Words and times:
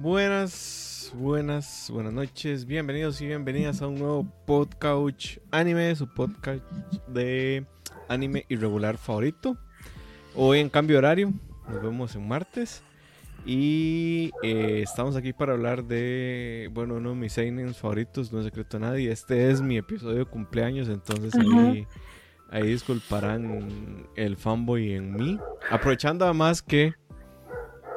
Buenas, 0.00 1.10
buenas, 1.14 1.88
buenas 1.90 2.12
noches, 2.12 2.66
bienvenidos 2.66 3.18
y 3.22 3.26
bienvenidas 3.26 3.80
a 3.80 3.86
un 3.86 3.94
nuevo 3.94 4.26
podcast 4.44 5.38
anime, 5.50 5.96
su 5.96 6.06
podcast 6.06 6.62
de 7.08 7.64
anime 8.06 8.44
irregular 8.50 8.98
favorito. 8.98 9.56
Hoy 10.34 10.58
en 10.58 10.68
cambio 10.68 10.98
horario, 10.98 11.32
nos 11.66 11.82
vemos 11.82 12.14
en 12.14 12.28
martes. 12.28 12.82
Y 13.46 14.32
eh, 14.42 14.82
estamos 14.82 15.16
aquí 15.16 15.32
para 15.32 15.54
hablar 15.54 15.84
de, 15.84 16.68
bueno, 16.74 16.96
uno 16.96 17.10
de 17.10 17.16
mis 17.16 17.32
seinens 17.32 17.78
favoritos, 17.78 18.30
no 18.30 18.40
es 18.40 18.44
secreto 18.44 18.76
a 18.76 18.80
nadie. 18.80 19.10
Este 19.10 19.50
es 19.50 19.62
mi 19.62 19.78
episodio 19.78 20.18
de 20.18 20.24
cumpleaños, 20.26 20.90
entonces 20.90 21.34
ahí, 21.34 21.86
ahí 22.50 22.66
disculparán 22.68 24.08
el 24.14 24.36
fanboy 24.36 24.92
en 24.92 25.14
mí. 25.14 25.38
Aprovechando 25.70 26.26
además 26.26 26.60
que 26.60 26.92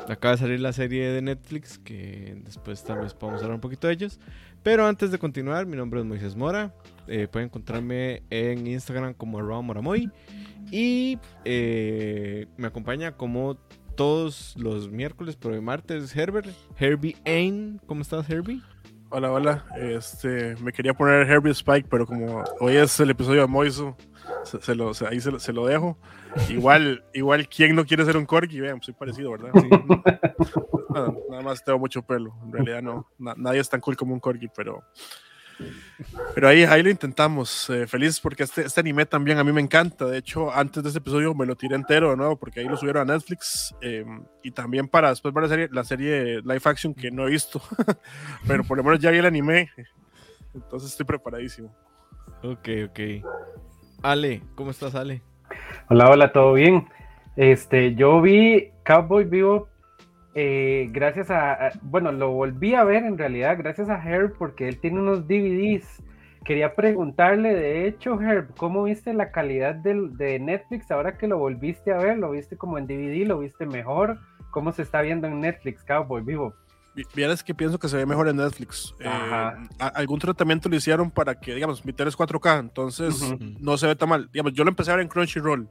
acaba 0.08 0.36
de 0.36 0.38
salir 0.40 0.60
la 0.60 0.74
serie 0.74 1.10
de 1.10 1.22
Netflix, 1.22 1.78
que 1.80 2.38
después 2.46 2.84
tal 2.84 3.00
vez 3.00 3.14
podamos 3.14 3.42
hablar 3.42 3.56
un 3.56 3.62
poquito 3.62 3.88
de 3.88 3.94
ellos. 3.94 4.20
Pero 4.64 4.86
antes 4.86 5.12
de 5.12 5.20
continuar, 5.20 5.66
mi 5.66 5.78
nombre 5.78 6.00
es 6.00 6.06
Moisés 6.06 6.36
Mora. 6.36 6.74
Eh, 7.08 7.28
pueden 7.28 7.48
encontrarme 7.48 8.24
en 8.30 8.68
Instagram 8.68 9.14
como 9.14 9.40
arroba 9.40 9.62
moramoy. 9.62 10.12
Y 10.72 11.18
eh, 11.46 12.48
me 12.58 12.68
acompaña 12.68 13.14
como 13.14 13.58
todos 13.96 14.56
los 14.58 14.90
miércoles, 14.90 15.36
pero 15.36 15.56
el 15.56 15.62
martes, 15.62 16.16
Herbert, 16.16 16.48
Herbie 16.78 17.16
Ain. 17.26 17.82
¿Cómo 17.86 18.02
estás, 18.02 18.30
Herbie? 18.30 18.62
Hola, 19.10 19.32
hola. 19.32 19.66
Este, 19.76 20.56
me 20.58 20.72
quería 20.72 20.94
poner 20.94 21.28
Herbie 21.28 21.52
Spike, 21.52 21.88
pero 21.90 22.06
como 22.06 22.44
hoy 22.60 22.76
es 22.76 23.00
el 23.00 23.10
episodio 23.10 23.42
de 23.42 23.48
Moiso, 23.48 23.98
se, 24.44 24.76
lo, 24.76 24.92
ahí 25.10 25.20
se, 25.20 25.54
lo 25.54 25.66
dejo. 25.66 25.98
Igual, 26.50 27.04
igual, 27.14 27.48
¿quién 27.48 27.76
no 27.76 27.86
quiere 27.86 28.06
ser 28.06 28.18
un 28.18 28.26
corgi? 28.26 28.60
Vean, 28.60 28.82
soy 28.82 28.94
parecido, 28.94 29.32
¿verdad? 29.32 29.52
nada, 30.90 31.42
más 31.42 31.64
tengo 31.64 31.80
mucho 31.80 32.02
pelo. 32.02 32.36
En 32.44 32.52
realidad 32.52 32.82
no, 32.82 33.08
nadie 33.18 33.60
es 33.60 33.70
tan 33.70 33.82
cool 33.82 33.96
como 33.96 34.14
un 34.14 34.20
corgi, 34.20 34.48
pero 34.56 34.84
pero 36.34 36.48
ahí, 36.48 36.64
ahí 36.64 36.82
lo 36.84 36.90
intentamos. 36.90 37.70
Eh, 37.70 37.86
feliz 37.88 38.20
porque 38.20 38.44
este, 38.44 38.66
este 38.66 38.80
anime 38.80 39.06
también 39.06 39.38
a 39.38 39.44
mí 39.44 39.52
me 39.52 39.62
encanta. 39.62 40.06
De 40.06 40.18
hecho, 40.18 40.54
antes 40.54 40.84
de 40.84 40.90
este 40.90 41.00
episodio 41.00 41.34
me 41.34 41.46
lo 41.46 41.56
tiré 41.56 41.76
entero 41.76 42.12
de 42.12 42.18
nuevo 42.18 42.38
porque 42.38 42.62
ahí 42.62 42.68
lo 42.68 42.78
subieron 42.78 43.10
a 43.10 43.14
Netflix. 43.14 43.76
Em, 43.82 44.24
y 44.44 44.52
también 44.52 44.88
para 44.88 45.10
después 45.10 45.34
ver 45.34 45.44
la 45.44 45.50
serie, 45.50 45.70
la 45.72 45.84
serie 45.84 46.42
live 46.42 46.62
action 46.64 46.94
que 46.94 47.12
no 47.12 47.28
he 47.28 47.32
visto. 47.32 47.62
Pero 48.48 48.64
por 48.64 48.78
lo 48.78 48.84
menos 48.84 49.00
ya 49.00 49.12
vi 49.12 49.18
el 49.18 49.26
anime. 49.26 49.70
Entonces 50.54 50.92
estoy 50.92 51.06
preparadísimo. 51.06 51.76
Ok, 52.44 52.70
ok. 52.90 53.00
Ale, 54.02 54.42
¿cómo 54.56 54.72
estás, 54.72 54.96
Ale? 54.96 55.22
Hola, 55.90 56.10
hola, 56.10 56.32
¿todo 56.32 56.54
bien? 56.54 56.88
Este, 57.36 57.96
yo 57.96 58.22
vi 58.22 58.72
Cowboy 58.86 59.26
Vivo 59.26 59.70
eh, 60.36 60.88
gracias 60.92 61.32
a, 61.32 61.72
bueno, 61.82 62.12
lo 62.12 62.32
volví 62.32 62.76
a 62.76 62.84
ver 62.84 63.04
en 63.04 63.18
realidad 63.18 63.58
gracias 63.58 63.90
a 63.90 64.02
Herb 64.02 64.38
porque 64.38 64.68
él 64.68 64.80
tiene 64.80 65.00
unos 65.00 65.28
DVDs. 65.28 66.04
Quería 66.46 66.76
preguntarle, 66.76 67.54
de 67.54 67.88
hecho, 67.88 68.20
Herb, 68.22 68.56
¿cómo 68.56 68.84
viste 68.84 69.14
la 69.14 69.32
calidad 69.32 69.76
de 69.76 70.40
Netflix 70.40 70.90
ahora 70.92 71.18
que 71.18 71.28
lo 71.28 71.38
volviste 71.38 71.92
a 71.92 71.98
ver? 71.98 72.18
¿Lo 72.18 72.32
viste 72.32 72.58
como 72.58 72.78
en 72.78 72.88
DVD? 72.88 73.28
¿Lo 73.28 73.40
viste 73.40 73.66
mejor? 73.66 74.20
¿Cómo 74.52 74.72
se 74.72 74.84
está 74.84 75.02
viendo 75.02 75.28
en 75.28 75.42
Netflix, 75.42 75.84
Cowboy 75.84 76.24
Vivo? 76.24 76.54
Vieras 77.16 77.44
que 77.44 77.54
pienso 77.54 77.80
que 77.80 77.88
se 77.88 77.98
ve 77.98 78.06
mejor 78.06 78.28
en 78.28 78.38
Netflix. 78.38 78.94
Eh, 79.00 79.10
algún 79.78 80.20
tratamiento 80.20 80.68
lo 80.68 80.76
hicieron 80.76 81.12
para 81.12 81.40
que, 81.40 81.56
digamos, 81.56 81.86
mi 81.86 81.94
tele 81.94 82.10
es 82.10 82.18
4K, 82.18 82.60
entonces 82.60 83.36
no 83.60 83.78
se 83.78 83.88
ve 83.88 83.96
tan 83.96 84.10
mal. 84.10 84.30
Digamos, 84.32 84.54
yo 84.54 84.64
lo 84.64 84.70
empecé 84.70 84.92
a 84.92 84.96
ver 84.96 85.04
en 85.04 85.10
Crunchyroll 85.10 85.68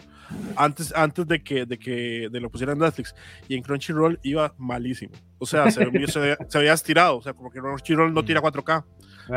antes, 0.57 0.95
antes 0.95 1.27
de 1.27 1.43
que, 1.43 1.67
de 1.67 1.79
que 1.79 2.29
de 2.31 2.41
lo 2.41 2.51
pusieran 2.51 2.77
en 2.77 2.85
Netflix 2.85 3.15
y 3.49 3.57
en 3.57 3.63
Crunchyroll 3.63 4.19
iba 4.23 4.55
malísimo. 4.57 5.15
O 5.39 5.47
sea, 5.47 5.71
se, 5.71 5.85
se, 6.07 6.59
había 6.59 6.73
estirado, 6.73 7.19
o 7.19 7.23
sea, 7.23 7.35
como 7.35 7.51
que 7.51 7.61
Crunchyroll 7.61 8.13
no 8.13 8.25
tira 8.25 8.41
4K. 8.41 8.85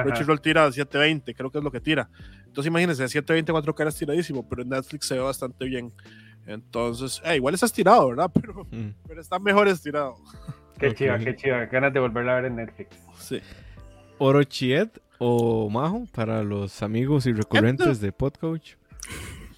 Crunchyroll 0.04 0.40
tira 0.40 0.72
720, 0.72 1.34
creo 1.36 1.52
que 1.52 1.58
es 1.58 1.64
lo 1.64 1.72
que 1.72 1.82
tira. 1.82 2.10
Entonces 2.46 2.70
imagínense, 2.70 3.08
720 3.08 3.54
4K 3.54 3.82
era 3.82 3.90
estiradísimo, 3.90 4.48
pero 4.48 4.62
en 4.62 4.70
Netflix 4.70 5.08
se 5.08 5.16
ve 5.16 5.22
bastante 5.22 5.66
bien. 5.66 5.94
Entonces, 6.46 7.22
eh, 7.24 7.36
igual 7.36 7.54
está 7.54 7.66
estirado, 7.66 8.10
¿verdad? 8.10 8.32
Pero, 8.42 8.68
pero 9.08 9.22
está 9.22 9.38
mejor 9.40 9.68
estirado. 9.68 10.18
Qué 10.82 10.96
chiva, 10.96 11.20
qué 11.20 11.36
chiva. 11.36 11.66
Ganas 11.68 11.94
de 11.94 12.00
volverla 12.00 12.32
a 12.32 12.36
ver 12.38 12.46
en 12.46 12.56
Netflix. 12.56 12.98
Sí. 13.20 13.40
Orochiet 14.18 15.00
o 15.20 15.70
Majo 15.70 16.08
para 16.12 16.42
los 16.42 16.82
amigos 16.82 17.28
y 17.28 17.34
recurrentes 17.34 18.02
de 18.02 18.12
Podcoach. 18.12 18.74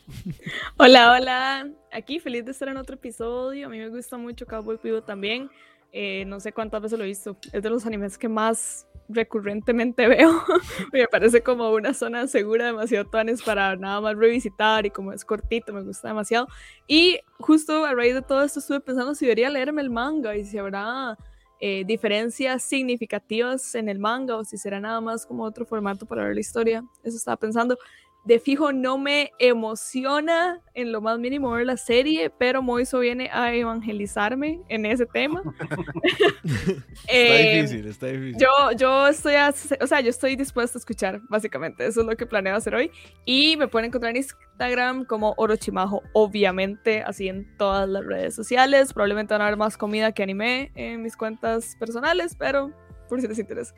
Hola, 0.78 1.13
hola. 1.13 1.69
Aquí 1.94 2.19
feliz 2.19 2.44
de 2.44 2.51
estar 2.51 2.67
en 2.67 2.75
otro 2.75 2.95
episodio. 2.95 3.67
A 3.67 3.69
mí 3.69 3.79
me 3.79 3.88
gusta 3.88 4.17
mucho 4.17 4.45
Cowboy 4.45 4.78
Vivo 4.84 5.01
también. 5.01 5.50
Eh, 5.94 6.25
no 6.25 6.41
sé 6.41 6.51
cuántas 6.51 6.81
veces 6.81 7.00
lo 7.00 7.06
he 7.06 7.07
visto. 7.07 7.38
Es 7.53 7.63
de 7.63 7.69
los 7.69 7.85
animes 7.85 8.17
que 8.17 8.28
más 8.28 8.85
recurrentemente 9.13 10.07
veo. 10.07 10.44
me 10.94 11.07
parece 11.07 11.41
como 11.41 11.72
una 11.72 11.94
zona 11.94 12.28
segura, 12.28 12.68
demasiado 12.68 13.06
tanes 13.06 13.41
para 13.41 13.75
nada 13.75 14.01
más 14.01 14.16
revisitar 14.18 14.85
y 14.85 14.90
como 14.90 15.13
es 15.13 15.24
cortito, 15.25 15.74
me 15.74 15.84
gusta 15.84 16.09
demasiado. 16.09 16.47
Y 16.88 17.19
justo 17.40 17.85
a 17.85 17.94
raíz 17.94 18.13
de 18.13 18.22
todo 18.22 18.44
esto 18.44 18.59
estuve 18.59 18.79
pensando 18.79 19.16
si 19.16 19.25
debería 19.25 19.50
leerme 19.50 19.81
el 19.81 19.90
manga 19.90 20.35
y 20.35 20.46
si 20.46 20.57
habrá 20.57 21.18
eh, 21.59 21.85
diferencias 21.85 22.62
significativas 22.62 23.75
en 23.75 23.88
el 23.88 23.97
manga 23.97 24.35
o 24.35 24.44
si 24.44 24.57
será 24.57 24.81
nada 24.81 25.00
más 25.00 25.25
como 25.25 25.44
otro 25.44 25.66
formato 25.66 26.06
para 26.06 26.25
ver 26.25 26.35
la 26.35 26.41
historia. 26.41 26.84
Eso 27.03 27.16
estaba 27.16 27.38
pensando 27.38 27.78
de 28.25 28.39
fijo 28.39 28.72
no 28.72 28.97
me 28.97 29.31
emociona 29.38 30.61
en 30.73 30.91
lo 30.91 31.01
más 31.01 31.19
mínimo 31.19 31.51
ver 31.51 31.66
la 31.66 31.75
serie, 31.75 32.29
pero 32.29 32.61
Moiso 32.61 33.00
viene 33.00 33.29
a 33.31 33.53
evangelizarme 33.53 34.61
en 34.69 34.85
ese 34.85 35.06
tema. 35.06 35.44
está 36.44 36.84
eh, 37.07 37.56
difícil, 37.56 37.88
está 37.88 38.07
difícil. 38.07 38.38
Yo, 38.39 38.72
yo 38.78 39.07
estoy, 39.07 39.34
o 39.81 39.88
sea, 39.88 40.00
yo 40.00 40.09
estoy 40.09 40.35
dispuesto 40.35 40.78
a 40.78 40.79
escuchar, 40.79 41.22
básicamente, 41.29 41.85
eso 41.85 42.01
es 42.01 42.07
lo 42.07 42.16
que 42.16 42.25
planeo 42.25 42.56
hacer 42.56 42.75
hoy. 42.75 42.91
Y 43.25 43.57
me 43.57 43.67
pueden 43.67 43.88
encontrar 43.88 44.11
en 44.11 44.17
Instagram 44.17 45.05
como 45.05 45.34
Orochimajo, 45.38 46.01
obviamente, 46.13 47.03
así 47.03 47.28
en 47.28 47.45
todas 47.57 47.90
las 47.90 48.05
redes 48.05 48.35
sociales. 48.35 48.94
Probablemente 48.94 49.34
van 49.34 49.41
a 49.41 49.47
haber 49.47 49.57
más 49.57 49.78
comida 49.78 50.13
que 50.13 50.23
anime 50.23 50.72
en 50.75 51.01
mis 51.01 51.17
cuentas 51.17 51.75
personales, 51.78 52.35
pero 52.38 52.72
por 53.09 53.19
si 53.19 53.28
les 53.28 53.38
interesa. 53.38 53.73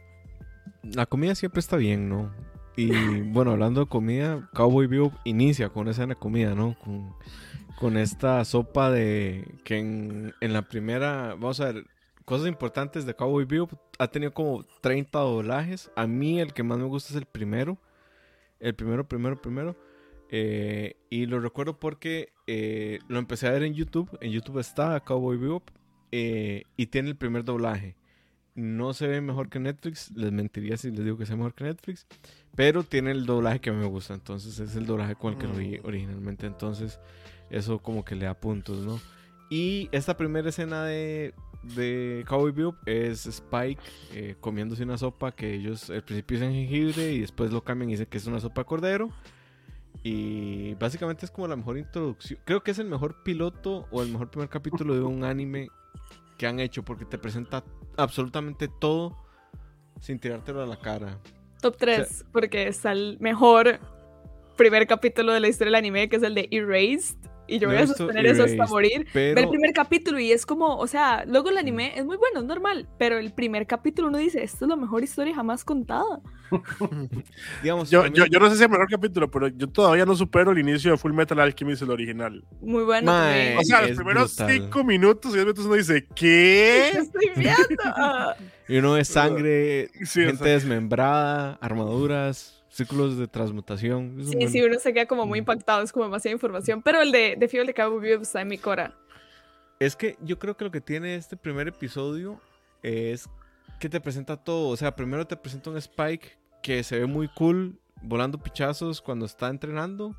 La 0.83 1.07
comida 1.07 1.33
siempre 1.33 1.59
está 1.59 1.77
bien, 1.77 2.07
¿no? 2.07 2.31
Y 2.75 3.21
bueno, 3.21 3.51
hablando 3.51 3.81
de 3.81 3.87
comida, 3.87 4.49
Cowboy 4.53 4.87
Vivo 4.87 5.13
inicia 5.23 5.69
con 5.69 5.87
esa 5.87 6.13
comida, 6.15 6.55
¿no? 6.55 6.75
Con, 7.79 7.97
esta 7.97 8.43
sopa 8.45 8.89
de 8.89 9.47
que 9.63 9.77
en, 9.77 10.33
la 10.41 10.63
primera, 10.63 11.35
vamos 11.35 11.59
a 11.61 11.71
ver, 11.71 11.85
cosas 12.25 12.47
importantes 12.47 13.05
de 13.05 13.15
Cowboy 13.15 13.45
Vivo, 13.45 13.69
ha 13.99 14.07
tenido 14.07 14.33
como 14.33 14.65
30 14.81 15.19
doblajes. 15.19 15.91
A 15.95 16.07
mí 16.07 16.39
el 16.39 16.53
que 16.53 16.63
más 16.63 16.77
me 16.77 16.85
gusta 16.85 17.13
es 17.13 17.15
el 17.15 17.25
primero. 17.25 17.77
El 18.59 18.75
primero, 18.75 19.07
primero, 19.07 19.41
primero. 19.41 19.77
Eh, 20.29 20.95
y 21.09 21.27
lo 21.27 21.39
recuerdo 21.39 21.79
porque 21.79 22.33
eh, 22.47 22.99
lo 23.07 23.19
empecé 23.19 23.47
a 23.47 23.51
ver 23.51 23.63
en 23.63 23.73
YouTube. 23.73 24.09
En 24.19 24.31
YouTube 24.31 24.59
está 24.59 24.99
Cowboy 24.99 25.37
Vivo 25.37 25.63
eh, 26.11 26.63
y 26.75 26.87
tiene 26.87 27.09
el 27.09 27.15
primer 27.15 27.45
doblaje 27.45 27.95
no 28.55 28.93
se 28.93 29.07
ve 29.07 29.21
mejor 29.21 29.49
que 29.49 29.59
Netflix. 29.59 30.11
Les 30.15 30.31
mentiría 30.31 30.77
si 30.77 30.89
les 30.89 31.03
digo 31.03 31.17
que 31.17 31.25
sea 31.25 31.35
mejor 31.35 31.53
que 31.53 31.65
Netflix. 31.65 32.07
Pero 32.55 32.83
tiene 32.83 33.11
el 33.11 33.25
doblaje 33.25 33.59
que 33.59 33.71
me 33.71 33.85
gusta. 33.85 34.13
Entonces 34.13 34.59
es 34.59 34.75
el 34.75 34.85
doblaje 34.85 35.15
con 35.15 35.33
el 35.33 35.39
que 35.39 35.47
lo 35.47 35.53
vi 35.53 35.77
mm. 35.77 35.85
originalmente. 35.85 36.47
Entonces 36.47 36.99
eso 37.49 37.79
como 37.79 38.03
que 38.03 38.15
le 38.15 38.25
da 38.25 38.33
puntos, 38.33 38.85
¿no? 38.85 38.99
Y 39.49 39.89
esta 39.91 40.17
primera 40.17 40.49
escena 40.49 40.83
de, 40.83 41.35
de 41.75 42.25
Cowboy 42.27 42.51
View 42.51 42.75
es 42.85 43.27
Spike 43.27 43.81
eh, 44.11 44.35
comiéndose 44.39 44.83
una 44.83 44.97
sopa 44.97 45.31
que 45.31 45.53
ellos 45.53 45.91
al 45.91 46.03
principio 46.03 46.39
dicen 46.39 46.53
jengibre 46.53 47.13
y 47.13 47.19
después 47.19 47.51
lo 47.51 47.63
cambian 47.63 47.89
y 47.89 47.93
dicen 47.93 48.07
que 48.07 48.17
es 48.17 48.25
una 48.25 48.39
sopa 48.39 48.61
de 48.61 48.65
cordero. 48.65 49.11
Y 50.01 50.75
básicamente 50.75 51.25
es 51.25 51.31
como 51.31 51.47
la 51.47 51.55
mejor 51.55 51.77
introducción. 51.77 52.39
Creo 52.45 52.63
que 52.63 52.71
es 52.71 52.79
el 52.79 52.87
mejor 52.87 53.23
piloto 53.23 53.87
o 53.91 54.01
el 54.01 54.11
mejor 54.11 54.29
primer 54.29 54.49
capítulo 54.49 54.93
de 54.93 55.01
un 55.01 55.23
anime 55.23 55.69
que 56.37 56.47
han 56.47 56.59
hecho 56.59 56.83
porque 56.83 57.05
te 57.05 57.17
presenta 57.17 57.63
absolutamente 57.97 58.67
todo 58.67 59.17
sin 59.99 60.19
tirártelo 60.19 60.61
a 60.61 60.65
la 60.65 60.77
cara. 60.77 61.19
Top 61.61 61.77
3, 61.77 62.25
porque 62.31 62.67
es 62.67 62.85
el 62.85 63.17
mejor 63.19 63.79
primer 64.55 64.87
capítulo 64.87 65.33
de 65.33 65.39
la 65.39 65.47
historia 65.47 65.67
del 65.67 65.75
anime, 65.75 66.09
que 66.09 66.17
es 66.17 66.23
el 66.23 66.35
de 66.35 66.47
Erased. 66.51 67.17
Y 67.47 67.59
yo 67.59 67.69
voy 67.69 67.77
a 67.77 67.87
sostener 67.87 68.25
eso 68.25 68.43
hasta 68.43 68.65
morir. 68.67 69.07
Ver 69.13 69.37
el 69.37 69.49
primer 69.49 69.73
capítulo 69.73 70.19
y 70.19 70.31
es 70.31 70.45
como, 70.45 70.77
o 70.77 70.87
sea, 70.87 71.25
luego 71.25 71.49
el 71.49 71.57
anime 71.57 71.93
es 71.95 72.05
muy 72.05 72.17
bueno, 72.17 72.39
es 72.39 72.45
normal, 72.45 72.87
pero 72.97 73.17
el 73.17 73.33
primer 73.33 73.67
capítulo 73.67 74.07
uno 74.07 74.17
dice, 74.17 74.43
esto 74.43 74.65
es 74.65 74.69
la 74.69 74.75
mejor 74.75 75.03
historia 75.03 75.35
jamás 75.35 75.63
contada. 75.63 76.21
Digamos, 77.63 77.89
yo, 77.89 78.07
yo, 78.07 78.25
yo, 78.25 78.39
no 78.39 78.45
sé 78.49 78.55
si 78.55 78.57
es 78.57 78.65
el 78.65 78.69
mejor 78.69 78.89
capítulo, 78.89 79.29
pero 79.29 79.47
yo 79.47 79.67
todavía 79.67 80.05
no 80.05 80.15
supero 80.15 80.51
el 80.51 80.59
inicio 80.59 80.91
de 80.91 80.97
Full 80.97 81.13
Metal 81.13 81.39
Alchemist, 81.39 81.81
el 81.81 81.91
original. 81.91 82.43
Muy 82.61 82.83
bueno. 82.83 83.11
o 83.11 83.63
sea, 83.63 83.81
los 83.81 83.95
primeros 83.97 84.31
5 84.31 84.83
minutos 84.83 85.33
y 85.35 85.37
minutos 85.37 85.65
uno 85.65 85.75
dice, 85.75 86.07
¿qué? 86.15 86.89
estoy 86.93 87.31
viendo? 87.35 87.83
y 88.67 88.77
uno 88.77 88.93
ve 88.93 89.05
sangre, 89.05 89.89
gente 90.03 90.49
desmembrada, 90.49 91.57
armaduras 91.61 92.54
círculos 92.75 93.17
de 93.17 93.27
transmutación. 93.27 94.17
Sí, 94.21 94.49
sí, 94.49 94.61
uno 94.61 94.77
se 94.79 94.93
queda 94.93 95.05
como 95.05 95.25
muy 95.25 95.39
impactado, 95.39 95.81
es 95.81 95.93
como 95.93 96.05
demasiada 96.05 96.33
información. 96.33 96.81
Pero 96.81 97.01
el 97.01 97.11
de, 97.11 97.37
de 97.37 97.47
Fiebre 97.47 97.67
de 97.67 97.73
Cabo 97.73 97.99
Vivo 97.99 98.21
en 98.33 98.47
mi 98.49 98.57
cora. 98.57 98.93
Es 99.79 99.95
que 99.95 100.17
yo 100.21 100.37
creo 100.39 100.57
que 100.57 100.65
lo 100.65 100.71
que 100.71 100.81
tiene 100.81 101.15
este 101.15 101.37
primer 101.37 101.69
episodio 101.69 102.41
es 102.83 103.29
que 103.79 103.87
te 103.87 104.01
presenta 104.01 104.35
todo. 104.35 104.67
O 104.67 104.75
sea, 104.75 104.93
primero 104.93 105.25
te 105.25 105.37
presenta 105.37 105.69
un 105.69 105.77
Spike 105.77 106.37
que 106.61 106.83
se 106.83 106.99
ve 106.99 107.05
muy 107.05 107.29
cool 107.29 107.79
volando 108.01 108.37
pichazos 108.37 109.01
cuando 109.01 109.25
está 109.25 109.47
entrenando. 109.47 110.13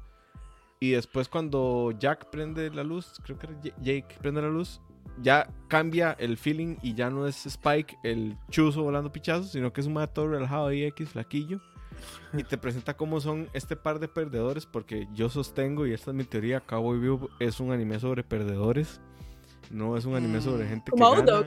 Y 0.80 0.92
después 0.92 1.28
cuando 1.28 1.92
Jack 1.98 2.30
prende 2.30 2.70
la 2.70 2.84
luz, 2.84 3.20
creo 3.22 3.38
que 3.38 3.48
Jake 3.82 4.16
prende 4.20 4.40
la 4.40 4.48
luz, 4.48 4.80
ya 5.20 5.48
cambia 5.68 6.16
el 6.18 6.38
feeling 6.38 6.76
y 6.82 6.94
ya 6.94 7.10
no 7.10 7.26
es 7.26 7.44
Spike 7.44 7.96
el 8.02 8.38
chuzo 8.50 8.82
volando 8.82 9.12
pichazos, 9.12 9.52
sino 9.52 9.72
que 9.74 9.82
es 9.82 9.86
un 9.86 9.94
mato 9.94 10.26
relajado 10.26 10.72
y 10.72 10.84
X 10.84 11.10
flaquillo. 11.10 11.60
Y 12.32 12.44
te 12.44 12.58
presenta 12.58 12.94
cómo 12.94 13.20
son 13.20 13.48
este 13.52 13.76
par 13.76 13.98
de 13.98 14.08
perdedores, 14.08 14.66
porque 14.66 15.08
yo 15.14 15.28
sostengo, 15.28 15.86
y 15.86 15.92
esta 15.92 16.10
es 16.10 16.16
mi 16.16 16.24
teoría, 16.24 16.60
Cowboy 16.60 16.98
View 16.98 17.30
es 17.38 17.60
un 17.60 17.72
anime 17.72 17.98
sobre 18.00 18.22
perdedores. 18.24 19.00
No 19.70 19.96
es 19.96 20.04
un 20.04 20.14
anime 20.14 20.40
sobre 20.40 20.64
mm. 20.64 20.68
gente 20.68 20.92
que 20.94 21.00
gana. 21.00 21.44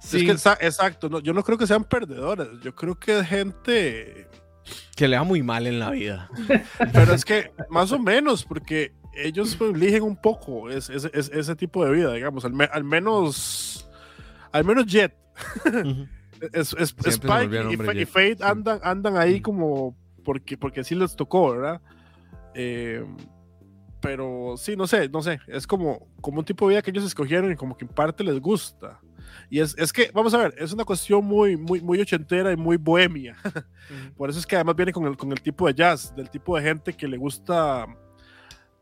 Sí. 0.00 0.28
Es 0.28 0.42
que, 0.42 0.66
exacto, 0.66 1.20
yo 1.20 1.32
no 1.32 1.42
creo 1.42 1.58
que 1.58 1.66
sean 1.66 1.84
perdedores, 1.84 2.48
yo 2.62 2.74
creo 2.74 2.98
que 2.98 3.18
es 3.18 3.26
gente 3.26 4.28
que 4.96 5.08
le 5.08 5.16
va 5.16 5.24
muy 5.24 5.42
mal 5.42 5.66
en 5.66 5.78
la 5.78 5.90
vida. 5.90 6.30
Pero 6.92 7.14
es 7.14 7.24
que 7.24 7.52
más 7.68 7.90
o 7.92 7.98
menos, 7.98 8.44
porque 8.44 8.92
ellos 9.14 9.56
pues, 9.56 9.74
eligen 9.74 10.02
un 10.02 10.16
poco 10.16 10.70
ese, 10.70 10.94
ese, 11.12 11.56
tipo 11.56 11.84
de 11.84 11.92
vida, 11.92 12.12
digamos, 12.12 12.44
al, 12.44 12.84
menos 12.84 13.88
al 14.52 14.64
menos 14.64 14.86
Jet. 14.86 15.14
Es, 16.52 16.74
Spike 16.74 17.74
y, 17.94 18.04
Fate 18.04 18.38
andan, 18.40 18.80
andan 18.82 19.16
ahí 19.16 19.40
como 19.40 19.96
porque, 20.24 20.56
porque 20.56 20.84
sí 20.84 20.94
les 20.94 21.16
tocó, 21.16 21.52
¿verdad? 21.52 21.80
Eh, 22.54 23.04
pero 24.00 24.54
sí, 24.56 24.76
no 24.76 24.86
sé, 24.86 25.08
no 25.08 25.22
sé, 25.22 25.40
es 25.46 25.66
como, 25.66 26.08
como 26.20 26.38
un 26.38 26.44
tipo 26.44 26.66
de 26.66 26.74
vida 26.74 26.82
que 26.82 26.90
ellos 26.90 27.04
escogieron 27.04 27.52
y 27.52 27.56
como 27.56 27.76
que 27.76 27.84
en 27.84 27.90
parte 27.90 28.24
les 28.24 28.40
gusta. 28.40 29.00
Y 29.50 29.60
es, 29.60 29.76
es 29.78 29.92
que, 29.92 30.10
vamos 30.12 30.32
a 30.34 30.38
ver, 30.38 30.54
es 30.58 30.72
una 30.72 30.84
cuestión 30.84 31.24
muy, 31.24 31.56
muy, 31.56 31.80
muy 31.80 32.00
ochentera 32.00 32.52
y 32.52 32.56
muy 32.56 32.76
bohemia. 32.76 33.36
Por 34.16 34.30
eso 34.30 34.38
es 34.38 34.46
que 34.46 34.56
además 34.56 34.76
viene 34.76 34.92
con 34.92 35.04
el, 35.06 35.16
con 35.16 35.30
el 35.32 35.40
tipo 35.40 35.66
de 35.66 35.74
jazz, 35.74 36.14
del 36.14 36.30
tipo 36.30 36.56
de 36.56 36.62
gente 36.62 36.92
que 36.92 37.08
le 37.08 37.16
gusta 37.16 37.86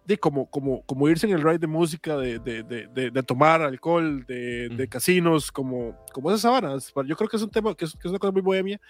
de 0.08 0.19
como, 0.19 0.50
como, 0.50 0.82
como 0.87 1.06
irse 1.06 1.26
en 1.26 1.34
el 1.34 1.43
ride 1.43 1.58
de 1.58 1.66
música, 1.66 2.16
de, 2.16 2.38
de, 2.38 2.62
de, 2.62 3.10
de 3.10 3.22
tomar 3.22 3.60
alcohol, 3.60 4.25
de, 4.26 4.88
casinos, 4.90 5.52
como, 5.52 5.94
como 6.14 6.31
esas 6.31 6.40
sabanas. 6.40 6.93
Yo 7.06 7.14
creo 7.14 7.28
que 7.28 7.37
es 7.37 7.43
un 7.43 7.50
tema, 7.50 7.75
que 7.75 7.84
es, 7.84 7.93
que 7.93 8.08
es 8.08 8.10
una 8.10 8.19
cosa 8.19 8.32
muy 8.32 8.40
bohemia. 8.40 8.81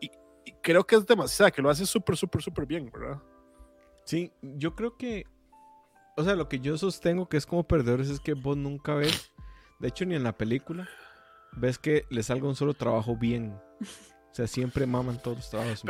Y, 0.00 0.08
creo 0.62 0.86
que 0.86 0.94
es 0.94 1.04
demasiado, 1.04 1.50
que 1.50 1.60
lo 1.60 1.68
hace 1.68 1.84
súper, 1.84 2.16
súper, 2.16 2.40
súper 2.40 2.66
bien, 2.66 2.88
¿verdad? 2.88 3.20
Sí, 4.04 4.32
yo 4.40 4.76
creo 4.76 4.96
que 4.96 5.26
o 6.16 6.24
sea, 6.24 6.34
lo 6.34 6.48
que 6.48 6.60
yo 6.60 6.78
sostengo 6.78 7.28
que 7.28 7.36
es 7.36 7.46
como 7.46 7.66
perdedores 7.66 8.08
es 8.08 8.20
que 8.20 8.34
vos 8.34 8.56
nunca 8.56 8.94
ves, 8.94 9.32
de 9.80 9.88
hecho 9.88 10.04
ni 10.04 10.14
en 10.14 10.24
la 10.24 10.36
película, 10.36 10.88
ves 11.52 11.78
que 11.78 12.06
les 12.10 12.26
salga 12.26 12.48
un 12.48 12.56
solo 12.56 12.74
trabajo 12.74 13.16
bien. 13.16 13.56
Sea, 14.38 14.46
siempre 14.46 14.86
maman 14.86 15.20
todos 15.20 15.38
los 15.38 15.50
trabajos. 15.50 15.82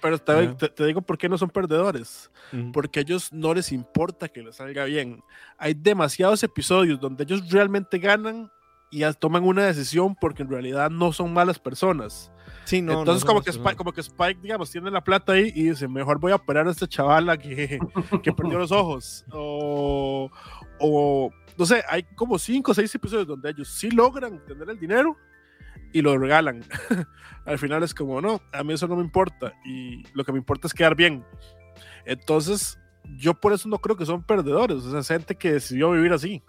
Pero, 0.00 0.18
te, 0.56 0.86
digo 0.86 1.02
por 1.02 1.18
qué 1.18 1.28
no 1.28 1.36
son 1.36 1.50
perdedores. 1.50 2.30
Porque 2.72 3.00
a 3.00 3.02
ellos 3.02 3.30
no 3.34 3.52
les 3.52 3.70
importa 3.70 4.28
que 4.28 4.42
les 4.42 4.56
salga 4.56 4.86
bien. 4.86 5.22
Hay 5.58 5.74
demasiados 5.74 6.42
episodios 6.42 6.98
donde 6.98 7.24
ellos 7.24 7.50
realmente 7.50 7.98
ganan 7.98 8.50
y 8.90 9.02
toman 9.18 9.44
una 9.44 9.66
decisión 9.66 10.16
porque 10.18 10.42
en 10.42 10.48
realidad 10.48 10.88
no 10.88 11.12
son 11.12 11.34
malas 11.34 11.58
personas. 11.58 12.32
Sí, 12.64 12.80
no, 12.80 13.00
Entonces, 13.00 13.26
como, 13.26 13.42
que 13.42 13.50
Spike, 13.50 13.76
como 13.76 13.92
que 13.92 14.00
Spike, 14.00 14.40
digamos, 14.40 14.70
tiene 14.70 14.90
la 14.90 15.04
plata 15.04 15.32
ahí 15.32 15.52
y 15.54 15.64
dice: 15.64 15.86
Mejor 15.86 16.18
voy 16.18 16.32
a 16.32 16.36
operar 16.36 16.66
a 16.66 16.70
esta 16.70 16.86
chavala 16.86 17.36
que, 17.36 17.78
que 18.22 18.32
perdió 18.32 18.58
los 18.58 18.72
ojos. 18.72 19.22
O, 19.30 20.30
o, 20.80 21.30
no 21.58 21.66
sé, 21.66 21.84
hay 21.90 22.04
como 22.14 22.38
cinco 22.38 22.70
o 22.70 22.74
seis 22.74 22.94
episodios 22.94 23.26
donde 23.26 23.50
ellos 23.50 23.68
sí 23.68 23.90
logran 23.90 24.42
tener 24.46 24.70
el 24.70 24.78
dinero 24.78 25.14
y 25.96 26.02
lo 26.02 26.18
regalan. 26.18 26.62
Al 27.46 27.58
final 27.58 27.82
es 27.82 27.94
como: 27.94 28.20
No, 28.20 28.42
a 28.52 28.62
mí 28.62 28.74
eso 28.74 28.86
no 28.86 28.96
me 28.96 29.02
importa. 29.02 29.54
Y 29.64 30.04
lo 30.12 30.24
que 30.24 30.32
me 30.32 30.38
importa 30.38 30.66
es 30.66 30.74
quedar 30.74 30.94
bien. 30.94 31.24
Entonces, 32.04 32.78
yo 33.16 33.32
por 33.32 33.54
eso 33.54 33.66
no 33.68 33.78
creo 33.78 33.96
que 33.96 34.04
son 34.04 34.22
perdedores. 34.22 34.84
O 34.84 35.02
sea, 35.02 35.16
gente 35.16 35.36
que 35.36 35.54
decidió 35.54 35.90
vivir 35.92 36.12
así. 36.12 36.42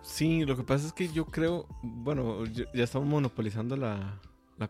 Sí, 0.00 0.46
lo 0.46 0.56
que 0.56 0.62
pasa 0.62 0.86
es 0.86 0.94
que 0.94 1.08
yo 1.08 1.26
creo, 1.26 1.66
bueno, 1.82 2.46
ya 2.46 2.84
estamos 2.84 3.06
monopolizando 3.06 3.76
la, 3.76 4.18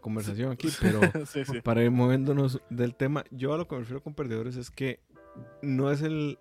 conversación 0.01 0.51
aquí, 0.51 0.69
pero 0.81 1.01
para 1.63 1.85
ir 1.85 1.93
moviéndonos 1.93 2.61
del 2.71 2.97
tema, 2.97 3.23
yo 3.31 3.55
a 3.55 3.59
lo 3.59 3.69
que 3.69 3.77
me 3.77 3.83
refiero 3.83 4.03
con 4.03 4.15
perdedores 4.15 4.57
es 4.57 4.71
que 4.71 4.99
no 5.63 5.93
es 5.93 6.03
el... 6.03 6.41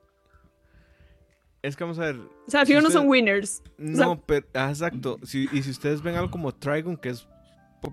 Es 1.65 1.75
que 1.75 1.83
vamos 1.83 2.00
a 2.00 2.03
ver... 2.03 2.15
O 2.17 2.51
sea, 2.51 2.65
si 2.65 2.73
no 2.73 2.89
son 2.91 3.07
winners. 3.07 3.63
No, 3.77 4.21
pero... 4.21 4.45
Ah, 4.53 4.69
exacto. 4.69 5.17
y 5.23 5.62
si 5.62 5.69
ustedes 5.69 6.01
ven 6.01 6.15
algo 6.15 6.29
como 6.29 6.53
Trigon, 6.53 6.95
que 6.97 7.09
es 7.09 7.27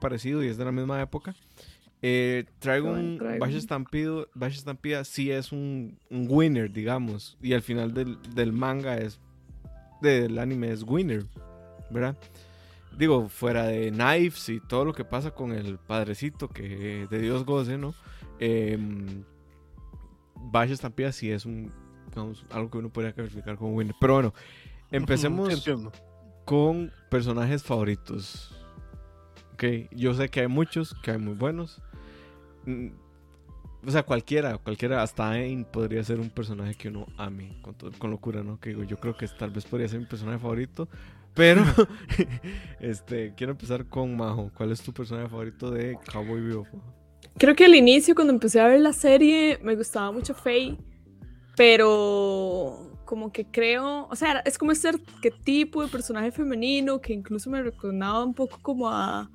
parecido 0.01 0.43
y 0.43 0.49
es 0.49 0.57
de 0.57 0.65
la 0.65 0.73
misma 0.73 1.01
época, 1.01 1.35
eh, 2.01 2.45
Trigon, 2.59 3.19
Bash 3.39 3.61
Stampede, 3.61 4.27
Bash 4.35 4.59
Stampede 4.59 5.05
sí 5.05 5.31
es 5.31 5.53
un, 5.53 5.99
winner, 6.11 6.73
digamos, 6.73 7.39
y 7.41 7.53
al 7.53 7.63
final 7.63 7.95
del, 7.95 8.19
del 8.35 8.53
manga 8.53 8.99
es 8.99 9.21
del 10.01 10.39
anime 10.39 10.73
es 10.73 10.83
Winner, 10.83 11.25
¿verdad? 11.91 12.17
Digo, 12.99 13.29
fuera 13.29 13.65
de 13.65 13.91
Knives 13.93 14.49
y 14.49 14.61
todo 14.61 14.85
lo 14.85 14.93
que 14.93 15.05
pasa 15.05 15.31
con 15.31 15.53
el 15.53 15.79
padrecito 15.79 16.49
que 16.49 17.07
de 17.09 17.19
Dios 17.21 17.45
goce, 17.45 17.79
¿no? 17.79 17.95
Eh, 18.41 18.77
Bash 20.35 20.73
Estampida 20.73 21.13
sí 21.13 21.31
es 21.31 21.47
un, 21.47 21.73
algo 22.51 22.71
que 22.71 22.79
uno 22.79 22.91
podría 22.91 23.13
calificar 23.13 23.57
como 23.57 23.75
Winner. 23.75 23.95
Pero 24.01 24.15
bueno, 24.15 24.35
empecemos 24.91 25.69
con 26.45 26.93
personajes 27.11 27.63
favoritos. 27.63 28.55
Ok, 29.55 29.65
yo 29.93 30.15
sé 30.15 30.29
que 30.29 30.41
hay 30.41 30.49
muchos, 30.49 30.95
que 31.03 31.13
hay 31.13 31.19
muy 31.19 31.35
buenos. 31.35 31.81
Mm, 32.67 32.89
o 33.87 33.91
sea, 33.91 34.05
cualquiera, 34.05 34.59
cualquiera, 34.59 35.03
hasta 35.03 35.31
Ain 35.31 35.65
podría 35.65 36.05
ser 36.05 36.21
un 36.21 36.31
personaje 36.31 36.75
que 36.75 36.89
uno 36.89 37.07
ame 37.17 37.59
con, 37.63 37.75
con 37.99 38.11
locura, 38.11 38.43
¿no? 38.43 38.61
Que 38.61 38.71
digo, 38.71 38.85
yo 38.85 38.97
creo 38.99 39.17
que 39.17 39.27
tal 39.27 39.51
vez 39.51 39.65
podría 39.65 39.89
ser 39.89 40.01
mi 40.01 40.07
personaje 40.07 40.39
favorito. 40.39 40.89
Pero, 41.35 41.65
este, 42.81 43.33
quiero 43.37 43.53
empezar 43.53 43.87
con 43.87 44.17
Majo. 44.17 44.51
¿Cuál 44.55 44.73
es 44.73 44.83
tu 44.83 44.93
personaje 44.93 45.29
favorito 45.29 45.71
de 45.71 45.99
Cowboy 46.13 46.41
Vivo? 46.41 46.67
Creo 47.39 47.57
que 47.57 47.65
al 47.65 47.75
inicio, 47.75 48.15
cuando 48.15 48.33
empecé 48.33 48.61
a 48.61 48.67
ver 48.67 48.81
la 48.81 48.93
serie, 48.93 49.59
me 49.63 49.75
gustaba 49.75 50.13
mucho 50.13 50.35
Faye. 50.35 50.77
Pero 51.57 52.91
como 53.05 53.31
que 53.31 53.45
creo, 53.45 54.09
o 54.11 54.17
sea, 54.17 54.39
es 54.47 54.57
como 54.57 54.73
este 54.73 54.93
tipo 55.45 55.83
de 55.83 55.89
personaje 55.89 56.33
femenino 56.33 57.01
que 57.01 57.13
incluso 57.13 57.51
me 57.51 57.63
recordaba 57.63 58.25
un 58.25 58.33
poco 58.33 58.59
como 58.63 58.89
a 58.89 59.31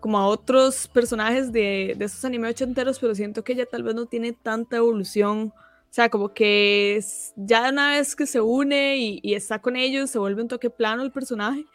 como 0.00 0.18
a 0.18 0.26
otros 0.26 0.88
personajes 0.88 1.52
de, 1.52 1.94
de 1.96 2.04
esos 2.06 2.24
anime 2.24 2.48
ochenteros, 2.48 2.98
pero 2.98 3.14
siento 3.14 3.44
que 3.44 3.52
ella 3.52 3.66
tal 3.66 3.82
vez 3.82 3.94
no 3.94 4.06
tiene 4.06 4.32
tanta 4.32 4.78
evolución. 4.78 5.52
O 5.90 5.92
sea, 5.92 6.08
como 6.08 6.32
que 6.32 7.00
ya 7.36 7.68
una 7.68 7.90
vez 7.90 8.16
que 8.16 8.26
se 8.26 8.40
une 8.40 8.96
y, 8.96 9.34
está 9.34 9.58
con 9.60 9.76
ellos, 9.76 10.08
se 10.10 10.18
vuelve 10.18 10.42
un 10.42 10.48
toque 10.48 10.70
plano 10.70 11.02
el 11.02 11.12
personaje. 11.12 11.66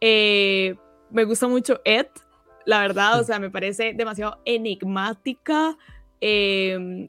Eh, 0.00 0.76
me 1.10 1.24
gusta 1.24 1.48
mucho 1.48 1.80
Ed, 1.84 2.06
la 2.64 2.80
verdad, 2.80 3.20
o 3.20 3.24
sea, 3.24 3.38
me 3.38 3.50
parece 3.50 3.92
demasiado 3.94 4.40
enigmática. 4.44 5.76
Eh, 6.20 7.08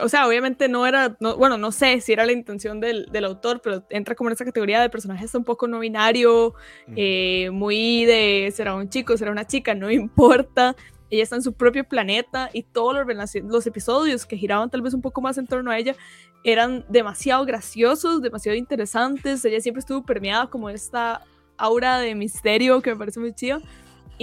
o 0.00 0.08
sea, 0.08 0.26
obviamente 0.28 0.68
no 0.68 0.86
era, 0.86 1.16
bueno, 1.20 1.58
no 1.58 1.72
sé 1.72 2.00
si 2.00 2.12
era 2.12 2.24
la 2.24 2.32
intención 2.32 2.80
del, 2.80 3.06
del, 3.10 3.24
autor, 3.24 3.60
pero 3.62 3.84
entra 3.90 4.14
como 4.14 4.30
en 4.30 4.34
esa 4.34 4.44
categoría 4.44 4.80
de 4.80 4.88
personajes 4.88 5.34
un 5.34 5.44
poco 5.44 5.66
no 5.66 5.80
binario, 5.80 6.54
eh, 6.96 7.50
muy 7.50 8.04
de 8.04 8.52
será 8.54 8.74
un 8.74 8.88
chico, 8.88 9.16
será 9.16 9.32
una 9.32 9.46
chica, 9.46 9.74
no 9.74 9.90
importa. 9.90 10.76
Ella 11.10 11.24
está 11.24 11.36
en 11.36 11.42
su 11.42 11.52
propio 11.52 11.84
planeta 11.84 12.48
y 12.54 12.62
todos 12.62 12.94
los, 12.94 13.34
los 13.44 13.66
episodios 13.66 14.24
que 14.24 14.36
giraban 14.38 14.70
tal 14.70 14.80
vez 14.80 14.94
un 14.94 15.02
poco 15.02 15.20
más 15.20 15.36
en 15.36 15.46
torno 15.46 15.70
a 15.70 15.78
ella 15.78 15.94
eran 16.42 16.86
demasiado 16.88 17.44
graciosos, 17.44 18.22
demasiado 18.22 18.56
interesantes. 18.56 19.44
Ella 19.44 19.60
siempre 19.60 19.80
estuvo 19.80 20.04
permeada 20.04 20.48
como 20.48 20.70
esta 20.70 21.22
aura 21.58 21.98
de 21.98 22.14
misterio 22.14 22.80
que 22.80 22.90
me 22.90 22.96
parece 22.96 23.20
muy 23.20 23.34
chido. 23.34 23.60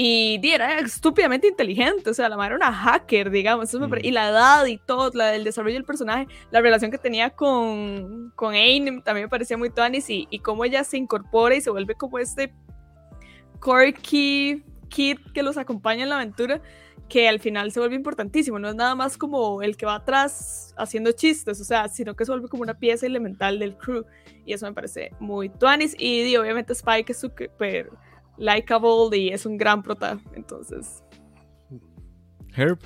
Y 0.02 0.40
era 0.50 0.80
estúpidamente 0.80 1.50
inteligente, 1.50 2.10
o 2.10 2.14
sea, 2.14 2.30
la 2.30 2.38
madre 2.38 2.56
era 2.56 2.68
una 2.68 2.74
hacker, 2.74 3.30
digamos, 3.30 3.76
y 4.02 4.12
la 4.12 4.30
edad 4.30 4.66
y 4.66 4.78
todo, 4.78 5.12
la 5.14 5.28
del 5.28 5.44
desarrollo 5.44 5.74
del 5.74 5.84
personaje, 5.84 6.26
la 6.52 6.62
relación 6.62 6.90
que 6.90 6.98
tenía 6.98 7.32
con, 7.32 8.32
con 8.34 8.54
Aine 8.54 9.02
también 9.02 9.26
me 9.26 9.30
parecía 9.30 9.58
muy 9.58 9.70
tuanis 9.70 10.10
y, 10.10 10.26
y 10.30 10.40
cómo 10.40 10.64
ella 10.64 10.86
se 10.86 10.96
incorpora 10.96 11.54
y 11.54 11.60
se 11.60 11.70
vuelve 11.70 11.96
como 11.96 12.18
este 12.18 12.54
quirky 13.62 14.64
kid 14.88 15.20
que 15.34 15.44
los 15.44 15.58
acompaña 15.58 16.04
en 16.04 16.10
la 16.10 16.16
aventura, 16.16 16.62
que 17.10 17.28
al 17.28 17.42
final 17.42 17.74
se 17.74 17.82
vuelve 17.82 17.96
importantísimo, 17.96 18.58
no 18.58 18.70
es 18.70 18.76
nada 18.76 18.96
más 18.96 19.18
como 19.18 19.62
el 19.62 19.76
que 19.76 19.86
va 19.86 19.96
atrás 19.96 20.74
haciendo 20.78 21.12
chistes, 21.12 21.60
o 21.60 21.66
sea, 21.66 21.90
sino 21.90 22.16
que 22.16 22.24
se 22.24 22.32
vuelve 22.32 22.48
como 22.48 22.64
una 22.64 22.80
pieza 22.80 23.06
elemental 23.06 23.60
del 23.60 23.76
crew, 23.76 24.06
y 24.46 24.54
eso 24.54 24.66
me 24.66 24.72
parece 24.72 25.12
muy 25.20 25.50
tuanis, 25.50 25.94
y, 26.00 26.38
obviamente 26.38 26.72
Spike 26.72 27.12
es 27.12 27.20
súper 27.20 27.90
likeable 28.40 29.18
y 29.18 29.30
es 29.30 29.46
un 29.46 29.58
gran 29.58 29.84
prota. 29.84 30.20
Entonces. 30.34 31.04
Herb. 32.56 32.80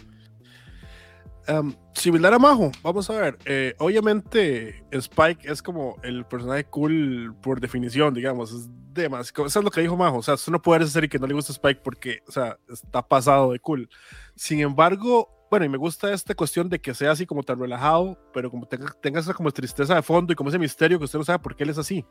Um, 1.47 1.73
similar 1.93 2.33
a 2.33 2.39
Majo, 2.39 2.71
vamos 2.81 3.09
a 3.09 3.19
ver. 3.19 3.37
Eh, 3.45 3.75
obviamente, 3.79 4.85
Spike 4.91 5.49
es 5.49 5.61
como 5.61 5.97
el 6.01 6.25
personaje 6.25 6.63
cool 6.65 7.35
por 7.41 7.59
definición, 7.59 8.13
digamos. 8.13 8.51
Es 8.53 8.69
demasiado. 8.93 9.45
Eso 9.47 9.59
es 9.59 9.65
lo 9.65 9.71
que 9.71 9.81
dijo 9.81 9.97
Majo. 9.97 10.17
O 10.17 10.23
sea, 10.23 10.35
no 10.49 10.61
puede 10.61 10.87
ser 10.87 11.03
y 11.03 11.09
que 11.09 11.19
no 11.19 11.27
le 11.27 11.33
gusta 11.33 11.51
Spike 11.51 11.81
porque, 11.83 12.19
o 12.27 12.31
sea, 12.31 12.57
está 12.69 13.05
pasado 13.05 13.51
de 13.51 13.59
cool. 13.59 13.89
Sin 14.35 14.61
embargo, 14.61 15.29
bueno, 15.53 15.65
y 15.65 15.69
me 15.69 15.77
gusta 15.77 16.11
esta 16.11 16.33
cuestión 16.33 16.67
de 16.67 16.79
que 16.79 16.95
sea 16.95 17.11
así 17.11 17.27
como 17.27 17.43
tan 17.43 17.59
relajado, 17.59 18.17
pero 18.33 18.49
como 18.49 18.65
tenga, 18.65 18.91
tenga 19.01 19.19
esa 19.19 19.35
como 19.35 19.51
tristeza 19.51 19.93
de 19.93 20.01
fondo 20.01 20.33
y 20.33 20.35
como 20.35 20.49
ese 20.49 20.57
misterio 20.57 20.97
que 20.97 21.05
usted 21.05 21.19
no 21.19 21.25
sabe 21.25 21.37
por 21.39 21.55
qué 21.55 21.63
él 21.63 21.69
es 21.69 21.77
así, 21.77 22.03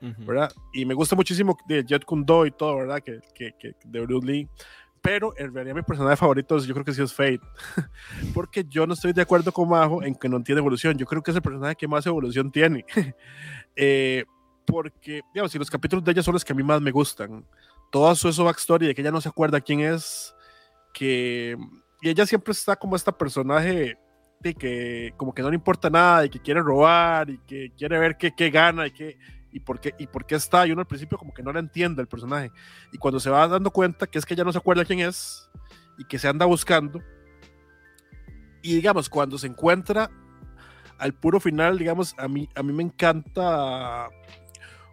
¿verdad? 0.00 0.52
Y 0.72 0.84
me 0.84 0.94
gusta 0.94 1.16
muchísimo 1.16 1.56
de 1.66 1.84
Jet 1.84 2.04
Kundo 2.04 2.46
y 2.46 2.50
todo, 2.50 2.76
¿verdad? 2.76 3.00
Que, 3.00 3.20
que, 3.34 3.54
que 3.58 3.74
de 3.84 4.00
Bruce 4.00 4.26
Lee. 4.26 4.48
Pero 5.02 5.32
en 5.36 5.54
realidad 5.54 5.76
mi 5.76 5.82
personaje 5.82 6.16
favorito 6.16 6.58
yo 6.58 6.74
creo 6.74 6.84
que 6.84 6.92
sí 6.92 7.02
es 7.02 7.14
Fate, 7.14 7.40
porque 8.34 8.64
yo 8.68 8.86
no 8.86 8.94
estoy 8.94 9.12
de 9.12 9.22
acuerdo 9.22 9.52
con 9.52 9.68
Majo 9.68 10.02
en 10.02 10.14
que 10.14 10.28
no 10.28 10.42
tiene 10.42 10.60
evolución, 10.60 10.96
yo 10.98 11.06
creo 11.06 11.22
que 11.22 11.30
es 11.30 11.36
el 11.36 11.42
personaje 11.42 11.76
que 11.76 11.86
más 11.86 12.04
evolución 12.06 12.50
tiene, 12.50 12.84
eh, 13.76 14.24
porque, 14.66 15.22
digamos, 15.32 15.52
si 15.52 15.58
los 15.58 15.70
capítulos 15.70 16.04
de 16.04 16.12
ella 16.12 16.22
son 16.22 16.34
los 16.34 16.44
que 16.44 16.52
a 16.52 16.56
mí 16.56 16.62
más 16.62 16.80
me 16.80 16.90
gustan, 16.90 17.46
todo 17.90 18.14
su 18.14 18.28
eso 18.28 18.44
backstory 18.44 18.88
de 18.88 18.94
que 18.94 19.00
ella 19.00 19.12
no 19.12 19.20
se 19.20 19.28
acuerda 19.28 19.60
quién 19.60 19.80
es, 19.80 20.34
que, 20.92 21.56
y 22.02 22.08
ella 22.08 22.26
siempre 22.26 22.52
está 22.52 22.76
como 22.76 22.96
esta 22.96 23.12
personaje 23.12 23.96
de 24.40 24.54
que 24.54 25.14
como 25.16 25.34
que 25.34 25.42
no 25.42 25.50
le 25.50 25.56
importa 25.56 25.90
nada 25.90 26.24
y 26.24 26.28
que 26.28 26.40
quiere 26.40 26.60
robar 26.60 27.28
y 27.28 27.38
que 27.38 27.72
quiere 27.76 27.98
ver 27.98 28.16
qué, 28.16 28.32
qué 28.36 28.50
gana 28.50 28.86
y 28.86 28.92
que 28.92 29.18
y 29.58 29.60
por 29.60 29.80
qué, 29.80 29.94
y 29.98 30.06
por 30.06 30.24
qué 30.24 30.36
está. 30.36 30.66
Y 30.66 30.72
uno 30.72 30.80
al 30.80 30.86
principio 30.86 31.18
como 31.18 31.34
que 31.34 31.42
no 31.42 31.52
le 31.52 31.58
entiende 31.58 32.00
el 32.00 32.08
personaje. 32.08 32.52
Y 32.92 32.98
cuando 32.98 33.18
se 33.20 33.28
va 33.28 33.46
dando 33.48 33.70
cuenta 33.70 34.06
que 34.06 34.18
es 34.18 34.24
que 34.24 34.36
ya 34.36 34.44
no 34.44 34.52
se 34.52 34.58
acuerda 34.58 34.84
quién 34.84 35.00
es 35.00 35.50
y 35.98 36.04
que 36.04 36.18
se 36.18 36.28
anda 36.28 36.46
buscando. 36.46 37.02
Y 38.62 38.76
digamos, 38.76 39.08
cuando 39.08 39.36
se 39.36 39.48
encuentra 39.48 40.10
al 40.98 41.12
puro 41.12 41.40
final, 41.40 41.78
digamos, 41.78 42.14
a 42.18 42.28
mí, 42.28 42.48
a 42.54 42.62
mí 42.62 42.72
me 42.72 42.84
encanta 42.84 44.08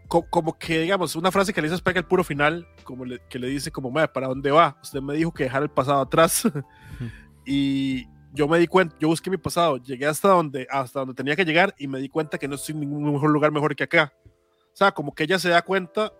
como, 0.07 0.57
que, 0.57 0.81
digamos, 0.81 1.15
una 1.15 1.31
frase 1.31 1.53
que 1.53 1.61
le 1.61 1.67
dice 1.67 1.75
Spike 1.75 1.99
al 1.99 2.07
puro 2.07 2.23
final, 2.23 2.67
como 2.83 3.05
que 3.29 3.39
le 3.39 3.47
dice 3.47 3.71
como, 3.71 3.93
¿para 3.93 4.27
dónde 4.27 4.51
va? 4.51 4.77
Usted 4.81 5.01
me 5.01 5.15
dijo 5.15 5.31
que 5.33 5.45
dejar 5.45 5.63
el 5.63 5.69
pasado 5.69 6.01
atrás. 6.01 6.43
y 7.45 8.05
yo 8.33 8.47
me 8.47 8.59
di 8.59 8.67
cuenta, 8.67 8.95
yo 8.99 9.07
busqué 9.07 9.29
mi 9.29 9.37
pasado, 9.37 9.77
llegué 9.77 10.05
hasta 10.05 10.29
donde, 10.29 10.67
hasta 10.69 10.99
donde 10.99 11.15
tenía 11.15 11.35
que 11.35 11.45
llegar 11.45 11.73
y 11.77 11.87
me 11.87 11.99
di 11.99 12.09
cuenta 12.09 12.37
que 12.37 12.47
no 12.47 12.55
estoy 12.55 12.73
en 12.73 12.81
ningún 12.81 13.13
mejor 13.13 13.29
lugar 13.29 13.51
mejor 13.51 13.75
que 13.75 13.83
acá. 13.83 14.13
Sea, 14.75 14.91
como 14.91 15.15
que 15.15 15.23
ella 15.23 15.39
se 15.39 15.47
da 15.47 15.61
cuenta 15.61 16.11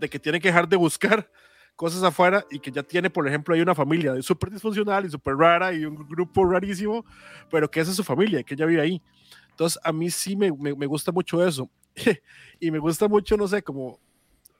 de 0.00 0.08
que 0.08 0.18
tiene 0.18 0.40
que 0.40 0.48
dejar 0.48 0.66
de 0.66 0.76
buscar 0.76 1.30
cosas 1.76 2.02
afuera 2.02 2.42
y 2.50 2.58
que 2.58 2.72
ya 2.72 2.82
tiene, 2.82 3.10
por 3.10 3.28
ejemplo, 3.28 3.54
hay 3.54 3.60
una 3.60 3.74
familia 3.74 4.20
súper 4.22 4.50
disfuncional 4.50 5.04
y 5.04 5.10
súper 5.10 5.36
rara 5.36 5.74
y 5.74 5.84
un 5.84 6.08
grupo 6.08 6.46
rarísimo, 6.46 7.04
pero 7.50 7.70
que 7.70 7.80
esa 7.80 7.90
es 7.90 7.96
su 7.98 8.02
familia, 8.02 8.42
que 8.42 8.54
ella 8.54 8.64
vive 8.64 8.80
ahí. 8.80 9.02
Entonces, 9.50 9.78
a 9.84 9.92
mí 9.92 10.10
sí 10.10 10.36
me, 10.36 10.50
me, 10.50 10.86
gusta 10.86 11.12
mucho 11.12 11.46
eso. 11.46 11.68
y 12.58 12.70
me 12.70 12.78
gusta 12.78 13.08
mucho, 13.08 13.36
no 13.36 13.46
sé, 13.46 13.62
como, 13.62 14.00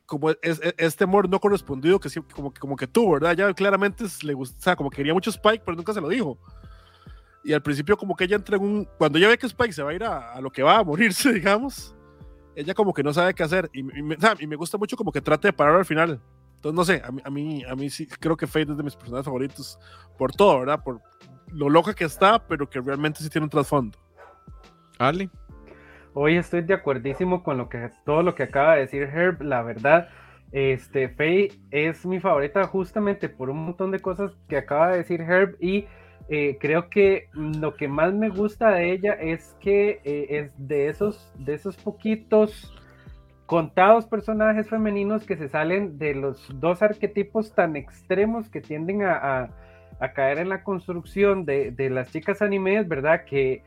como 0.04 0.28
es, 0.30 0.38
es, 0.42 0.60
este 0.76 1.04
amor 1.04 1.26
no 1.26 1.40
correspondido 1.40 1.98
que 1.98 2.10
como, 2.34 2.52
como 2.52 2.76
que 2.76 2.86
tú, 2.86 3.12
¿verdad? 3.12 3.34
Ya 3.34 3.54
claramente 3.54 4.04
le 4.24 4.34
gusta, 4.34 4.76
como 4.76 4.90
quería 4.90 5.14
mucho 5.14 5.30
Spike, 5.30 5.62
pero 5.64 5.74
nunca 5.74 5.94
se 5.94 6.02
lo 6.02 6.08
dijo. 6.08 6.38
Y 7.44 7.54
al 7.54 7.62
principio 7.62 7.96
como 7.96 8.14
que 8.14 8.24
ella 8.24 8.36
entra 8.36 8.56
en 8.56 8.62
un, 8.62 8.88
cuando 8.98 9.16
ella 9.16 9.28
ve 9.28 9.38
que 9.38 9.46
Spike 9.46 9.72
se 9.72 9.82
va 9.82 9.92
a 9.92 9.94
ir 9.94 10.04
a, 10.04 10.34
a 10.34 10.40
lo 10.42 10.50
que 10.50 10.62
va 10.62 10.76
a 10.76 10.84
morirse, 10.84 11.32
digamos, 11.32 11.94
ella 12.58 12.74
como 12.74 12.92
que 12.92 13.04
no 13.04 13.12
sabe 13.12 13.34
qué 13.34 13.44
hacer 13.44 13.70
y, 13.72 13.84
me, 13.84 14.16
y, 14.40 14.46
me, 14.48 14.56
gusta 14.56 14.78
mucho 14.78 14.96
como 14.96 15.12
que 15.12 15.20
trate 15.20 15.48
de 15.48 15.52
parar 15.52 15.76
al 15.76 15.84
final. 15.84 16.20
Entonces, 16.56 16.74
no 16.74 16.84
sé, 16.84 17.00
a 17.04 17.12
mí, 17.12 17.22
a 17.24 17.30
mí, 17.30 17.64
a 17.64 17.76
mí 17.76 17.88
sí 17.88 18.04
creo 18.06 18.36
que 18.36 18.48
Fate 18.48 18.72
es 18.72 18.76
de 18.76 18.82
mis 18.82 18.96
personajes 18.96 19.26
favoritos 19.26 19.78
por 20.18 20.32
todo, 20.32 20.58
¿verdad? 20.58 20.82
Por 20.82 21.00
lo 21.52 21.68
loca 21.68 21.94
que 21.94 22.04
está, 22.04 22.44
pero 22.44 22.68
que 22.68 22.80
realmente 22.80 23.20
sí 23.20 23.30
tiene 23.30 23.44
un 23.44 23.50
trasfondo. 23.50 23.96
Ali. 24.98 25.30
Hoy 26.14 26.36
estoy 26.36 26.62
de 26.62 26.74
acuerdísimo 26.74 27.44
con 27.44 27.58
lo 27.58 27.68
que, 27.68 27.90
todo 28.04 28.24
lo 28.24 28.34
que 28.34 28.42
acaba 28.42 28.74
de 28.74 28.80
decir 28.80 29.02
Herb, 29.02 29.40
la 29.40 29.62
verdad. 29.62 30.08
Este, 30.50 31.08
Faye 31.10 31.52
es 31.70 32.04
mi 32.04 32.18
favorita 32.18 32.66
justamente 32.66 33.28
por 33.28 33.50
un 33.50 33.66
montón 33.66 33.92
de 33.92 34.00
cosas 34.00 34.32
que 34.48 34.56
acaba 34.56 34.90
de 34.90 34.98
decir 34.98 35.20
Herb 35.20 35.56
y 35.60 35.86
eh, 36.28 36.58
creo 36.60 36.90
que 36.90 37.28
lo 37.32 37.74
que 37.74 37.88
más 37.88 38.12
me 38.12 38.28
gusta 38.28 38.70
de 38.70 38.92
ella 38.92 39.14
es 39.14 39.56
que 39.60 40.00
eh, 40.04 40.26
es 40.28 40.52
de 40.58 40.88
esos, 40.88 41.32
de 41.38 41.54
esos 41.54 41.76
poquitos 41.76 42.74
contados 43.46 44.04
personajes 44.04 44.68
femeninos 44.68 45.24
que 45.24 45.38
se 45.38 45.48
salen 45.48 45.98
de 45.98 46.14
los 46.14 46.46
dos 46.60 46.82
arquetipos 46.82 47.54
tan 47.54 47.76
extremos 47.76 48.50
que 48.50 48.60
tienden 48.60 49.04
a, 49.04 49.48
caer 50.14 50.38
en 50.38 50.50
la 50.50 50.62
construcción 50.62 51.46
de, 51.46 51.74
las 51.90 52.12
chicas 52.12 52.42
animes, 52.42 52.86
¿verdad? 52.86 53.24
Que, 53.24 53.62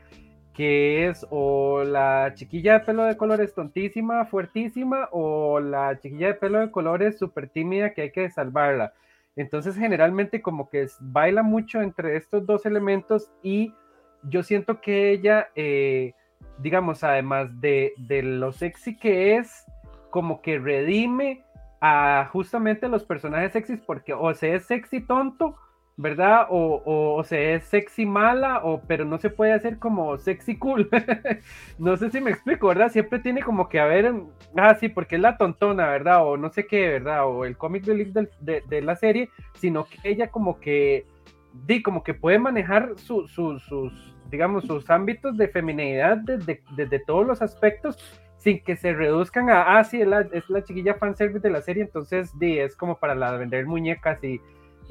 que 0.54 1.08
es 1.08 1.26
o 1.30 1.82
la 1.82 2.30
chiquilla 2.34 2.74
de 2.74 2.84
pelo 2.84 3.04
de 3.04 3.16
colores 3.16 3.54
tontísima, 3.54 4.24
fuertísima, 4.26 5.08
o 5.10 5.58
la 5.58 5.98
chiquilla 5.98 6.28
de 6.28 6.34
pelo 6.34 6.60
de 6.60 6.70
colores 6.70 7.18
súper 7.18 7.48
tímida 7.48 7.92
que 7.92 8.02
hay 8.02 8.12
que 8.12 8.30
salvarla. 8.30 8.92
Entonces 9.36 9.76
generalmente 9.76 10.42
como 10.42 10.68
que 10.68 10.86
baila 11.00 11.42
mucho 11.42 11.80
entre 11.80 12.16
estos 12.16 12.44
dos 12.46 12.66
elementos 12.66 13.30
y 13.42 13.74
yo 14.24 14.42
siento 14.42 14.80
que 14.80 15.10
ella, 15.10 15.48
eh, 15.54 16.12
digamos, 16.58 17.02
además 17.02 17.60
de, 17.60 17.92
de, 17.96 18.22
lo 18.22 18.52
sexy 18.52 18.96
que 18.96 19.36
es, 19.36 19.64
como 20.10 20.42
que 20.42 20.58
redime 20.58 21.44
a 21.80 22.28
justamente 22.30 22.88
los 22.88 23.04
personajes 23.04 23.52
sexys 23.52 23.80
porque 23.80 24.12
o 24.12 24.32
se 24.34 24.54
es 24.54 24.66
sexy 24.66 25.00
tonto 25.00 25.56
¿verdad? 26.02 26.48
O, 26.50 26.82
o, 26.84 27.22
se 27.22 27.54
es 27.54 27.64
sexy 27.64 28.04
mala, 28.04 28.60
o, 28.64 28.82
pero 28.82 29.04
no 29.04 29.18
se 29.18 29.30
puede 29.30 29.52
hacer 29.52 29.78
como 29.78 30.18
sexy 30.18 30.56
cool. 30.58 30.90
no 31.78 31.96
sé 31.96 32.10
si 32.10 32.20
me 32.20 32.32
explico, 32.32 32.66
¿verdad? 32.66 32.90
Siempre 32.90 33.20
tiene 33.20 33.40
como 33.40 33.68
que 33.68 33.78
haber, 33.78 34.12
ah, 34.56 34.74
sí, 34.74 34.88
porque 34.88 35.14
es 35.14 35.22
la 35.22 35.36
tontona, 35.36 35.86
¿verdad? 35.86 36.26
O 36.26 36.36
no 36.36 36.50
sé 36.50 36.66
qué, 36.66 36.88
¿verdad? 36.88 37.28
O 37.28 37.44
el 37.44 37.56
cómic 37.56 37.84
de, 37.84 38.82
la 38.82 38.96
serie, 38.96 39.30
sino 39.54 39.84
que 39.84 39.98
ella 40.02 40.28
como 40.28 40.58
que, 40.58 41.06
di, 41.66 41.82
como 41.82 42.02
que 42.02 42.14
puede 42.14 42.40
manejar 42.40 42.94
su, 42.96 43.28
sus, 43.28 43.62
digamos, 44.28 44.64
sus 44.64 44.90
ámbitos 44.90 45.36
de 45.36 45.46
feminidad 45.46 46.16
desde, 46.16 46.62
desde 46.76 46.98
todos 46.98 47.24
los 47.24 47.40
aspectos 47.42 47.96
sin 48.38 48.60
que 48.64 48.74
se 48.74 48.92
reduzcan 48.92 49.50
a, 49.50 49.78
ah, 49.78 49.84
sí, 49.84 50.00
es 50.00 50.08
la, 50.08 50.22
es 50.32 50.50
la 50.50 50.64
chiquilla 50.64 50.94
fanservice 50.94 51.46
de 51.46 51.50
la 51.50 51.62
serie, 51.62 51.84
entonces, 51.84 52.36
di, 52.40 52.58
es 52.58 52.74
como 52.74 52.98
para 52.98 53.14
la 53.14 53.30
vender 53.36 53.66
muñecas 53.66 54.22
y 54.24 54.40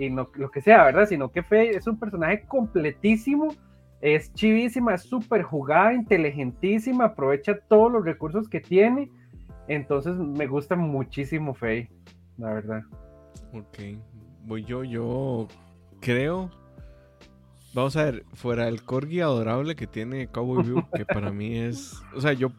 y 0.02 0.10
no, 0.10 0.30
lo 0.34 0.50
que 0.50 0.62
sea, 0.62 0.86
¿verdad? 0.86 1.06
Sino 1.06 1.32
que 1.32 1.44
Faye 1.44 1.78
es 1.78 1.86
un 1.86 2.00
personaje 2.00 2.44
completísimo, 2.48 3.54
es 4.02 4.34
chivísima, 4.34 4.96
es 4.96 5.04
súper 5.04 5.44
jugada, 5.44 5.94
inteligentísima, 5.94 7.06
aprovecha 7.06 7.60
todos 7.70 7.92
los 7.92 8.04
recursos 8.04 8.50
que 8.50 8.62
tiene. 8.62 9.12
Entonces 9.68 10.16
me 10.16 10.48
gusta 10.48 10.76
muchísimo 10.76 11.54
Faye, 11.54 11.92
la 12.40 12.52
verdad. 12.52 12.82
Ok, 13.54 13.78
voy 14.44 14.64
yo, 14.64 14.84
yo 14.84 15.48
creo. 16.00 16.50
Vamos 17.76 17.96
a 17.96 18.06
ver, 18.06 18.26
fuera 18.34 18.68
el 18.68 18.82
corgi 18.82 19.22
adorable 19.22 19.76
que 19.76 19.86
tiene 19.86 20.28
Cowboy 20.28 20.64
View, 20.64 20.84
que 20.96 21.06
para 21.06 21.32
mí 21.32 21.60
es. 21.60 22.02
O 22.16 22.22
sea, 22.22 22.34
yo. 22.34 22.52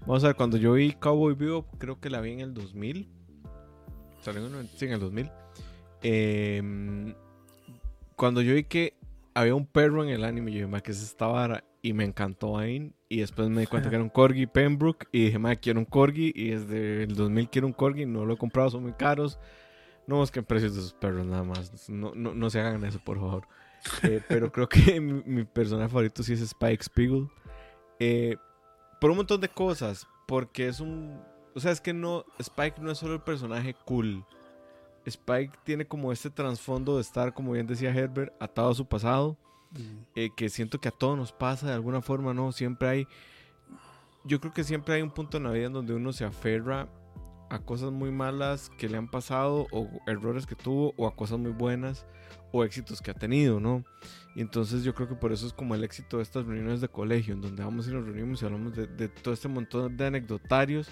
Vamos 0.00 0.24
a 0.24 0.28
ver, 0.28 0.36
cuando 0.36 0.56
yo 0.56 0.72
vi 0.72 0.94
Cowboy 0.94 1.34
View, 1.34 1.64
creo 1.78 2.00
que 2.00 2.10
la 2.10 2.20
vi 2.20 2.32
en 2.32 2.40
el 2.40 2.54
2000. 2.54 3.08
Salió 4.20 4.44
en 4.44 4.92
el 4.92 5.00
2000. 5.00 5.30
Em, 6.02 7.14
cuando 8.16 8.42
yo 8.42 8.54
vi 8.54 8.64
que 8.64 8.94
había 9.34 9.54
un 9.54 9.66
perro 9.66 10.02
en 10.02 10.10
el 10.10 10.24
anime, 10.24 10.50
yo 10.50 10.56
dije, 10.56 10.66
ma, 10.66 10.80
que 10.80 10.92
es 10.92 11.02
esta 11.02 11.26
vara? 11.26 11.64
Y 11.82 11.92
me 11.92 12.04
encantó 12.04 12.58
ahí. 12.58 12.92
Y 13.08 13.20
después 13.20 13.48
me 13.48 13.62
di 13.62 13.66
cuenta 13.66 13.88
que 13.88 13.96
era 13.96 14.04
un 14.04 14.10
corgi 14.10 14.46
Pembroke. 14.46 15.06
Y 15.12 15.26
dije, 15.26 15.38
ma, 15.38 15.56
quiero 15.56 15.80
un 15.80 15.84
corgi. 15.84 16.32
Y 16.34 16.50
desde 16.50 17.04
el 17.04 17.14
2000 17.14 17.48
quiero 17.50 17.66
un 17.66 17.72
corgi. 17.72 18.06
No 18.06 18.24
lo 18.24 18.34
he 18.34 18.36
comprado, 18.36 18.70
son 18.70 18.82
muy 18.82 18.92
caros. 18.92 19.38
No 20.06 20.16
busquen 20.16 20.44
precios 20.44 20.74
de 20.74 20.80
esos 20.80 20.94
perros 20.94 21.26
nada 21.26 21.44
más. 21.44 21.88
No, 21.88 22.12
no, 22.14 22.34
no 22.34 22.50
se 22.50 22.60
hagan 22.60 22.84
eso, 22.84 23.00
por 23.00 23.18
favor. 23.18 23.46
Eh, 24.04 24.20
pero 24.28 24.52
creo 24.52 24.68
que 24.68 25.00
mi, 25.00 25.44
personaje 25.44 25.88
favorito 25.88 26.22
sí 26.22 26.32
es 26.32 26.40
Spike 26.40 26.84
Spiegel. 26.84 27.28
Eh, 27.98 28.36
por 29.00 29.10
un 29.10 29.18
montón 29.18 29.40
de 29.40 29.48
cosas. 29.48 30.06
Porque 30.26 30.68
es 30.68 30.80
un. 30.80 31.20
O 31.54 31.60
sea, 31.60 31.72
es 31.72 31.80
que 31.80 31.92
no. 31.92 32.24
Spike 32.38 32.80
no 32.80 32.90
es 32.90 32.98
solo 32.98 33.14
el 33.14 33.20
personaje 33.20 33.74
cool. 33.84 34.24
Spike 35.04 35.58
tiene 35.64 35.86
como 35.86 36.12
este 36.12 36.30
trasfondo 36.30 36.96
de 36.96 37.02
estar, 37.02 37.34
como 37.34 37.52
bien 37.52 37.66
decía 37.66 37.90
Herbert, 37.90 38.32
atado 38.40 38.70
a 38.70 38.74
su 38.74 38.86
pasado, 38.86 39.36
eh, 40.14 40.30
que 40.36 40.48
siento 40.48 40.80
que 40.80 40.88
a 40.88 40.92
todos 40.92 41.16
nos 41.16 41.32
pasa 41.32 41.66
de 41.66 41.72
alguna 41.72 42.02
forma, 42.02 42.34
¿no? 42.34 42.52
Siempre 42.52 42.88
hay, 42.88 43.08
yo 44.24 44.40
creo 44.40 44.52
que 44.52 44.64
siempre 44.64 44.94
hay 44.94 45.02
un 45.02 45.10
punto 45.10 45.38
en 45.38 45.44
la 45.44 45.50
vida 45.50 45.66
en 45.66 45.72
donde 45.72 45.94
uno 45.94 46.12
se 46.12 46.24
aferra 46.24 46.88
a 47.50 47.58
cosas 47.58 47.90
muy 47.90 48.10
malas 48.10 48.70
que 48.78 48.88
le 48.88 48.96
han 48.96 49.10
pasado 49.10 49.66
o 49.72 49.88
errores 50.06 50.46
que 50.46 50.54
tuvo 50.54 50.94
o 50.96 51.06
a 51.06 51.14
cosas 51.14 51.38
muy 51.38 51.52
buenas 51.52 52.06
o 52.50 52.64
éxitos 52.64 53.02
que 53.02 53.10
ha 53.10 53.14
tenido, 53.14 53.60
¿no? 53.60 53.84
Y 54.34 54.40
entonces 54.40 54.84
yo 54.84 54.94
creo 54.94 55.08
que 55.08 55.14
por 55.14 55.32
eso 55.32 55.46
es 55.46 55.52
como 55.52 55.74
el 55.74 55.84
éxito 55.84 56.18
de 56.18 56.22
estas 56.22 56.46
reuniones 56.46 56.80
de 56.80 56.88
colegio, 56.88 57.34
en 57.34 57.40
donde 57.42 57.62
vamos 57.62 57.88
y 57.88 57.92
nos 57.92 58.04
reunimos 58.04 58.40
y 58.40 58.44
hablamos 58.46 58.74
de, 58.74 58.86
de 58.86 59.08
todo 59.08 59.34
este 59.34 59.48
montón 59.48 59.96
de 59.96 60.06
anecdotarios 60.06 60.88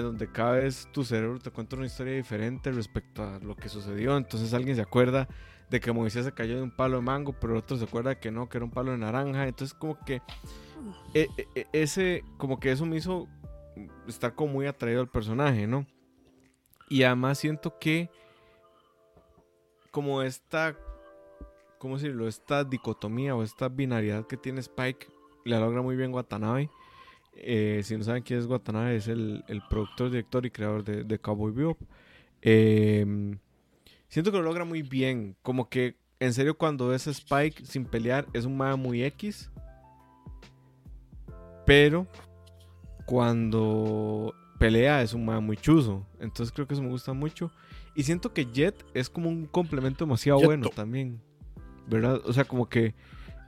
donde 0.00 0.30
cada 0.30 0.52
vez 0.52 0.88
tu 0.92 1.04
cerebro 1.04 1.38
te 1.38 1.50
cuenta 1.50 1.76
una 1.76 1.86
historia 1.86 2.14
diferente 2.14 2.70
respecto 2.72 3.22
a 3.22 3.38
lo 3.38 3.56
que 3.56 3.68
sucedió. 3.68 4.16
Entonces 4.16 4.54
alguien 4.54 4.76
se 4.76 4.82
acuerda 4.82 5.28
de 5.70 5.80
que 5.80 5.92
Moisés 5.92 6.24
se 6.24 6.32
cayó 6.32 6.56
de 6.56 6.62
un 6.62 6.70
palo 6.70 6.96
de 6.96 7.02
mango, 7.02 7.32
pero 7.32 7.58
otro 7.58 7.76
se 7.76 7.84
acuerda 7.84 8.18
que 8.18 8.30
no, 8.30 8.48
que 8.48 8.58
era 8.58 8.64
un 8.64 8.70
palo 8.70 8.92
de 8.92 8.98
naranja. 8.98 9.46
Entonces 9.46 9.76
como 9.76 9.98
que 10.04 10.22
e, 11.14 11.28
e, 11.36 11.48
e, 11.54 11.66
ese, 11.72 12.22
como 12.36 12.60
que 12.60 12.72
eso 12.72 12.86
me 12.86 12.96
hizo 12.96 13.28
estar 14.06 14.34
como 14.34 14.52
muy 14.52 14.66
atraído 14.66 15.00
al 15.00 15.08
personaje, 15.08 15.66
¿no? 15.66 15.86
Y 16.88 17.02
además 17.02 17.38
siento 17.38 17.78
que 17.78 18.10
como 19.90 20.22
esta, 20.22 20.76
¿cómo 21.78 21.96
decirlo? 21.96 22.28
Esta 22.28 22.64
dicotomía 22.64 23.34
o 23.34 23.42
esta 23.42 23.68
binariedad 23.68 24.26
que 24.26 24.36
tiene 24.36 24.60
Spike 24.60 25.08
la 25.44 25.60
logra 25.60 25.82
muy 25.82 25.96
bien 25.96 26.12
Watanabe. 26.12 26.70
Eh, 27.36 27.80
si 27.84 27.96
no 27.96 28.04
saben 28.04 28.22
quién 28.22 28.38
es 28.38 28.46
Watanabe, 28.46 28.96
es 28.96 29.08
el, 29.08 29.44
productor, 29.68 30.10
director 30.10 30.46
y 30.46 30.50
creador 30.50 30.84
de, 30.84 31.18
Cowboy 31.18 31.52
Bebop. 31.52 31.80
Em, 32.42 33.38
siento 34.08 34.30
que 34.30 34.38
lo 34.38 34.44
logra 34.44 34.64
muy 34.64 34.82
bien. 34.82 35.36
Como 35.42 35.68
que, 35.68 35.96
en 36.20 36.32
serio, 36.32 36.56
cuando 36.56 36.88
ves 36.88 37.06
Spike 37.06 37.64
sin 37.66 37.84
pelear, 37.84 38.26
es 38.32 38.44
un 38.44 38.56
manga 38.56 38.76
muy 38.76 39.02
X. 39.04 39.50
Pero 41.66 42.06
cuando 43.06 44.34
pelea 44.58 45.02
es 45.02 45.14
un 45.14 45.24
manga 45.24 45.40
muy 45.40 45.56
chuzo. 45.56 46.06
Entonces 46.20 46.52
creo 46.52 46.66
que 46.66 46.74
eso 46.74 46.82
me 46.82 46.88
gusta 46.88 47.12
mucho. 47.12 47.50
Y 47.94 48.02
siento 48.02 48.32
que 48.32 48.46
Jet 48.46 48.84
es 48.94 49.08
como 49.08 49.28
un 49.28 49.46
complemento 49.46 50.04
demasiado 50.04 50.40
bueno 50.40 50.68
también. 50.68 51.20
¿Verdad? 51.86 52.20
O 52.24 52.32
sea, 52.32 52.44
como 52.44 52.68
que 52.68 52.94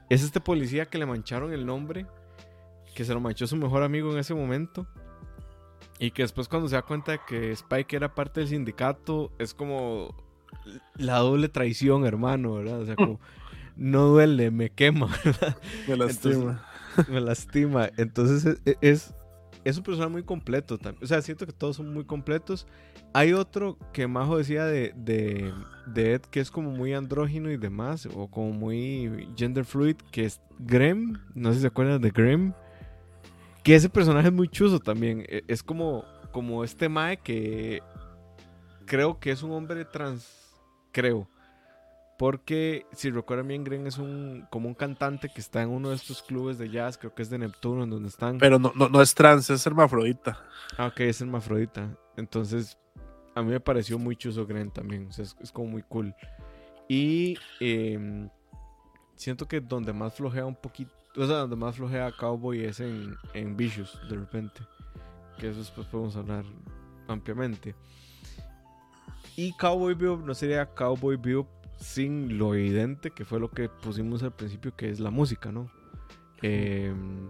es 0.09 0.23
este 0.23 0.39
policía 0.39 0.85
que 0.85 0.97
le 0.97 1.05
mancharon 1.05 1.51
el 1.53 1.65
nombre 1.65 2.05
que 2.97 3.05
se 3.05 3.13
lo 3.13 3.19
manchó 3.19 3.45
su 3.45 3.55
mejor 3.55 3.83
amigo 3.83 4.11
en 4.11 4.17
ese 4.17 4.33
momento. 4.33 4.87
Y 5.99 6.09
que 6.09 6.23
después 6.23 6.47
cuando 6.47 6.67
se 6.67 6.73
da 6.73 6.81
cuenta 6.81 7.11
de 7.11 7.19
que 7.27 7.51
Spike 7.51 7.95
era 7.95 8.15
parte 8.15 8.39
del 8.39 8.49
sindicato, 8.49 9.31
es 9.37 9.53
como 9.53 10.15
la 10.95 11.19
doble 11.19 11.47
traición, 11.47 12.07
hermano, 12.07 12.55
¿verdad? 12.55 12.81
O 12.81 12.85
sea, 12.87 12.95
como 12.95 13.19
no 13.77 14.07
duele, 14.07 14.49
me 14.49 14.71
quema, 14.71 15.15
Me 15.87 15.95
lastima. 15.95 16.65
me 17.07 17.21
lastima. 17.21 17.91
Entonces 17.97 18.59
e, 18.65 18.71
e, 18.71 18.77
es, 18.81 19.13
es, 19.63 19.77
un 19.77 19.83
personaje 19.83 20.11
muy 20.11 20.23
completo 20.23 20.79
también. 20.79 21.03
O 21.03 21.05
sea, 21.05 21.21
siento 21.21 21.45
que 21.45 21.53
todos 21.53 21.75
son 21.75 21.93
muy 21.93 22.03
completos. 22.03 22.65
Hay 23.13 23.33
otro 23.33 23.77
que 23.93 24.07
Majo 24.07 24.39
decía 24.39 24.65
de, 24.65 24.91
de, 24.95 25.53
de 25.85 26.13
Ed 26.13 26.21
que 26.21 26.39
es 26.39 26.49
como 26.49 26.71
muy 26.71 26.95
andrógino 26.95 27.51
y 27.51 27.57
demás, 27.57 28.07
o 28.11 28.27
como 28.27 28.53
muy 28.53 29.29
gender 29.37 29.65
fluid, 29.65 29.97
que 30.11 30.25
es 30.25 30.41
Grem. 30.57 31.19
No 31.35 31.49
sé 31.49 31.57
si 31.57 31.61
se 31.61 31.67
acuerdan 31.67 32.01
de 32.01 32.09
Grem. 32.09 32.53
Que 33.67 33.75
ese 33.75 33.89
personaje 33.89 34.29
es 34.29 34.33
muy 34.33 34.47
chuzo 34.47 34.79
también. 34.79 35.25
E, 35.27 35.43
es 35.49 35.61
como, 35.61 36.05
como 36.31 36.63
este 36.63 36.87
Mae 36.87 37.17
que 37.17 37.83
creo 38.85 39.19
que 39.19 39.29
es 39.29 39.43
un 39.43 39.51
hombre 39.51 39.83
trans. 39.83 40.55
Creo. 40.93 41.29
Porque 42.17 42.85
si 42.93 43.09
recuerdan 43.09 43.49
bien, 43.49 43.65
Gren 43.65 43.85
es 43.85 43.97
un 43.97 44.47
como 44.49 44.69
un 44.69 44.73
cantante 44.73 45.27
que 45.27 45.41
está 45.41 45.63
en 45.63 45.67
uno 45.67 45.89
de 45.89 45.97
estos 45.97 46.23
clubes 46.23 46.57
de 46.57 46.69
jazz, 46.69 46.97
creo 46.97 47.13
que 47.13 47.21
es 47.21 47.29
de 47.29 47.39
Neptuno, 47.39 47.83
en 47.83 47.89
donde 47.89 48.07
están. 48.07 48.37
Pero 48.37 48.57
no, 48.57 48.71
no, 48.73 49.01
es 49.01 49.13
trans, 49.13 49.49
es 49.49 49.67
hermafrodita. 49.67 50.41
Ah, 50.77 50.87
ok, 50.87 51.01
es 51.01 51.19
hermafrodita. 51.19 51.93
Entonces, 52.15 52.77
a 53.35 53.41
mí 53.41 53.51
me 53.51 53.59
pareció 53.59 53.99
muy 53.99 54.15
chuzo 54.15 54.47
Gren 54.47 54.71
también. 54.71 55.07
O 55.09 55.11
sea, 55.11 55.25
es, 55.25 55.51
como 55.51 55.67
muy 55.67 55.81
cool. 55.81 56.15
Y 56.87 57.37
em, 57.59 58.29
siento 59.17 59.45
que 59.45 59.59
donde 59.59 59.91
más 59.91 60.13
flojea 60.13 60.45
un 60.45 60.55
poquito 60.55 60.96
o 61.17 61.25
sea, 61.25 61.37
donde 61.37 61.55
más 61.55 61.75
flojea 61.75 62.11
Cowboy 62.11 62.63
es 62.63 62.79
en, 62.79 63.15
en 63.33 63.57
Vicious, 63.57 63.99
de 64.09 64.15
repente. 64.15 64.61
Que 65.39 65.49
eso 65.49 65.59
después 65.59 65.87
podemos 65.87 66.15
hablar 66.15 66.45
ampliamente. 67.07 67.75
Y 69.35 69.53
Cowboy 69.53 69.93
Bebop 69.93 70.25
no 70.25 70.33
sería 70.33 70.65
Cowboy 70.65 71.17
Bebop 71.17 71.47
sin 71.79 72.37
lo 72.37 72.55
evidente 72.55 73.11
que 73.11 73.25
fue 73.25 73.39
lo 73.39 73.49
que 73.49 73.69
pusimos 73.69 74.23
al 74.23 74.33
principio, 74.33 74.75
que 74.75 74.89
es 74.89 74.99
la 74.99 75.11
música, 75.11 75.51
¿no? 75.51 75.69
Em, 76.41 77.29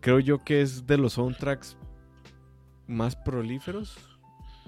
creo 0.00 0.20
yo 0.20 0.38
que 0.38 0.62
es 0.62 0.86
de 0.86 0.96
los 0.96 1.14
soundtracks 1.14 1.76
más 2.86 3.16
prolíferos 3.16 3.96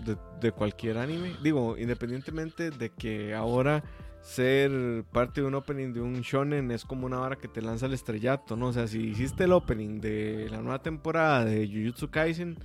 de, 0.04 0.16
de, 0.40 0.52
cualquier 0.52 0.98
anime. 0.98 1.36
Digo, 1.42 1.76
independientemente 1.78 2.70
de 2.70 2.90
que 2.90 3.34
ahora 3.34 3.82
ser 4.22 5.04
parte 5.12 5.40
de 5.40 5.46
un 5.46 5.54
opening 5.54 5.92
de 5.92 6.00
un 6.00 6.20
shonen 6.20 6.70
es 6.70 6.84
como 6.84 7.06
una 7.06 7.18
vara 7.18 7.36
que 7.36 7.48
te 7.48 7.62
lanza 7.62 7.86
el 7.86 7.94
estrellato, 7.94 8.56
¿no? 8.56 8.68
O 8.68 8.72
sea, 8.72 8.86
si 8.86 9.00
hiciste 9.00 9.44
el 9.44 9.52
opening 9.52 10.00
de 10.00 10.48
la 10.50 10.60
nueva 10.60 10.82
temporada 10.82 11.44
de 11.44 11.66
Jujutsu 11.66 12.10
Kaisen, 12.10 12.58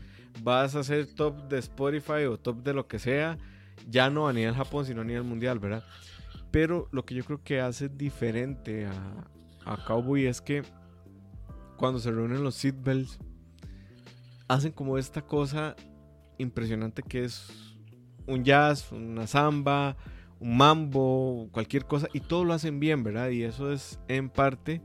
vas 0.43 0.75
a 0.75 0.83
ser 0.83 1.07
top 1.13 1.47
de 1.47 1.59
Spotify 1.59 2.25
o 2.29 2.37
top 2.37 2.63
de 2.63 2.73
lo 2.73 2.87
que 2.87 2.99
sea, 2.99 3.37
ya 3.89 4.09
no 4.09 4.27
a 4.27 4.33
nivel 4.33 4.53
Japón, 4.53 4.85
sino 4.85 5.01
a 5.01 5.05
nivel 5.05 5.23
mundial, 5.23 5.59
¿verdad? 5.59 5.83
Pero 6.51 6.87
lo 6.91 7.05
que 7.05 7.15
yo 7.15 7.23
creo 7.23 7.43
que 7.43 7.61
hace 7.61 7.89
diferente 7.89 8.85
a, 8.85 9.27
a 9.65 9.83
Cowboy 9.85 10.25
es 10.25 10.41
que 10.41 10.63
cuando 11.77 11.99
se 11.99 12.11
reúnen 12.11 12.43
los 12.43 12.55
seatbelts, 12.55 13.19
hacen 14.47 14.71
como 14.71 14.97
esta 14.97 15.21
cosa 15.21 15.75
impresionante 16.37 17.01
que 17.01 17.23
es 17.23 17.75
un 18.27 18.43
jazz, 18.43 18.91
una 18.91 19.27
samba, 19.27 19.95
un 20.39 20.57
mambo, 20.57 21.49
cualquier 21.51 21.85
cosa, 21.85 22.07
y 22.13 22.19
todo 22.19 22.43
lo 22.45 22.53
hacen 22.53 22.79
bien, 22.79 23.03
¿verdad? 23.03 23.29
Y 23.29 23.43
eso 23.43 23.71
es 23.71 23.99
en 24.07 24.29
parte 24.29 24.81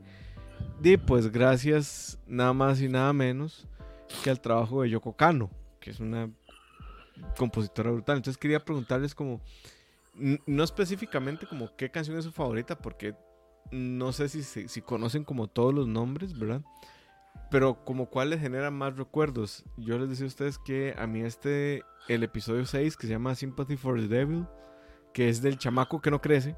de, 0.79 0.97
pues, 0.97 1.31
gracias 1.31 2.19
nada 2.27 2.53
más 2.53 2.81
y 2.81 2.87
nada 2.87 3.13
menos 3.13 3.67
que 4.23 4.29
al 4.29 4.41
trabajo 4.41 4.81
de 4.81 4.89
Yoko 4.89 5.15
Kano, 5.15 5.49
que 5.79 5.91
es 5.91 5.99
una 5.99 6.29
compositora 7.37 7.91
brutal. 7.91 8.17
Entonces 8.17 8.39
quería 8.39 8.63
preguntarles 8.63 9.15
como, 9.15 9.41
no 10.45 10.63
específicamente 10.63 11.47
como 11.47 11.75
qué 11.75 11.89
canción 11.89 12.17
es 12.17 12.25
su 12.25 12.31
favorita, 12.31 12.77
porque 12.77 13.15
no 13.71 14.11
sé 14.11 14.29
si, 14.29 14.43
si, 14.43 14.81
conocen 14.81 15.23
como 15.23 15.47
todos 15.47 15.73
los 15.73 15.87
nombres, 15.87 16.37
¿verdad? 16.37 16.61
Pero 17.49 17.85
como 17.85 18.07
cuál 18.07 18.31
les 18.31 18.41
genera 18.41 18.71
más 18.71 18.97
recuerdos. 18.97 19.63
Yo 19.77 19.97
les 19.97 20.09
decía 20.09 20.25
a 20.25 20.27
ustedes 20.27 20.57
que 20.57 20.93
a 20.97 21.07
mí 21.07 21.21
este, 21.21 21.83
el 22.07 22.23
episodio 22.23 22.65
6, 22.65 22.97
que 22.97 23.07
se 23.07 23.13
llama 23.13 23.35
Sympathy 23.35 23.77
for 23.77 23.99
the 23.99 24.07
Devil, 24.07 24.45
que 25.13 25.29
es 25.29 25.41
del 25.41 25.57
chamaco 25.57 26.01
que 26.01 26.11
no 26.11 26.21
crece. 26.21 26.55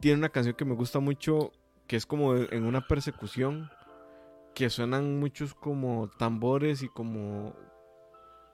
Tiene 0.00 0.18
una 0.18 0.28
canción 0.28 0.54
que 0.54 0.64
me 0.64 0.74
gusta 0.74 1.00
mucho, 1.00 1.52
que 1.86 1.96
es 1.96 2.06
como 2.06 2.36
en 2.36 2.64
una 2.64 2.86
persecución, 2.86 3.70
que 4.54 4.70
suenan 4.70 5.18
muchos 5.18 5.54
como 5.54 6.08
tambores 6.18 6.82
y 6.82 6.88
como, 6.88 7.54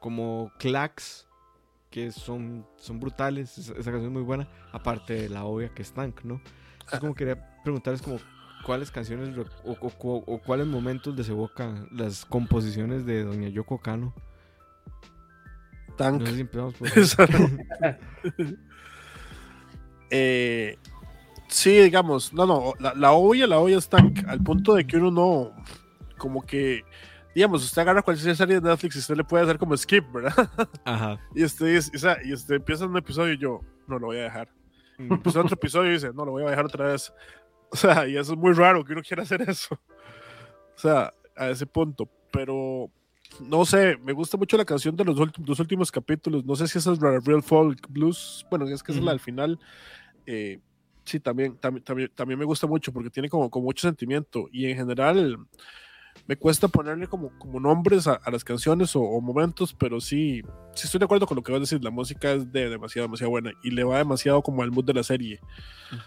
como 0.01 0.51
clacks, 0.59 1.29
que 1.91 2.13
son, 2.13 2.67
son 2.77 3.01
brutales. 3.01 3.59
Esa, 3.59 3.75
canción 3.75 4.05
es 4.05 4.11
muy 4.11 4.23
buena, 4.23 4.49
aparte 4.73 5.15
de 5.15 5.29
la 5.29 5.45
obvia 5.45 5.75
que 5.75 5.83
es 5.83 5.93
Tank, 5.93 6.25
¿no? 6.25 6.41
Entonces 6.73 7.01
como 7.01 7.15
quería 7.15 7.61
preguntarles 7.63 8.03
como 8.03 8.19
cuáles 8.65 8.91
canciones 8.91 9.35
o, 9.65 10.41
cuáles 10.45 10.67
momentos 10.67 11.17
les 11.17 11.29
evocan 11.29 11.89
las 11.93 12.25
composiciones 12.25 13.05
de 13.05 13.25
Doña 13.25 13.49
Yoko 13.49 13.79
Kano. 13.79 14.15
Tank. 15.97 16.23
Eh, 20.11 20.77
sí, 21.49 21.79
digamos, 21.79 22.33
no, 22.33 22.47
no, 22.47 22.75
la, 22.79 22.95
la 22.95 23.13
olla, 23.13 23.47
la 23.47 23.59
olla 23.59 23.79
está 23.79 23.99
al 24.27 24.43
punto 24.43 24.75
de 24.75 24.87
que 24.87 24.97
uno 24.97 25.11
no, 25.11 25.65
como 26.19 26.43
que, 26.43 26.83
digamos, 27.35 27.65
usted 27.65 27.83
agarra 27.83 28.03
cualquier 28.03 28.37
serie 28.37 28.61
de 28.61 28.69
Netflix 28.69 28.97
y 28.97 28.99
usted 29.01 29.17
le 29.17 29.25
puede 29.25 29.45
hacer 29.45 29.59
como 29.59 29.77
skip, 29.77 30.05
¿verdad? 30.13 30.51
Ajá. 30.85 31.21
y 31.35 31.45
usted, 31.45 31.81
y 32.25 32.33
usted 32.33 32.55
empieza 32.55 32.87
un 32.87 32.97
episodio 32.97 33.35
y 33.35 33.39
yo, 33.39 33.61
no 33.87 33.99
lo 33.99 34.09
voy 34.09 34.19
a 34.19 34.25
dejar. 34.25 34.49
Y 34.99 35.13
empieza 35.13 35.41
otro 35.41 35.55
episodio 35.55 35.91
y 35.91 35.95
dice, 35.95 36.13
no 36.13 36.25
lo 36.25 36.33
voy 36.33 36.45
a 36.45 36.51
dejar 36.51 36.67
otra 36.67 36.87
vez. 36.89 37.13
O 37.73 37.77
sea, 37.77 38.07
y 38.07 38.17
eso 38.17 38.33
es 38.33 38.39
muy 38.39 38.53
raro 38.53 38.85
que 38.85 38.93
uno 38.93 39.03
quiera 39.03 39.23
hacer 39.23 39.43
eso. 39.43 39.75
O 40.77 40.79
sea, 40.79 41.15
a 41.37 41.49
ese 41.49 41.67
punto. 41.67 42.09
Pero 42.33 42.91
no 43.39 43.65
sé, 43.65 43.97
me 43.99 44.13
gusta 44.13 44.37
mucho 44.37 44.57
la 44.57 44.65
canción 44.65 44.97
de 44.97 45.05
los 45.05 45.17
dos 45.17 45.61
últimos 45.61 45.93
capítulos. 45.93 46.45
No 46.45 46.57
sé 46.57 46.67
si 46.67 46.79
esa 46.79 46.93
es 46.93 47.01
la 47.01 47.21
Real 47.21 47.43
Folk 47.43 47.87
Blues. 47.89 48.47
Bueno, 48.51 48.67
es 48.69 48.83
que 48.83 48.93
es 48.93 49.01
la 49.01 49.13
del 49.13 49.21
final. 49.21 49.59
Eh, 50.27 50.59
sí, 51.05 51.21
también, 51.21 51.57
también, 51.57 52.11
también, 52.15 52.39
me 52.39 52.45
gusta 52.45 52.67
mucho 52.67 52.93
porque 52.93 53.11
tiene 53.11 53.29
como, 53.29 53.51
como 53.51 53.67
mucho 53.67 53.87
sentimiento 53.87 54.49
y 54.53 54.67
en 54.67 54.77
general 54.77 55.39
me 56.27 56.37
cuesta 56.37 56.69
ponerle 56.69 57.07
como, 57.07 57.37
como 57.39 57.61
nombres 57.61 58.07
a, 58.07 58.21
las 58.31 58.45
canciones 58.45 58.95
o, 58.95 59.21
momentos, 59.21 59.75
pero 59.75 60.01
sí, 60.01 60.43
sí 60.75 60.85
estoy 60.85 60.99
de 60.99 61.05
acuerdo 61.05 61.27
con 61.27 61.37
lo 61.37 61.43
que 61.43 61.53
vas 61.53 61.59
a 61.59 61.61
decir, 61.61 61.83
la 61.83 61.91
música 61.91 62.33
es 62.33 62.53
de 62.53 62.69
demasiado, 62.69 63.09
demasiado 63.09 63.31
buena 63.31 63.53
y 63.63 63.71
le 63.71 63.85
va 63.85 63.99
demasiado 63.99 64.43
como 64.43 64.63
al 64.63 64.71
mood 64.71 64.85
de 64.85 64.95
la 64.95 65.03
serie. 65.03 65.41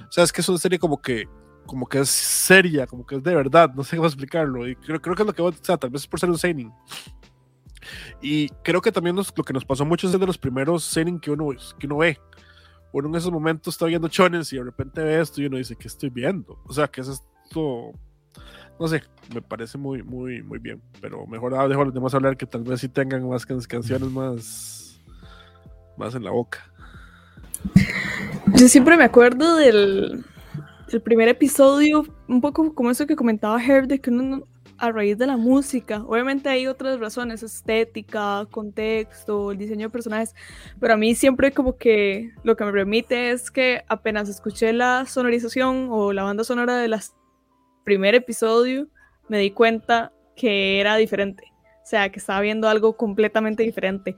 O 0.08 0.12
sea, 0.12 0.24
es 0.24 0.32
que 0.32 0.42
es 0.42 0.50
una 0.50 0.58
serie 0.58 0.80
como 0.80 1.02
que 1.02 1.28
como 1.66 1.88
que 1.88 2.00
es 2.00 2.10
seria, 2.10 2.88
como 2.88 3.06
que 3.06 3.16
es 3.16 3.24
de 3.24 3.36
verdad, 3.36 3.74
no 3.74 3.84
sé 3.84 3.96
cómo 3.96 4.08
explicarlo, 4.08 4.68
y 4.68 4.76
creo, 4.76 5.02
creo 5.02 5.16
que 5.16 5.24
es 5.24 5.28
lo 5.28 5.34
que 5.34 5.44
a 5.44 5.64
sea, 5.64 5.78
tal 5.78 5.90
vez 5.90 6.02
es 6.02 6.08
por 6.08 6.20
ser 6.20 6.30
un 6.30 6.38
seinen. 6.38 6.72
Y 8.22 8.48
creo 8.64 8.82
que 8.82 8.92
también 8.92 9.16
lo 9.16 9.44
que 9.44 9.54
nos 9.54 9.66
pasó 9.66 9.86
mucho 9.86 10.08
es 10.08 10.18
de 10.18 10.26
los 10.26 10.38
primeros 10.38 10.84
seinen 10.84 11.20
que 11.20 11.32
uno, 11.32 11.50
que 11.78 11.88
uno 11.88 11.98
ve, 11.98 12.18
uno 12.94 13.10
en 13.10 13.16
esos 13.16 13.32
momentos 13.32 13.74
está 13.74 13.88
viendo 13.88 14.08
chones 14.08 14.54
y 14.54 14.58
de 14.58 14.64
repente 14.64 15.02
ve 15.02 15.20
esto 15.20 15.42
y 15.42 15.48
uno 15.48 15.58
dice, 15.58 15.76
¿qué 15.76 15.88
estoy 15.88 16.10
viendo? 16.10 16.60
O 16.66 16.74
sea, 16.74 16.88
¿qué 16.88 17.02
es 17.02 17.08
esto? 17.10 17.92
no 18.80 18.88
sé, 18.88 19.04
me 19.34 19.42
parece 19.42 19.78
muy, 19.78 20.04
muy, 20.04 20.42
muy 20.42 20.60
bien. 20.60 20.82
Pero 21.02 21.26
mejor 21.28 21.52
dejo 21.68 21.82
a 21.82 21.86
los 21.86 21.94
demás 21.94 22.14
hablar 22.14 22.38
que 22.38 22.46
tal 22.46 22.64
vez 22.64 22.82
sí 22.82 22.90
tengan 22.90 23.28
más 23.28 23.46
canciones 23.46 24.10
más, 24.10 25.00
más 25.98 26.16
en 26.16 26.24
la 26.24 26.32
boca. 26.32 26.60
Yo 28.48 28.68
siempre 28.68 28.98
me 28.98 29.04
acuerdo 29.04 29.56
del, 29.56 30.26
del 30.94 31.02
primer 31.02 31.28
episodio, 31.28 32.06
un 32.28 32.40
poco 32.40 32.74
como 32.76 32.92
eso 32.92 33.08
que 33.08 33.16
comentaba 33.16 33.64
Herb, 33.64 33.88
de 33.88 34.00
que 34.00 34.12
uno 34.12 34.48
a 34.78 34.92
raíz 34.92 35.18
de 35.18 35.26
la 35.26 35.38
música. 35.38 36.04
Obviamente 36.06 36.50
hay 36.50 36.68
otras 36.68 37.00
razones, 37.00 37.42
estética, 37.42 38.46
contexto, 38.52 39.52
el 39.52 39.58
diseño 39.58 39.88
de 39.88 39.92
personajes, 39.92 40.36
pero 40.80 40.94
a 40.94 40.98
mí 40.98 41.16
siempre 41.16 41.52
como 41.52 41.78
que 41.78 42.32
lo 42.44 42.56
que 42.56 42.66
me 42.66 42.72
remite 42.72 43.32
es 43.32 43.50
que 43.50 43.84
apenas 43.88 44.30
escuché 44.30 44.72
la 44.72 45.06
sonorización 45.08 45.88
o 45.90 46.14
la 46.14 46.24
banda 46.24 46.44
sonora 46.44 46.78
del 46.78 46.96
primer 47.84 48.14
episodio, 48.14 48.88
me 49.30 49.40
di 49.40 49.50
cuenta 49.50 50.14
que 50.36 50.80
era 50.80 50.96
diferente. 50.98 51.52
O 51.82 51.86
sea, 51.86 52.10
que 52.12 52.20
estaba 52.20 52.42
viendo 52.42 52.70
algo 52.70 52.96
completamente 52.96 53.64
diferente. 53.64 54.16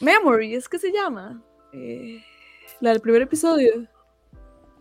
Memory, 0.00 0.54
es 0.54 0.68
que 0.68 0.78
se 0.78 0.92
llama. 0.92 1.42
Eh, 1.72 2.22
la 2.80 2.90
del 2.90 3.00
primer 3.00 3.22
episodio. 3.22 3.88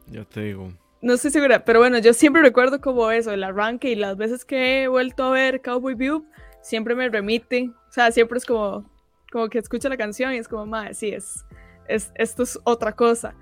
Ya 0.08 0.24
te 0.26 0.42
digo. 0.42 0.72
No 1.04 1.16
estoy 1.16 1.32
segura, 1.32 1.66
pero 1.66 1.80
bueno, 1.80 1.98
yo 1.98 2.14
siempre 2.14 2.42
recuerdo 2.42 2.80
como 2.80 3.12
eso, 3.12 3.32
el 3.32 3.44
arranque 3.44 3.90
y 3.90 3.96
las 3.96 4.16
veces 4.16 4.46
que 4.46 4.84
he 4.84 4.88
vuelto 4.88 5.26
a 5.26 5.32
ver 5.32 5.62
Cowboy 5.62 5.96
View, 5.96 6.26
siempre 6.62 6.96
me 6.96 7.10
remite, 7.10 7.72
o 7.90 7.92
sea, 7.92 8.10
siempre 8.10 8.38
es 8.38 8.46
como, 8.46 8.90
como 9.30 9.50
que 9.50 9.60
escucho 9.60 9.90
la 9.90 9.98
canción 9.98 10.32
y 10.32 10.38
es 10.38 10.48
como, 10.48 10.66
madre, 10.66 10.94
sí, 10.94 11.10
es, 11.10 11.44
es, 11.90 12.14
esto 12.16 12.44
es 12.44 12.58
otra 12.64 12.94
cosa. 12.94 13.36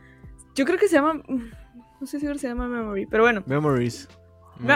Yo 0.55 0.65
creo 0.65 0.79
que 0.79 0.87
se 0.87 0.95
llama, 0.95 1.21
no 1.27 2.07
sé 2.07 2.19
si 2.19 2.25
se 2.25 2.47
llama 2.47 2.67
Memory, 2.67 3.05
pero 3.05 3.21
bueno. 3.21 3.43
Memories. 3.45 4.09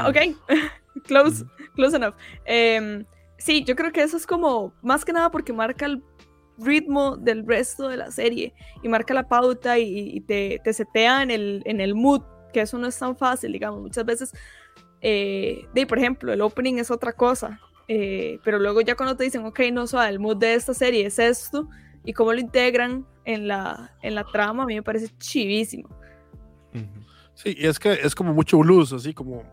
Ok, 0.08 0.38
close, 1.08 1.44
close 1.74 1.98
enough. 1.98 2.14
Em, 2.46 3.04
sí, 3.40 3.64
yo 3.64 3.76
creo 3.76 3.92
que 3.92 4.04
eso 4.04 4.16
es 4.16 4.28
como, 4.28 4.76
más 4.84 5.04
que 5.04 5.12
nada 5.12 5.32
porque 5.32 5.54
marca 5.54 5.88
el 5.88 6.04
ritmo 6.60 7.18
del 7.18 7.48
resto 7.48 7.88
de 7.88 7.98
la 7.98 8.12
serie 8.12 8.54
y 8.84 8.90
marca 8.90 9.16
la 9.16 9.28
pauta 9.28 9.80
y, 9.80 10.22
te, 10.22 10.62
te 10.64 10.72
setea 10.72 11.24
en 11.24 11.32
el, 11.32 11.64
en 11.66 11.82
el 11.82 11.96
mood 11.96 12.22
que 12.56 12.62
eso 12.62 12.78
no 12.78 12.88
es 12.88 12.98
tan 12.98 13.18
fácil, 13.18 13.52
digamos, 13.52 13.82
muchas 13.82 14.06
veces, 14.06 14.34
eh, 15.02 15.68
de, 15.74 15.86
por 15.86 15.98
ejemplo, 15.98 16.32
el 16.32 16.40
opening 16.40 16.76
es 16.76 16.90
otra 16.90 17.12
cosa, 17.12 17.60
eh, 17.90 18.40
pero 18.46 18.60
luego 18.60 18.80
ya 18.80 18.96
cuando 18.96 19.18
te 19.18 19.26
dicen, 19.26 19.46
ok, 19.46 19.60
no, 19.74 19.86
so, 19.88 20.02
el 20.02 20.20
mood 20.20 20.38
de 20.38 20.54
esta 20.54 20.74
serie 20.74 21.06
es 21.06 21.20
esto, 21.20 21.68
y 22.06 22.14
cómo 22.14 22.32
lo 22.32 22.40
integran 22.40 23.06
en 23.26 23.50
la, 23.50 23.94
en 24.02 24.16
la 24.16 24.24
trama, 24.24 24.64
a 24.64 24.66
mí 24.66 24.76
me 24.76 24.84
parece 24.84 25.14
chivísimo. 25.18 25.90
Sí, 27.34 27.54
y 27.58 27.68
es 27.68 27.78
que 27.78 27.92
es 27.92 28.16
como 28.16 28.34
mucho 28.34 28.58
blues, 28.60 28.94
así 28.94 29.14
como... 29.14 29.44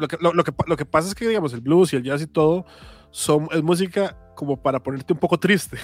Lo 0.00 0.08
que, 0.08 0.16
lo, 0.20 0.42
que, 0.42 0.52
lo 0.66 0.76
que 0.76 0.84
pasa 0.84 1.06
es 1.06 1.14
que, 1.14 1.28
digamos, 1.28 1.52
el 1.52 1.60
blues 1.60 1.92
y 1.92 1.96
el 1.96 2.02
jazz 2.02 2.20
y 2.20 2.26
todo 2.26 2.66
son, 3.12 3.48
es 3.52 3.62
música 3.62 4.16
como 4.34 4.60
para 4.60 4.82
ponerte 4.82 5.12
un 5.12 5.20
poco 5.20 5.38
triste. 5.38 5.78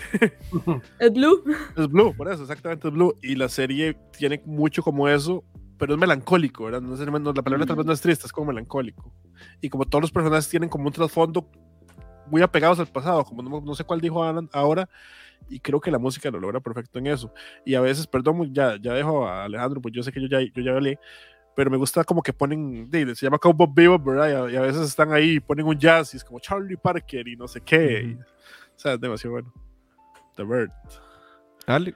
¿Es 0.98 1.12
blue? 1.12 1.44
Es 1.76 1.88
blue, 1.88 2.12
por 2.16 2.28
eso, 2.28 2.42
exactamente 2.42 2.88
es 2.88 2.94
blue. 2.94 3.16
Y 3.22 3.36
la 3.36 3.48
serie 3.48 3.96
tiene 4.16 4.42
mucho 4.44 4.82
como 4.82 5.08
eso, 5.08 5.44
pero 5.84 5.96
es 5.96 6.00
melancólico, 6.00 6.64
¿verdad? 6.64 6.80
No 6.80 6.94
es, 6.94 7.00
la 7.00 7.42
palabra 7.42 7.66
tal 7.66 7.76
vez 7.76 7.84
no 7.84 7.92
es 7.92 8.00
triste, 8.00 8.24
es 8.24 8.32
como 8.32 8.46
melancólico. 8.46 9.12
Y 9.60 9.68
como 9.68 9.84
todos 9.84 10.00
los 10.00 10.10
personajes 10.10 10.48
tienen 10.48 10.70
como 10.70 10.86
un 10.86 10.94
trasfondo 10.94 11.46
muy 12.24 12.40
apegados 12.40 12.80
al 12.80 12.86
pasado, 12.86 13.22
como 13.22 13.60
no, 13.60 13.74
sé 13.74 13.84
cuál 13.84 14.00
dijo 14.00 14.24
ahora, 14.24 14.88
y 15.46 15.60
creo 15.60 15.82
que 15.82 15.90
la 15.90 15.98
música 15.98 16.30
lo 16.30 16.40
logra 16.40 16.60
perfecto 16.60 16.98
en 16.98 17.08
eso. 17.08 17.34
Y 17.66 17.74
a 17.74 17.82
veces, 17.82 18.06
perdón, 18.06 18.54
ya, 18.54 18.78
ya 18.80 18.94
dejo 18.94 19.28
a 19.28 19.44
Alejandro, 19.44 19.82
pues 19.82 19.92
yo 19.92 20.02
sé 20.02 20.10
que 20.10 20.22
yo 20.22 20.26
ya, 20.26 20.40
yo 20.40 20.62
ya 20.62 20.70
hablé, 20.70 20.98
pero 21.54 21.70
me 21.70 21.76
gusta 21.76 22.02
como 22.02 22.22
que 22.22 22.32
ponen, 22.32 22.88
se 22.90 23.26
llama 23.26 23.38
Cowboy 23.38 23.68
Bebop, 23.70 24.06
¿verdad? 24.06 24.48
Y 24.48 24.56
a, 24.56 24.62
veces 24.62 24.88
están 24.88 25.12
ahí 25.12 25.32
y 25.32 25.40
ponen 25.40 25.66
un 25.66 25.78
jazz 25.78 26.14
y 26.14 26.16
es 26.16 26.24
como 26.24 26.40
Charlie 26.40 26.78
Parker 26.78 27.28
y 27.28 27.36
no 27.36 27.46
sé 27.46 27.60
qué. 27.60 28.16
o 28.74 28.78
sea, 28.78 28.94
es 28.94 29.00
demasiado 29.02 29.32
bueno. 29.32 29.52
The 30.34 30.44
Bird. 30.44 30.70
Ale, 31.66 31.94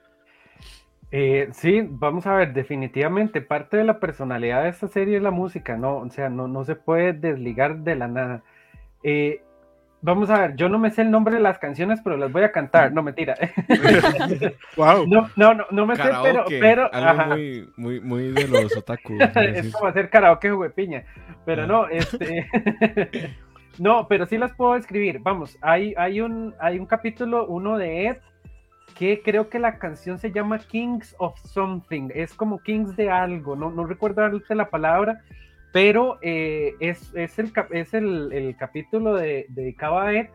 eh, 1.11 1.49
sí, 1.53 1.87
vamos 1.89 2.27
a 2.27 2.35
ver, 2.35 2.53
definitivamente 2.53 3.41
parte 3.41 3.77
de 3.77 3.85
la 3.85 3.99
personalidad 3.99 4.65
de 4.65 4.69
esta 4.69 4.89
serie 4.89 5.17
es 5.17 5.23
la 5.23 5.31
música, 5.31 5.77
¿no? 5.77 5.97
O 5.97 6.11
sea, 6.11 6.29
no, 6.29 6.49
no 6.49 6.65
se 6.65 6.77
puede 6.77 7.13
desligar 7.15 7.79
de 7.79 7.95
la 7.95 8.09
nada. 8.09 8.43
Eh, 9.03 9.43
vamos 10.03 10.29
a 10.31 10.39
ver, 10.41 10.57
yo 10.57 10.69
no 10.69 10.79
me 10.79 10.91
sé 10.91 11.03
el 11.03 11.11
nombre 11.11 11.35
de 11.35 11.41
las 11.41 11.59
canciones, 11.59 12.01
pero 12.03 12.17
las 12.17 12.31
voy 12.31 12.43
a 12.43 12.53
cantar, 12.53 12.93
no 12.93 13.03
mentira. 13.03 13.37
wow. 14.77 15.07
No, 15.07 15.31
no, 15.37 15.55
no, 15.55 15.65
no 15.71 15.87
me 15.87 15.97
sé, 15.97 16.11
pero... 16.23 16.45
pero 16.49 16.93
algo 16.93 17.27
muy, 17.27 17.69
muy, 17.77 18.01
muy 18.01 18.23
de 18.33 18.49
los 18.49 18.77
otaku. 18.77 19.19
es 19.35 19.73
como 19.73 19.89
hacer 19.89 20.11
karaoke 20.11 20.51
piña, 20.75 21.05
pero 21.45 21.67
no, 21.67 21.89
este... 21.89 22.47
no, 23.79 24.07
pero 24.09 24.27
sí 24.27 24.39
las 24.39 24.53
puedo 24.53 24.77
escribir. 24.77 25.21
Vamos, 25.21 25.57
hay, 25.61 25.95
hay, 25.97 26.21
un, 26.21 26.55
hay 26.61 26.79
un 26.79 26.87
capítulo, 26.87 27.47
uno 27.47 27.79
de 27.79 28.09
Ed, 28.09 28.19
que 28.99 29.23
creo 29.23 29.49
que 29.49 29.61
la 29.61 29.79
canción 29.79 30.19
se 30.19 30.33
llama 30.33 30.59
Kings 30.59 31.15
of 31.19 31.39
Something, 31.45 32.11
es 32.15 32.35
como 32.35 32.59
Kings 32.59 32.97
de 32.97 33.11
algo, 33.11 33.55
no, 33.55 33.71
no 33.71 33.85
recuerdo 33.85 34.29
la 34.49 34.71
palabra, 34.71 35.21
pero 35.73 36.19
eh, 36.21 36.75
es, 36.81 37.15
es, 37.15 37.39
el, 37.39 37.53
es 37.71 37.95
el, 37.95 38.33
el 38.33 38.57
capítulo 38.57 39.15
de, 39.15 39.47
de 39.51 39.69
Ed 39.69 40.27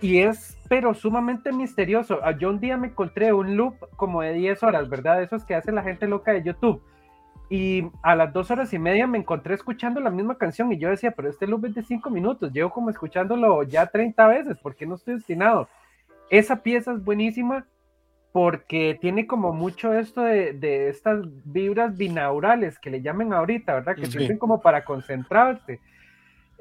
y 0.00 0.20
es 0.20 0.56
pero 0.68 0.94
sumamente 0.94 1.52
misterioso. 1.52 2.20
Yo 2.38 2.50
un 2.50 2.60
día 2.60 2.76
me 2.76 2.88
encontré 2.88 3.32
un 3.32 3.56
loop 3.56 3.74
como 3.96 4.22
de 4.22 4.34
10 4.34 4.62
horas, 4.62 4.88
¿verdad? 4.88 5.20
Esos 5.20 5.44
que 5.44 5.56
hace 5.56 5.72
la 5.72 5.82
gente 5.82 6.06
loca 6.06 6.32
de 6.32 6.44
YouTube. 6.44 6.80
Y 7.48 7.88
a 8.04 8.14
las 8.14 8.32
dos 8.32 8.52
horas 8.52 8.72
y 8.72 8.78
media 8.78 9.08
me 9.08 9.18
encontré 9.18 9.54
escuchando 9.54 9.98
la 10.00 10.10
misma 10.10 10.38
canción 10.38 10.72
y 10.72 10.78
yo 10.78 10.90
decía, 10.90 11.10
pero 11.10 11.28
este 11.28 11.48
loop 11.48 11.64
es 11.64 11.74
de 11.74 11.82
5 11.82 12.08
minutos, 12.08 12.52
llevo 12.52 12.70
como 12.70 12.90
escuchándolo 12.90 13.64
ya 13.64 13.86
30 13.86 14.28
veces, 14.28 14.58
¿por 14.58 14.76
qué 14.76 14.86
no 14.86 14.94
estoy 14.94 15.14
destinado? 15.14 15.68
Esa 16.30 16.62
pieza 16.62 16.92
es 16.92 17.02
buenísima 17.02 17.66
porque 18.32 18.96
tiene 19.00 19.26
como 19.26 19.52
mucho 19.52 19.92
esto 19.92 20.22
de, 20.22 20.88
estas 20.88 21.24
vibras 21.44 21.96
binaurales 21.96 22.78
que 22.78 22.90
le 22.90 23.02
llamen 23.02 23.32
ahorita, 23.32 23.74
¿verdad? 23.74 23.96
Que 23.96 24.06
sirven 24.06 24.38
como 24.38 24.60
para 24.60 24.84
concentrarse. 24.84 25.80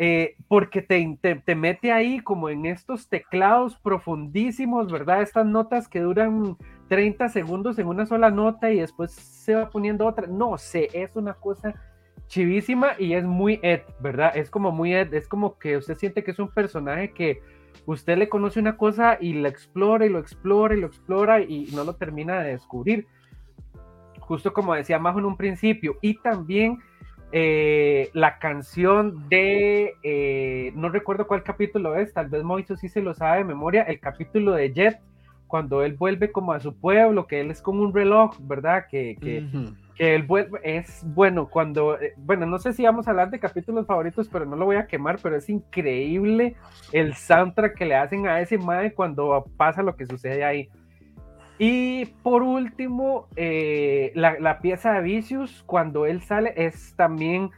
Eh, 0.02 0.36
porque 0.48 0.82
te, 0.82 1.20
te, 1.22 1.56
mete 1.56 1.92
ahí 1.92 2.22
como 2.22 2.50
en 2.50 2.66
estos 2.66 3.10
teclados 3.10 3.76
profundísimos, 3.76 4.90
¿verdad? 4.90 5.22
Estas 5.22 5.46
notas 5.46 5.90
que 5.90 6.00
duran 6.00 6.56
30 6.88 7.28
segundos 7.28 7.78
en 7.80 7.88
una 7.88 8.06
sola 8.06 8.32
nota 8.32 8.72
y 8.72 8.80
después 8.80 9.12
se 9.12 9.56
va 9.56 9.70
poniendo 9.70 10.08
otra. 10.08 10.26
No 10.26 10.58
sé, 10.58 10.88
es 10.94 11.16
una 11.16 11.34
cosa 11.34 11.76
chivísima 12.28 12.92
y 12.98 13.14
es 13.14 13.26
muy 13.26 13.60
Ed, 13.62 13.82
¿verdad? 14.00 14.32
Es 14.38 14.50
como 14.50 14.72
muy 14.72 14.94
Ed, 14.94 15.14
es 15.14 15.28
como 15.28 15.60
que 15.60 15.76
usted 15.76 15.96
siente 15.96 16.24
que 16.24 16.32
es 16.32 16.40
un 16.40 16.50
personaje 16.50 17.12
que 17.12 17.42
usted 17.86 18.18
le 18.18 18.30
conoce 18.30 18.60
una 18.60 18.78
cosa 18.78 19.18
y 19.20 19.34
la 19.34 19.50
explora 19.50 20.06
y 20.06 20.10
lo 20.10 20.20
explora 20.20 20.76
y 20.76 20.80
lo 20.80 20.88
explora 20.88 21.42
y 21.42 21.70
no 21.74 21.84
lo 21.84 21.96
termina 21.96 22.40
de 22.42 22.52
descubrir. 22.52 23.08
Justo 24.20 24.54
como 24.54 24.76
decía 24.76 25.00
Majo 25.00 25.20
en 25.20 25.26
un 25.26 25.38
principio. 25.38 25.98
Y 26.02 26.16
también 26.22 26.80
eh, 27.32 28.10
la 28.14 28.40
canción 28.40 29.30
de, 29.30 29.94
eh, 30.04 30.72
no 30.76 30.90
recuerdo 30.90 31.28
cuál 31.28 31.44
capítulo 31.44 31.96
es, 31.96 32.14
tal 32.14 32.28
vez 32.28 32.44
Moiso 32.44 32.76
sí 32.76 32.90
se 32.90 33.02
lo 33.02 33.14
sabe 33.14 33.40
de 33.40 33.44
memoria, 33.44 33.84
el 33.84 34.00
capítulo 34.00 34.54
de 34.54 34.74
Jet, 34.74 35.00
cuando 35.46 35.84
él 35.84 35.94
vuelve 35.94 36.32
como 36.32 36.54
a 36.54 36.60
su 36.60 36.76
pueblo, 36.76 37.28
que 37.28 37.42
él 37.42 37.52
es 37.52 37.62
como 37.62 37.82
un 37.84 37.94
reloj, 37.94 38.38
¿verdad? 38.42 38.86
Que, 38.90 39.16
que, 39.20 39.44
que 40.00 40.16
él 40.16 40.24
vuelve, 40.24 40.62
es 40.64 41.04
bueno, 41.14 41.50
cuando, 41.50 42.00
eh, 42.00 42.14
bueno, 42.16 42.46
no 42.46 42.58
sé 42.58 42.72
si 42.72 42.86
vamos 42.86 43.06
a 43.06 43.12
hablar 43.12 43.32
de 43.32 43.40
capítulos 43.40 43.86
favoritos, 43.86 44.30
pero 44.30 44.46
no 44.46 44.56
lo 44.56 44.64
voy 44.64 44.78
a 44.78 44.88
quemar, 44.88 45.20
pero 45.22 45.36
es 45.36 45.50
increíble 45.50 46.56
el 46.94 47.16
soundtrack 47.16 47.76
que 47.76 47.86
le 47.86 47.96
hacen 47.96 48.26
a 48.26 48.40
ese 48.40 48.58
mae 48.58 48.94
cuando 48.94 49.46
pasa 49.58 49.84
lo 49.84 49.98
que 49.98 50.06
sucede 50.06 50.46
ahí. 50.46 50.70
Y 51.58 52.06
por 52.24 52.44
último, 52.44 53.28
eh, 53.36 54.14
la, 54.16 54.60
pieza 54.62 54.94
de 54.94 55.02
Vicious, 55.02 55.64
cuando 55.64 56.06
él 56.06 56.22
sale, 56.22 56.54
es 56.56 56.96
también 56.96 57.50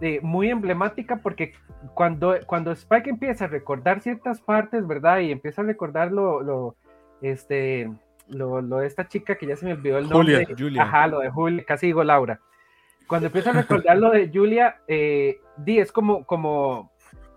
eh, 0.00 0.18
muy 0.20 0.50
emblemática 0.50 1.20
porque 1.22 1.52
cuando, 1.94 2.34
cuando 2.46 2.72
Spike 2.72 3.08
empieza 3.08 3.44
a 3.44 3.48
recordar 3.48 4.00
ciertas 4.00 4.40
partes, 4.40 4.84
¿verdad? 4.84 5.20
Y 5.20 5.30
empieza 5.30 5.62
a 5.62 5.64
recordar 5.64 6.10
lo, 6.10 6.42
lo 6.42 6.74
este, 7.22 7.88
lo, 8.28 8.60
lo, 8.60 8.78
de 8.78 8.86
esta 8.86 9.06
chica 9.08 9.36
que 9.36 9.46
ya 9.46 9.56
se 9.56 9.66
me 9.66 9.72
olvidó 9.72 9.98
el 9.98 10.08
nombre. 10.08 10.46
Julia, 10.56 10.82
Ajá, 10.82 11.06
lo 11.06 11.20
de 11.20 11.30
Julia, 11.30 11.64
casi 11.64 11.86
digo 11.86 12.04
Laura. 12.04 12.40
Cuando 13.06 13.26
empiezo 13.26 13.50
a 13.50 13.54
recordar 13.54 13.98
lo 13.98 14.10
de 14.10 14.30
Julia, 14.32 14.76
eh, 14.88 15.40
di, 15.58 15.78
es 15.78 15.92
como, 15.92 16.24
como, 16.24 16.90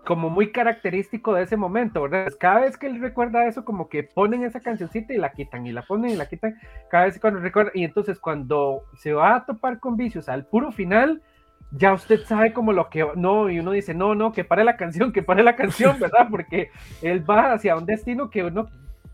como 0.04 0.30
muy 0.30 0.50
característico 0.50 1.34
de 1.34 1.42
ese 1.42 1.56
momento, 1.56 2.02
¿verdad? 2.02 2.32
Cada 2.40 2.60
vez 2.60 2.78
que 2.78 2.86
él 2.86 3.00
recuerda 3.00 3.46
eso, 3.46 3.64
como 3.64 3.88
que 3.88 4.02
ponen 4.02 4.44
esa 4.44 4.60
cancioncita 4.60 5.12
y 5.12 5.18
la 5.18 5.32
quitan, 5.32 5.66
y 5.66 5.72
la 5.72 5.82
ponen 5.82 6.12
y 6.12 6.16
la 6.16 6.26
quitan, 6.26 6.56
cada 6.90 7.04
vez 7.04 7.20
cuando 7.20 7.40
recuerda, 7.40 7.70
y 7.74 7.84
entonces 7.84 8.18
cuando 8.18 8.84
se 8.96 9.12
va 9.12 9.36
a 9.36 9.44
topar 9.44 9.78
con 9.78 9.96
vicios 9.96 10.28
al 10.30 10.46
puro 10.46 10.72
final, 10.72 11.22
ya 11.70 11.92
usted 11.92 12.24
sabe 12.24 12.52
como 12.52 12.72
lo 12.72 12.88
que 12.88 13.06
no, 13.14 13.50
y 13.50 13.60
uno 13.60 13.72
dice, 13.72 13.92
no, 13.92 14.14
no, 14.14 14.32
que 14.32 14.44
pare 14.44 14.64
la 14.64 14.76
canción, 14.76 15.12
que 15.12 15.22
pare 15.22 15.42
la 15.42 15.56
canción, 15.56 15.98
¿verdad? 16.00 16.28
Porque 16.30 16.70
él 17.02 17.28
va 17.28 17.52
hacia 17.52 17.76
un 17.76 17.84
destino 17.84 18.30
que 18.30 18.44
uno 18.44 18.68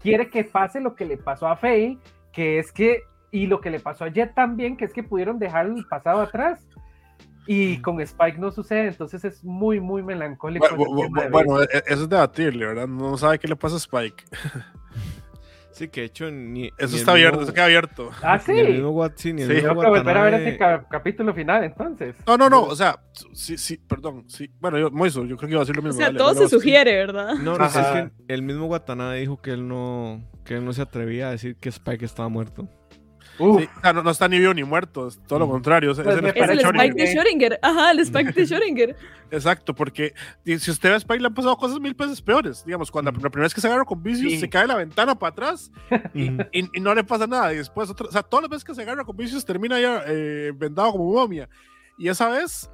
quiere 0.05 0.29
que 0.29 0.45
pase 0.45 0.81
lo 0.81 0.95
que 0.95 1.07
le 1.07 1.17
pasó 1.17 1.49
a 1.49 1.57
Faye, 1.57 1.99
que 2.31 2.59
es 2.59 2.71
que, 2.71 3.05
y 3.31 3.47
lo 3.47 3.63
que 3.63 3.71
le 3.71 3.81
pasó 3.81 4.05
a 4.05 4.09
Jet 4.09 4.35
también, 4.35 4.77
que 4.77 4.85
es 4.85 4.93
que 4.93 5.03
pudieron 5.03 5.39
dejar 5.39 5.67
el 5.67 5.85
pasado 5.87 6.21
atrás. 6.21 6.61
y 7.47 7.79
con 7.83 8.01
Spike 8.01 8.39
no 8.39 8.51
sucede, 8.51 8.89
entonces 8.89 9.25
es 9.25 9.45
muy, 9.45 9.81
muy 9.81 10.03
melancólico. 10.03 10.67
Bueno, 11.31 11.63
e, 11.63 11.67
eso 11.87 12.05
es 12.05 12.09
debatible, 12.09 12.67
¿verdad? 12.67 12.87
No 12.87 13.19
sabe 13.19 13.39
qué 13.39 13.49
le 13.49 13.57
pasa 13.57 13.75
a 13.77 13.79
Spike. 13.79 14.25
Sí, 15.75 15.89
que 15.89 16.03
de 16.03 16.07
hecho 16.07 16.31
ni. 16.31 16.71
Eso 16.79 16.97
está 16.97 17.13
abierto, 17.13 17.43
eso 17.43 17.53
queda 17.53 17.65
abierto. 17.65 18.11
Ah, 18.23 18.39
sí. 18.39 18.53
el 18.53 18.75
mismo 18.75 19.11
sí, 19.17 19.33
ni 19.33 19.43
sí. 19.43 19.49
Tengo 19.55 19.81
que 19.81 19.89
volver 19.89 20.17
a 20.17 20.23
ver 20.23 20.35
ese 20.35 20.59
capítulo 20.89 21.35
final, 21.35 21.65
entonces. 21.65 22.15
No, 22.29 22.39
no, 22.39 22.49
no, 22.49 22.63
o 22.63 22.77
sea, 22.77 23.01
sí, 23.33 23.59
sí, 23.59 23.77
perdón. 23.77 24.25
Sí. 24.29 24.49
Bueno, 24.61 24.79
yo, 24.79 24.93
Moiso, 24.93 25.25
yo 25.25 25.37
creo 25.37 25.49
que 25.49 25.55
iba 25.55 25.63
a 25.63 25.65
decir 25.65 25.75
lo 25.75 25.83
mismo. 25.83 26.01
O 26.01 26.05
sea, 26.05 26.17
todo 26.17 26.33
se 26.35 26.49
sugiere, 26.49 26.95
¿verdad? 26.95 27.35
No, 27.35 27.59
no, 27.59 27.67
es 27.67 27.73
que 27.73 28.11
el 28.29 28.43
mismo 28.43 28.67
Watanabe 28.67 29.19
dijo 29.19 29.43
que 29.43 29.51
él 29.51 29.67
no, 29.67 30.23
que 30.45 30.55
él 30.55 30.65
no 30.65 30.73
se 30.73 30.83
atrevía 30.83 31.27
a 31.27 31.31
decir 31.33 31.57
que 31.57 31.71
Spike 31.71 32.05
estaba 32.05 32.29
muerto. 32.29 32.69
Uh. 33.39 33.61
no, 34.03 34.11
está 34.11 34.29
ni 34.29 34.39
vivo 34.39 34.55
ni 34.55 34.65
muerto, 34.65 35.09
es 35.09 35.19
todo 35.27 35.41
lo 35.41 35.49
contrario. 35.49 35.91
Es, 35.91 36.01
pues 36.01 36.17
el, 36.17 36.61
Spike 36.61 36.95
de 36.95 37.15
Schrödinger. 37.15 37.59
Ajá, 37.63 37.91
el 37.91 37.99
Spike 38.01 38.33
de 38.33 38.43
Schrödinger. 38.47 38.97
Exacto, 39.31 39.75
porque 39.75 40.15
si 40.45 40.71
usted 40.71 40.91
ve 40.91 40.95
a 40.95 40.99
Spike 40.99 41.21
le 41.21 41.27
han 41.27 41.35
pasado 41.35 41.57
cosas 41.57 41.81
mil 41.81 41.95
veces 41.95 42.23
peores. 42.23 42.65
Digamos, 42.65 42.91
cuando 42.91 43.11
la 43.11 43.19
primera 43.19 43.47
vez 43.47 43.55
que 43.55 43.61
se 43.61 43.67
agarra 43.67 43.85
con 43.85 44.03
vicios, 44.03 44.39
se 44.39 44.49
cae 44.49 44.67
la 44.67 44.77
ventana 44.77 45.19
para 45.19 45.33
atrás 45.33 45.73
y, 46.15 46.31
no 46.81 46.95
le 46.95 47.03
pasa 47.03 47.27
nada. 47.27 47.53
Y 47.53 47.57
después, 47.57 47.91
otra, 47.91 48.07
o 48.07 48.13
sea, 48.13 48.23
todas 48.23 48.43
las 48.43 48.51
veces 48.51 48.65
que 48.65 48.75
se 48.75 48.83
agarra 48.83 49.05
con 49.05 49.17
vicios 49.17 49.45
termina 49.45 49.81
ya 49.81 50.05
eh, 50.07 50.53
vendado 50.55 50.93
como 50.93 51.13
momia. 51.13 51.49
Y 51.99 52.09
esa 52.09 52.29
vez, 52.29 52.71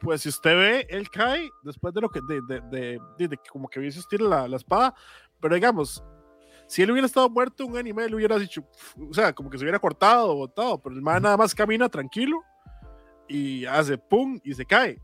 pues 0.00 0.22
si 0.22 0.28
usted 0.28 0.54
ve, 0.54 0.86
él 0.90 1.10
cae 1.10 1.50
después 1.62 1.92
de 1.94 2.00
lo 2.00 2.08
que, 2.08 2.20
de, 2.20 2.40
de, 2.42 2.60
de, 3.18 3.28
de 3.28 3.38
como 3.50 3.68
que 3.68 3.80
vicios 3.80 4.06
tira 4.06 4.24
la, 4.24 4.48
la 4.48 4.56
espada. 4.56 4.94
Pero 5.40 5.56
digamos, 5.56 6.04
si 6.72 6.80
él 6.80 6.90
hubiera 6.90 7.04
estado 7.04 7.28
muerto, 7.28 7.66
un 7.66 7.76
anime 7.76 8.08
le 8.08 8.16
hubiera 8.16 8.38
dicho, 8.38 8.64
o 8.98 9.12
sea, 9.12 9.34
como 9.34 9.50
que 9.50 9.58
se 9.58 9.64
hubiera 9.64 9.78
cortado 9.78 10.30
o 10.30 10.36
botado, 10.36 10.80
pero 10.80 10.94
el 10.94 11.02
man 11.02 11.22
nada 11.22 11.36
más 11.36 11.54
camina 11.54 11.86
tranquilo 11.86 12.42
y 13.28 13.66
hace 13.66 13.98
pum 13.98 14.40
y 14.42 14.54
se 14.54 14.64
cae. 14.64 14.98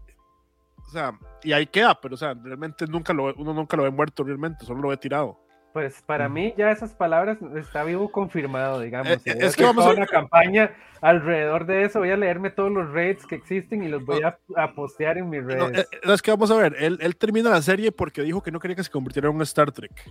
O 0.86 0.90
sea, 0.90 1.12
y 1.42 1.52
ahí 1.52 1.66
queda, 1.66 2.00
pero 2.00 2.14
o 2.14 2.16
sea, 2.16 2.32
realmente 2.32 2.86
nunca 2.86 3.12
lo, 3.12 3.34
uno 3.34 3.52
nunca 3.52 3.76
lo 3.76 3.82
ve 3.82 3.90
muerto 3.90 4.24
realmente, 4.24 4.64
solo 4.64 4.80
lo 4.80 4.88
ve 4.88 4.96
tirado. 4.96 5.38
Pues 5.72 6.02
para 6.02 6.28
mí 6.28 6.54
ya 6.56 6.70
esas 6.70 6.94
palabras 6.94 7.38
está 7.56 7.84
vivo 7.84 8.10
confirmado, 8.10 8.80
digamos. 8.80 9.26
Eh, 9.26 9.36
es 9.38 9.54
que 9.54 9.64
vamos 9.64 9.86
a 9.86 9.90
una 9.90 10.06
campaña 10.06 10.74
alrededor 11.00 11.66
de 11.66 11.84
eso. 11.84 12.00
Voy 12.00 12.10
a 12.10 12.16
leerme 12.16 12.50
todos 12.50 12.72
los 12.72 12.90
raids 12.90 13.26
que 13.26 13.34
existen 13.34 13.82
y 13.84 13.88
los 13.88 14.04
voy 14.04 14.22
a, 14.22 14.72
postear 14.74 15.18
en 15.18 15.28
mis 15.28 15.44
redes. 15.44 15.86
No, 16.04 16.14
es 16.14 16.22
que 16.22 16.30
vamos 16.30 16.50
a 16.50 16.56
ver, 16.56 16.74
él, 16.78 16.98
él, 17.00 17.16
termina 17.16 17.50
la 17.50 17.62
serie 17.62 17.92
porque 17.92 18.22
dijo 18.22 18.42
que 18.42 18.50
no 18.50 18.60
quería 18.60 18.76
que 18.76 18.84
se 18.84 18.90
convirtiera 18.90 19.28
en 19.28 19.36
un 19.36 19.42
Star 19.42 19.70
Trek. 19.70 20.10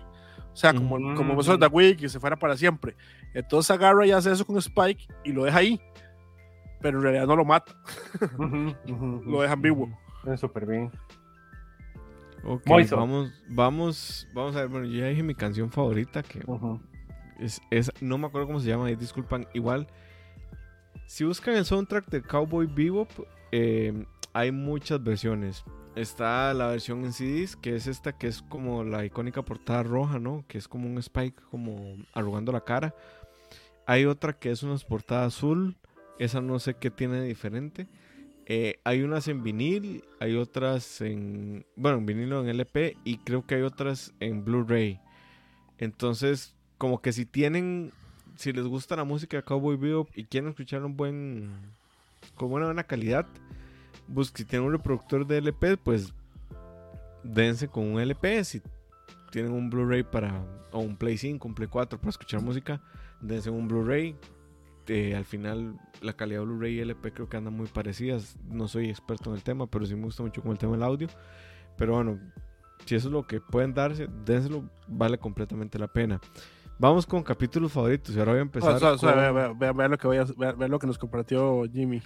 O 0.53 0.59
sea, 0.59 0.73
como, 0.73 0.97
mm. 0.99 1.15
como 1.15 1.35
vosotros 1.35 1.59
de 1.59 1.67
Wii, 1.67 1.97
que 1.97 2.09
se 2.09 2.19
fuera 2.19 2.35
para 2.35 2.57
siempre. 2.57 2.95
Entonces 3.33 3.69
agarra 3.69 4.07
y 4.07 4.11
hace 4.11 4.31
eso 4.31 4.45
con 4.45 4.57
Spike 4.57 5.07
y 5.23 5.31
lo 5.31 5.43
deja 5.43 5.59
ahí. 5.59 5.79
Pero 6.81 6.97
en 6.97 7.03
realidad 7.03 7.27
no 7.27 7.35
lo 7.35 7.45
mata. 7.45 7.75
lo 8.37 9.41
deja 9.41 9.55
vivo. 9.55 9.89
Es 10.25 10.39
súper 10.39 10.65
bien. 10.65 10.91
Ok, 12.47 12.63
vamos, 12.91 13.33
vamos, 13.49 14.27
vamos 14.33 14.55
a 14.55 14.61
ver. 14.61 14.69
Bueno, 14.69 14.85
yo 14.87 15.01
ya 15.01 15.07
dije 15.07 15.21
mi 15.21 15.35
canción 15.35 15.69
favorita, 15.69 16.23
que 16.23 16.39
es, 17.39 17.61
es, 17.69 17.91
no 17.99 18.17
me 18.17 18.27
acuerdo 18.27 18.47
cómo 18.47 18.61
se 18.61 18.69
llama, 18.69 18.87
disculpan. 18.87 19.45
Igual, 19.53 19.87
si 21.07 21.25
buscan 21.25 21.55
el 21.55 21.65
soundtrack 21.65 22.07
de 22.09 22.21
Cowboy 22.21 22.65
Bebop, 22.67 23.09
eh, 23.51 24.05
hay 24.31 24.51
muchas 24.51 25.03
versiones. 25.03 25.65
Está 25.97 26.53
la 26.53 26.67
versión 26.67 27.03
en 27.03 27.11
CDs, 27.11 27.57
que 27.57 27.75
es 27.75 27.85
esta 27.85 28.17
que 28.17 28.27
es 28.27 28.41
como 28.43 28.85
la 28.85 29.03
icónica 29.03 29.41
portada 29.41 29.83
roja, 29.83 30.17
¿no? 30.17 30.45
Que 30.47 30.57
es 30.57 30.69
como 30.69 30.87
un 30.87 30.97
Spike 30.99 31.41
como 31.51 31.97
arrugando 32.13 32.53
la 32.53 32.61
cara. 32.61 32.95
Hay 33.85 34.05
otra 34.05 34.33
que 34.33 34.51
es 34.51 34.63
una 34.63 34.77
portada 34.77 35.25
azul. 35.25 35.75
Esa 36.17 36.39
no 36.39 36.59
sé 36.59 36.75
qué 36.75 36.91
tiene 36.91 37.19
de 37.19 37.27
diferente. 37.27 37.87
Eh, 38.49 38.79
hay 38.85 39.03
unas 39.03 39.27
en 39.27 39.43
vinil, 39.43 40.03
hay 40.19 40.35
otras 40.35 41.01
en. 41.01 41.65
Bueno, 41.75 41.99
en 41.99 42.05
vinil 42.05 42.33
o 42.33 42.41
en 42.41 42.49
LP. 42.49 42.97
Y 43.03 43.17
creo 43.19 43.45
que 43.45 43.55
hay 43.55 43.61
otras 43.61 44.13
en 44.19 44.43
Blu-ray. 44.43 44.99
Entonces, 45.77 46.55
como 46.77 47.01
que 47.01 47.11
si 47.11 47.25
tienen. 47.25 47.91
Si 48.35 48.53
les 48.53 48.65
gusta 48.65 48.95
la 48.95 49.03
música 49.03 49.37
de 49.37 49.43
Cowboy 49.43 49.77
Bebop 49.77 50.09
y 50.15 50.23
quieren 50.25 50.49
escuchar 50.49 50.83
un 50.83 50.95
buen. 50.95 51.51
Con 52.35 52.51
una 52.51 52.65
buena 52.65 52.83
calidad 52.83 53.27
si 54.35 54.45
tienen 54.45 54.67
un 54.67 54.73
reproductor 54.73 55.25
de 55.25 55.37
LP, 55.37 55.77
pues 55.77 56.13
dense 57.23 57.67
con 57.67 57.85
un 57.85 57.99
LP. 57.99 58.43
Si 58.43 58.61
tienen 59.31 59.51
un 59.51 59.69
Blu-ray 59.69 60.03
para, 60.03 60.43
o 60.71 60.79
un 60.79 60.95
Play 60.95 61.17
5, 61.17 61.47
un 61.47 61.53
Play 61.53 61.67
4 61.67 61.99
para 61.99 62.09
escuchar 62.09 62.41
música, 62.41 62.81
dense 63.21 63.49
un 63.49 63.67
Blu-ray. 63.67 64.15
Eh, 64.87 65.15
al 65.15 65.25
final, 65.25 65.79
la 66.01 66.13
calidad 66.13 66.39
de 66.39 66.45
Blu-ray 66.45 66.75
y 66.75 66.79
LP 66.79 67.13
creo 67.13 67.29
que 67.29 67.37
andan 67.37 67.53
muy 67.53 67.67
parecidas. 67.67 68.37
No 68.49 68.67
soy 68.67 68.89
experto 68.89 69.29
en 69.29 69.35
el 69.35 69.43
tema, 69.43 69.67
pero 69.67 69.85
sí 69.85 69.95
me 69.95 70.03
gusta 70.03 70.23
mucho 70.23 70.41
con 70.41 70.51
el 70.51 70.57
tema 70.57 70.73
del 70.73 70.83
audio. 70.83 71.07
Pero 71.77 71.93
bueno, 71.93 72.19
si 72.85 72.95
eso 72.95 73.07
es 73.07 73.11
lo 73.11 73.27
que 73.27 73.41
pueden 73.41 73.73
darse, 73.73 74.07
dénselo, 74.25 74.69
vale 74.87 75.17
completamente 75.17 75.77
la 75.77 75.87
pena. 75.87 76.19
Vamos 76.79 77.07
con 77.07 77.23
capítulos 77.23 77.71
favoritos 77.71 78.15
y 78.15 78.19
ahora 78.19 78.33
voy 78.33 78.39
a 78.39 78.41
empezar. 78.43 78.79
Vean 79.57 79.91
lo 79.91 79.97
que 79.97 80.07
voy 80.07 80.17
a, 80.17 80.25
lo 80.67 80.79
que 80.79 80.87
nos 80.87 80.97
compartió 80.97 81.63
Jimmy. 81.71 82.01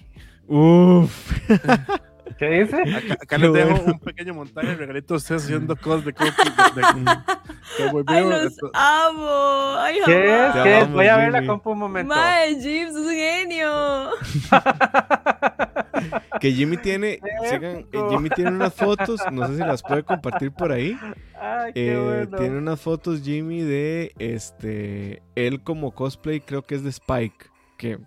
Uf. 0.47 1.49
¿Qué 2.37 2.49
dice? 2.49 2.77
Acá, 3.19 3.37
les 3.37 3.53
dejo 3.53 3.81
un 3.85 3.99
pequeño 3.99 4.33
montaje 4.33 4.67
de 4.67 4.75
regalitos 4.75 5.23
ustedes 5.23 5.43
haciendo 5.43 5.75
cosas 5.75 6.05
de 6.05 6.13
cómo. 6.13 6.31
Ay, 8.07 8.23
los 8.23 8.57
amo. 8.73 9.75
Ay, 9.77 9.99
¿Qué 10.05 10.45
es? 10.47 10.53
¿Qué 10.63 10.79
es? 10.79 10.91
Voy 10.91 11.07
a 11.07 11.17
ver 11.17 11.31
la 11.31 11.45
compu 11.45 11.71
un 11.71 11.79
momento. 11.79 12.13
Mae, 12.13 12.59
Jim, 12.59 12.87
es 12.87 12.95
un 12.95 13.09
genio. 13.09 14.09
que 16.39 16.51
Jimmy 16.51 16.77
tiene, 16.77 17.19
sigan, 17.49 17.87
Jimmy 18.09 18.29
tiene 18.29 18.51
unas 18.51 18.73
fotos, 18.73 19.21
no 19.31 19.47
sé 19.47 19.57
si 19.57 19.59
las 19.59 19.83
puede 19.83 20.03
compartir 20.03 20.51
por 20.51 20.71
ahí. 20.71 20.97
Ay, 21.39 21.73
qué 21.73 21.93
eh, 21.93 21.97
bueno. 21.97 22.37
Tiene 22.37 22.57
unas 22.57 22.79
fotos 22.79 23.21
Jimmy 23.21 23.61
de 23.61 24.13
este 24.19 25.21
él 25.35 25.61
como 25.63 25.91
cosplay, 25.91 26.41
creo 26.41 26.63
que 26.63 26.75
es 26.75 26.83
de 26.83 26.89
Spike, 26.89 27.45
que 27.77 27.99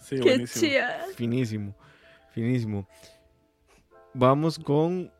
sí, 0.00 0.20
qué 0.20 0.44
chía. 0.46 1.00
Finísimo, 1.14 1.74
finísimo. 2.32 2.86
Vamos 4.14 4.58
con 4.58 5.10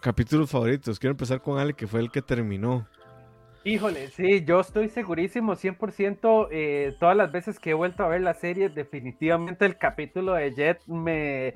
capítulos 0.00 0.50
favoritos. 0.50 0.98
Quiero 0.98 1.12
empezar 1.12 1.40
con 1.40 1.58
Ale, 1.58 1.74
que 1.74 1.86
fue 1.86 2.00
el 2.00 2.10
que 2.10 2.22
terminó. 2.22 2.86
Híjole, 3.62 4.08
sí, 4.08 4.42
yo 4.44 4.60
estoy 4.60 4.88
segurísimo, 4.88 5.54
100%, 5.54 6.48
eh, 6.50 6.96
todas 6.98 7.14
las 7.14 7.30
veces 7.30 7.58
que 7.58 7.70
he 7.70 7.74
vuelto 7.74 8.02
a 8.02 8.08
ver 8.08 8.22
la 8.22 8.32
serie, 8.32 8.70
definitivamente 8.70 9.66
el 9.66 9.76
capítulo 9.76 10.32
de 10.32 10.54
Jet 10.54 10.80
me, 10.86 11.52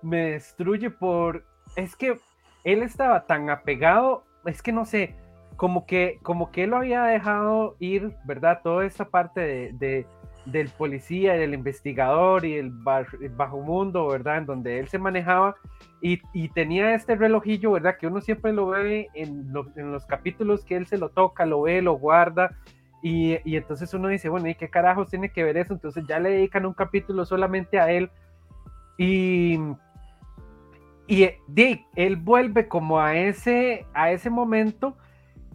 me 0.00 0.32
destruye 0.32 0.88
por... 0.90 1.44
Es 1.74 1.96
que 1.96 2.20
él 2.62 2.82
estaba 2.84 3.26
tan 3.26 3.50
apegado, 3.50 4.24
es 4.46 4.62
que 4.62 4.70
no 4.70 4.84
sé, 4.84 5.16
como 5.56 5.84
que, 5.84 6.20
como 6.22 6.52
que 6.52 6.62
él 6.62 6.70
lo 6.70 6.76
había 6.76 7.02
dejado 7.02 7.74
ir, 7.80 8.14
¿verdad? 8.24 8.60
Toda 8.62 8.86
esa 8.86 9.08
parte 9.08 9.72
de, 9.72 10.06
del 10.50 10.68
policía 10.70 11.36
y 11.36 11.40
del 11.40 11.54
investigador 11.54 12.44
y 12.44 12.54
el, 12.54 12.70
bajo 12.70 13.60
mundo, 13.60 14.08
¿verdad? 14.08 14.38
En 14.38 14.46
donde 14.46 14.78
él 14.78 14.88
se 14.88 14.98
manejaba 14.98 15.56
y, 16.00 16.18
tenía 16.50 16.94
este 16.94 17.16
relojillo, 17.16 17.72
¿verdad? 17.72 17.96
Que 17.98 18.06
uno 18.06 18.20
siempre 18.20 18.52
lo 18.52 18.68
ve 18.68 19.08
en, 19.14 19.52
los 19.52 20.06
capítulos 20.06 20.64
que 20.64 20.76
él 20.76 20.86
se 20.86 20.98
lo 20.98 21.10
toca, 21.10 21.44
lo 21.44 21.62
ve, 21.62 21.82
lo 21.82 21.94
guarda. 21.94 22.56
Y, 23.02 23.38
entonces 23.44 23.92
uno 23.94 24.08
dice, 24.08 24.28
bueno, 24.28 24.48
¿y 24.48 24.54
qué 24.54 24.68
carajos 24.70 25.10
tiene 25.10 25.30
que 25.30 25.44
ver 25.44 25.56
eso? 25.56 25.74
Entonces 25.74 26.04
ya 26.08 26.18
le 26.18 26.30
dedican 26.30 26.66
un 26.66 26.74
capítulo 26.74 27.24
solamente 27.24 27.78
a 27.78 27.90
él. 27.90 28.10
Y, 28.96 29.58
y 31.06 31.30
Dick, 31.48 31.86
él 31.94 32.16
vuelve 32.16 32.68
como 32.68 33.00
a 33.00 33.16
ese, 33.16 33.86
a 33.92 34.10
ese 34.12 34.30
momento 34.30 34.96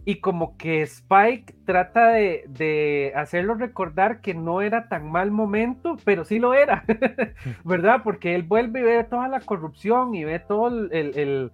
y 0.06 0.16
como 0.16 0.56
que 0.56 0.82
Spike 0.82 1.54
trata 1.64 2.08
de, 2.08 3.12
hacerlo 3.16 3.54
recordar 3.54 4.20
que 4.20 4.34
no 4.34 4.60
era 4.60 4.88
tan 4.88 5.10
mal 5.10 5.30
momento, 5.30 5.96
pero 6.04 6.24
sí 6.24 6.38
lo 6.38 6.52
era, 6.52 6.84
¿verdad? 7.64 8.02
Porque 8.04 8.34
él 8.34 8.42
vuelve 8.42 8.80
y 8.80 8.82
ve 8.82 9.04
toda 9.04 9.28
la 9.28 9.40
corrupción 9.40 10.14
y 10.14 10.24
ve 10.24 10.38
todo 10.40 10.68
el, 10.90 11.52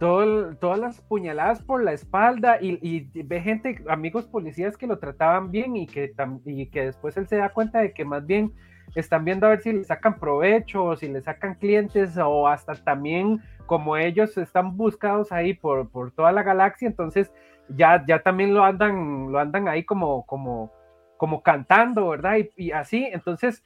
todo 0.00 0.56
todas 0.56 0.78
las 0.78 1.00
puñaladas 1.02 1.62
por 1.62 1.84
la 1.84 1.92
espalda 1.92 2.58
y, 2.60 3.08
ve 3.22 3.40
gente, 3.40 3.82
amigos 3.88 4.26
policías 4.26 4.76
que 4.76 4.88
lo 4.88 4.98
trataban 4.98 5.52
bien 5.52 5.76
y 5.76 5.86
que, 5.86 6.12
y 6.44 6.66
que 6.66 6.86
después 6.86 7.16
él 7.16 7.28
se 7.28 7.36
da 7.36 7.50
cuenta 7.50 7.78
de 7.78 7.92
que 7.92 8.04
más 8.04 8.26
bien 8.26 8.52
están 8.94 9.24
viendo 9.24 9.46
a 9.46 9.50
ver 9.50 9.60
si 9.60 9.72
le 9.72 9.84
sacan 9.84 10.18
provecho 10.18 10.84
o 10.84 10.96
si 10.96 11.08
le 11.08 11.20
sacan 11.22 11.54
clientes 11.54 12.16
o 12.18 12.48
hasta 12.48 12.74
también 12.74 13.40
como 13.66 13.96
ellos 13.96 14.36
están 14.36 14.76
buscados 14.76 15.32
ahí 15.32 15.54
por, 15.54 15.90
por 15.90 16.12
toda 16.12 16.32
la 16.32 16.42
galaxia, 16.42 16.86
entonces 16.86 17.32
ya, 17.68 18.04
ya 18.06 18.22
también 18.22 18.54
lo 18.54 18.64
andan, 18.64 19.32
lo 19.32 19.38
andan 19.38 19.68
ahí 19.68 19.84
como, 19.84 20.24
como, 20.26 20.72
como 21.16 21.42
cantando, 21.42 22.08
¿verdad? 22.08 22.36
Y, 22.56 22.72
así, 22.72 23.08
entonces, 23.12 23.64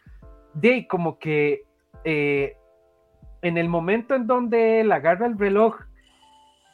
de 0.54 0.86
como 0.86 1.18
que 1.18 1.62
eh, 2.04 2.56
en 3.42 3.58
el 3.58 3.68
momento 3.68 4.14
en 4.14 4.26
donde 4.26 4.80
él 4.80 4.92
agarra 4.92 5.26
el 5.26 5.38
reloj 5.38 5.76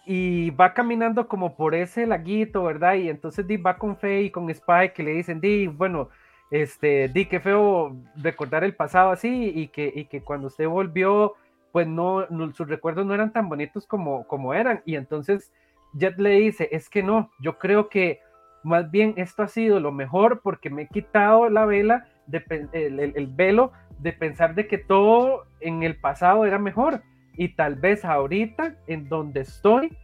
y 0.06 0.50
va 0.50 0.74
caminando 0.74 1.28
como 1.28 1.56
por 1.56 1.74
ese 1.74 2.06
laguito, 2.06 2.64
¿verdad? 2.64 2.94
Y 2.94 3.08
entonces 3.08 3.46
di, 3.46 3.56
va 3.56 3.78
con 3.78 3.96
Faye 3.96 4.22
y 4.22 4.30
con 4.30 4.50
Spike 4.50 4.92
que 4.92 5.02
le 5.02 5.12
dicen, 5.12 5.40
di, 5.40 5.66
bueno, 5.66 6.10
este, 6.50 7.08
di, 7.08 7.26
qué 7.26 7.40
feo 7.40 7.96
recordar 8.16 8.64
el 8.64 8.74
pasado 8.74 9.10
así 9.10 9.52
y 9.54 9.68
que, 9.68 9.92
y 9.94 10.04
que 10.06 10.22
cuando 10.22 10.48
usted 10.48 10.68
volvió 10.68 11.34
pues 11.74 11.88
no, 11.88 12.24
sus 12.52 12.68
recuerdos 12.68 13.04
no 13.04 13.14
eran 13.14 13.32
tan 13.32 13.48
bonitos 13.48 13.84
como, 13.84 14.28
como 14.28 14.54
eran. 14.54 14.80
Y 14.84 14.94
entonces 14.94 15.52
Jet 15.92 16.16
le 16.18 16.30
dice, 16.30 16.68
es 16.70 16.88
que 16.88 17.02
no, 17.02 17.32
yo 17.40 17.58
creo 17.58 17.88
que 17.88 18.20
más 18.62 18.92
bien 18.92 19.14
esto 19.16 19.42
ha 19.42 19.48
sido 19.48 19.80
lo 19.80 19.90
mejor 19.90 20.40
porque 20.40 20.70
me 20.70 20.82
he 20.82 20.86
quitado 20.86 21.50
la 21.50 21.66
vela, 21.66 22.06
de, 22.28 22.44
el, 22.72 23.26
velo 23.26 23.72
de 23.98 24.12
pensar 24.12 24.54
de 24.54 24.68
que 24.68 24.78
todo 24.78 25.46
en 25.58 25.82
el 25.82 25.96
pasado 25.96 26.46
era 26.46 26.60
mejor. 26.60 27.02
Y 27.36 27.56
tal 27.56 27.74
vez 27.74 28.04
ahorita, 28.04 28.76
en 28.86 29.08
donde 29.08 29.40
estoy, 29.40 29.98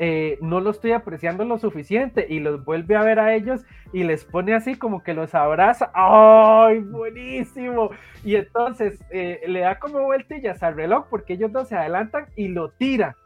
eh, 0.00 0.38
no 0.40 0.60
lo 0.60 0.70
estoy 0.70 0.92
apreciando 0.92 1.44
lo 1.44 1.58
suficiente 1.58 2.24
y 2.28 2.38
los 2.38 2.64
vuelve 2.64 2.94
a 2.94 3.02
ver 3.02 3.18
a 3.18 3.34
ellos 3.34 3.64
y 3.92 4.04
les 4.04 4.24
pone 4.24 4.54
así 4.54 4.76
como 4.76 5.02
que 5.02 5.12
los 5.12 5.34
abraza. 5.34 5.90
¡Ay, 5.92 6.78
buenísimo! 6.78 7.90
Y 8.24 8.36
entonces 8.36 9.04
eh, 9.10 9.40
le 9.48 9.60
da 9.60 9.80
como 9.80 10.00
vueltillas 10.04 10.62
al 10.62 10.76
reloj 10.76 11.06
porque 11.10 11.32
ellos 11.32 11.50
dos 11.50 11.68
se 11.68 11.76
adelantan 11.76 12.26
y 12.36 12.46
lo 12.46 12.70
tira. 12.70 13.16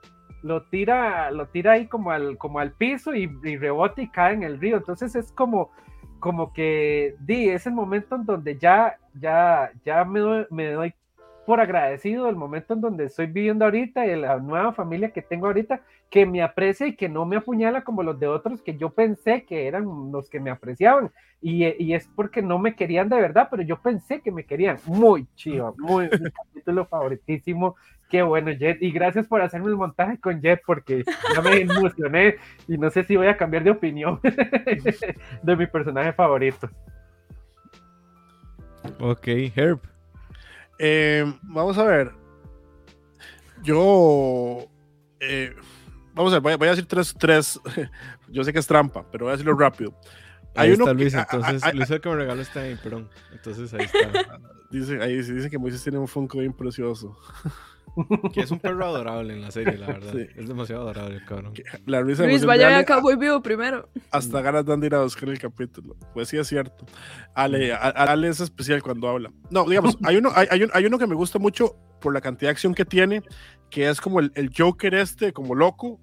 Lo 0.43 0.63
tira, 0.63 1.31
lo 1.31 1.47
tira 1.47 1.73
ahí 1.73 1.87
como 1.87 2.11
al, 2.11 2.39
como 2.39 2.59
al 2.59 2.73
piso 2.73 3.15
y, 3.15 3.27
rebota 3.59 4.01
y 4.01 4.09
cae 4.09 4.33
en 4.33 4.43
el 4.43 4.59
río. 4.59 4.79
Entonces 4.79 5.15
es 5.15 5.31
como, 5.33 5.71
como 6.21 6.55
que 6.55 7.17
di, 7.21 7.51
es 7.51 7.67
el 7.67 7.75
momento 7.75 8.17
en 8.17 8.25
donde 8.25 8.57
ya, 8.59 8.97
ya, 9.21 9.71
ya 9.85 10.05
me 10.05 10.21
doy, 10.21 10.47
me 10.51 10.73
doy 10.73 10.95
por 11.47 11.61
agradecido 11.61 12.27
del 12.27 12.37
momento 12.37 12.75
en 12.75 12.81
donde 12.81 13.05
estoy 13.05 13.27
viviendo 13.27 13.65
ahorita 13.65 14.07
y 14.07 14.17
la 14.17 14.39
nueva 14.39 14.73
familia 14.73 15.11
que 15.11 15.23
tengo 15.23 15.47
ahorita, 15.47 15.81
que 16.09 16.27
me 16.27 16.43
aprecia 16.43 16.87
y 16.87 16.95
que 16.95 17.09
no 17.09 17.25
me 17.25 17.37
apuñala 17.37 17.83
como 17.83 18.03
los 18.03 18.19
de 18.21 18.29
otros 18.29 18.63
que 18.63 18.77
yo 18.77 18.91
pensé 18.91 19.45
que 19.45 19.67
eran 19.67 20.13
los 20.13 20.29
que 20.29 20.41
me 20.41 20.51
apreciaban. 20.51 21.11
Y, 21.41 21.65
y 21.83 21.95
es 21.95 22.09
porque 22.15 22.43
no 22.43 22.59
me 22.59 22.77
querían 22.77 23.09
de 23.09 23.17
verdad, 23.17 23.49
pero 23.51 23.63
yo 23.63 23.81
pensé 23.81 24.21
que 24.21 24.31
me 24.31 24.45
querían. 24.45 24.77
Muy 24.87 25.27
chido, 25.35 25.75
muy, 25.79 26.05
mi 26.05 26.31
capítulo 26.31 26.87
favoritísimo. 26.87 27.77
Qué 28.09 28.23
bueno, 28.23 28.53
Jet. 28.53 28.83
Y 28.83 28.93
gracias 28.93 29.27
por 29.27 29.41
hacerme 29.41 29.69
el 29.69 29.77
montaje 29.77 30.19
con 30.21 30.41
Jet, 30.41 30.61
porque 30.67 31.03
ya 31.35 31.41
me 31.41 31.57
emocioné 31.63 32.37
y 32.69 32.77
no 32.77 32.91
sé 32.91 33.05
si 33.05 33.17
voy 33.17 33.27
a 33.27 33.37
cambiar 33.39 33.65
de 33.65 33.71
opinión 33.71 34.21
de 35.43 35.57
mi 35.57 35.67
personaje 35.67 36.13
favorito. 36.13 36.69
Ok, 39.01 39.27
Herb. 39.57 39.92
Eh, 40.85 41.25
vamos 41.43 41.79
a 41.79 41.85
ver. 41.85 42.11
Yo. 43.63 44.67
Eh, 45.21 45.55
vamos 46.13 46.33
a 46.33 46.41
ver, 46.41 46.59
voy 46.59 46.67
a, 46.67 46.71
decir 46.73 46.87
tres, 46.87 47.15
tres. 47.17 47.61
Yo 48.29 48.43
sé 48.43 48.53
que 48.53 48.59
es 48.59 48.67
trampa, 48.67 49.07
pero 49.13 49.27
voy 49.27 49.31
a 49.31 49.37
decirlo 49.37 49.57
rápido. 49.57 49.95
Hay 50.57 50.71
ahí 50.71 50.75
uno 50.75 50.85
está 50.85 50.93
Luis, 50.93 51.15
entonces 51.15 51.75
Luis 51.75 51.89
el 51.89 52.01
que 52.01 52.09
me 52.09 52.17
regaló 52.17 52.43
está 52.43 52.61
ahí, 52.63 52.77
perdón. 52.83 53.09
Entonces 53.31 53.73
ahí 53.75 53.85
está. 53.85 54.41
Dice, 54.73 55.01
ahí 55.03 55.17
dice 55.17 55.51
que 55.51 55.59
Moisés 55.59 55.83
tiene 55.83 55.99
un 55.99 56.09
Funko 56.09 56.39
bien 56.39 56.55
precioso. 56.55 57.15
Que 58.33 58.41
es 58.41 58.51
un 58.51 58.59
perro 58.59 58.87
adorable 58.87 59.35
en 59.35 59.43
la 59.43 59.51
serie, 59.51 59.77
la 59.77 59.87
verdad. 59.87 60.17
Es 60.37 60.49
demasiado 60.49 60.83
adorable 60.83 61.17
el 61.17 61.25
cabrón. 61.25 61.53
La 61.87 62.01
Luis, 62.01 62.19
vaya 62.45 62.79
a 62.79 62.85
Cowboy 62.85 63.17
Vivo 63.17 63.43
primero. 63.43 63.89
Hasta 64.11 64.41
ganas 64.41 64.65
de 64.65 64.87
ir 64.87 64.95
a 64.95 65.03
buscar 65.03 65.29
el 65.29 65.39
capítulo. 65.39 65.97
Pues 66.15 66.29
sí, 66.29 66.39
es 66.39 66.49
cierto. 66.49 66.87
Ale, 67.35 67.73
Ale 67.73 68.29
es 68.29 68.41
especial 68.41 68.83
cuando 68.83 69.09
habla. 69.09 69.33
No, 69.51 69.65
digamos, 69.65 69.99
hay 70.05 70.17
uno, 70.17 70.31
hay, 70.35 70.47
hay, 70.51 70.87
uno 70.87 70.99
que 70.99 71.07
me 71.07 71.15
gusta 71.15 71.39
mucho 71.39 71.77
por 72.01 72.15
la 72.15 72.21
cantidad 72.21 72.49
de 72.49 72.53
acción 72.53 72.75
que 72.75 72.85
tiene, 72.85 73.23
que 73.71 73.89
es 73.89 74.01
como 74.01 74.21
el, 74.21 74.33
el 74.35 74.51
Joker 74.57 74.95
este, 74.95 75.33
como 75.33 75.55
loco. 75.55 76.01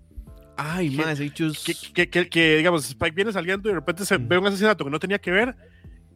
Ay, 0.58 0.90
más, 0.92 1.18
que, 1.20 2.10
que, 2.10 2.30
que, 2.30 2.58
digamos, 2.58 2.86
Spike 2.86 3.16
viene 3.16 3.32
saliendo 3.32 3.70
y 3.70 3.72
de 3.72 3.80
repente 3.80 4.04
se 4.04 4.18
ve 4.18 4.38
un 4.38 4.48
asesinato 4.48 4.84
que 4.84 4.92
no 4.92 5.00
tenía 5.00 5.18
que 5.18 5.32
ver 5.32 5.56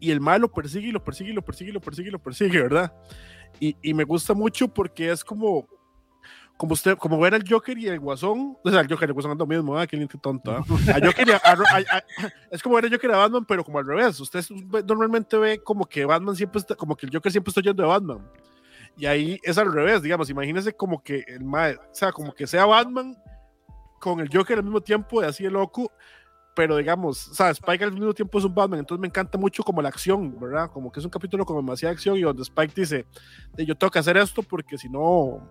y 0.04 0.12
el 0.12 0.20
mal 0.20 0.42
lo 0.42 0.52
persigue 0.52 0.90
y 0.90 0.92
lo 0.92 1.02
persigue 1.02 1.30
y 1.30 1.34
lo 1.34 1.42
persigue 1.42 1.70
y 1.70 1.74
lo 1.74 1.80
persigue 1.80 2.10
y 2.10 2.12
lo 2.12 2.20
persigue, 2.20 2.62
¿verdad? 2.62 2.94
Y, 3.60 3.76
y, 3.82 3.94
me 3.94 4.04
gusta 4.04 4.34
mucho 4.34 4.68
porque 4.68 5.12
es 5.12 5.24
como, 5.24 5.68
como 6.58 6.74
usted, 6.74 6.98
como 6.98 7.20
ver 7.20 7.34
al 7.34 7.44
Joker 7.48 7.78
y 7.78 7.88
el 7.88 8.00
Guasón, 8.00 8.58
o 8.64 8.70
sea, 8.70 8.82
el 8.82 8.88
Joker 8.88 9.08
y 9.08 9.12
el 9.12 9.14
Guasón 9.14 9.32
es 9.32 9.38
lo 9.38 9.46
mismo, 9.46 9.78
¿ah? 9.78 9.88
Qué 9.88 10.06
tonto, 10.22 10.52
¿ah? 10.52 10.64
es 12.52 12.64
como 12.64 12.76
ver 12.76 12.86
al 12.86 12.92
Joker 12.92 13.10
y 13.10 13.14
a 13.14 13.18
Batman, 13.18 13.46
pero 13.46 13.64
como 13.64 13.80
al 13.80 13.86
revés. 13.86 14.20
Usted 14.20 14.44
normalmente 14.86 15.38
ve 15.38 15.60
como 15.60 15.86
que 15.86 16.06
Batman 16.06 16.36
siempre 16.36 16.60
está, 16.60 16.76
como 16.76 16.96
que 16.96 17.06
el 17.06 17.14
Joker 17.14 17.32
siempre 17.32 17.52
está 17.52 17.62
yendo 17.62 17.84
de 17.84 17.90
Batman. 17.90 18.28
Y 18.96 19.06
ahí 19.06 19.40
es 19.44 19.58
al 19.58 19.74
revés, 19.74 20.02
digamos, 20.02 20.30
imagínese 20.30 20.74
como 20.74 21.02
que 21.02 21.24
el 21.28 21.44
o 21.44 21.96
sea, 21.96 22.12
como 22.12 22.34
que 22.34 22.46
sea 22.46 22.66
Batman 22.66 23.16
con 24.00 24.20
el 24.20 24.30
Joker 24.32 24.58
al 24.58 24.64
mismo 24.64 24.82
tiempo, 24.82 25.24
y 25.24 25.26
así 25.26 25.46
el 25.46 25.54
loco, 25.54 25.92
pero 26.56 26.78
digamos, 26.78 27.28
o 27.30 27.34
sea, 27.34 27.50
Spike 27.50 27.84
al 27.84 27.94
mismo 27.94 28.14
tiempo 28.14 28.38
es 28.38 28.46
un 28.46 28.54
Batman, 28.54 28.80
entonces 28.80 29.02
me 29.02 29.08
encanta 29.08 29.38
mucho 29.38 29.64
como 29.64 29.82
la 29.82 29.90
acción, 29.90 30.40
¿verdad? 30.40 30.70
Como 30.72 30.92
que 30.92 31.00
es 31.00 31.06
un 31.06 31.12
capítulo 31.12 31.46
con 31.46 31.58
demasiada 31.58 31.94
acción 31.94 32.18
y 32.18 32.22
donde 32.22 32.44
Spike 32.44 32.74
dice, 32.76 33.06
yo 33.58 33.76
tengo 33.76 33.92
que 33.92 34.00
hacer 34.00 34.18
esto 34.18 34.44
porque 34.44 34.78
si 34.78 34.90
no, 34.90 35.42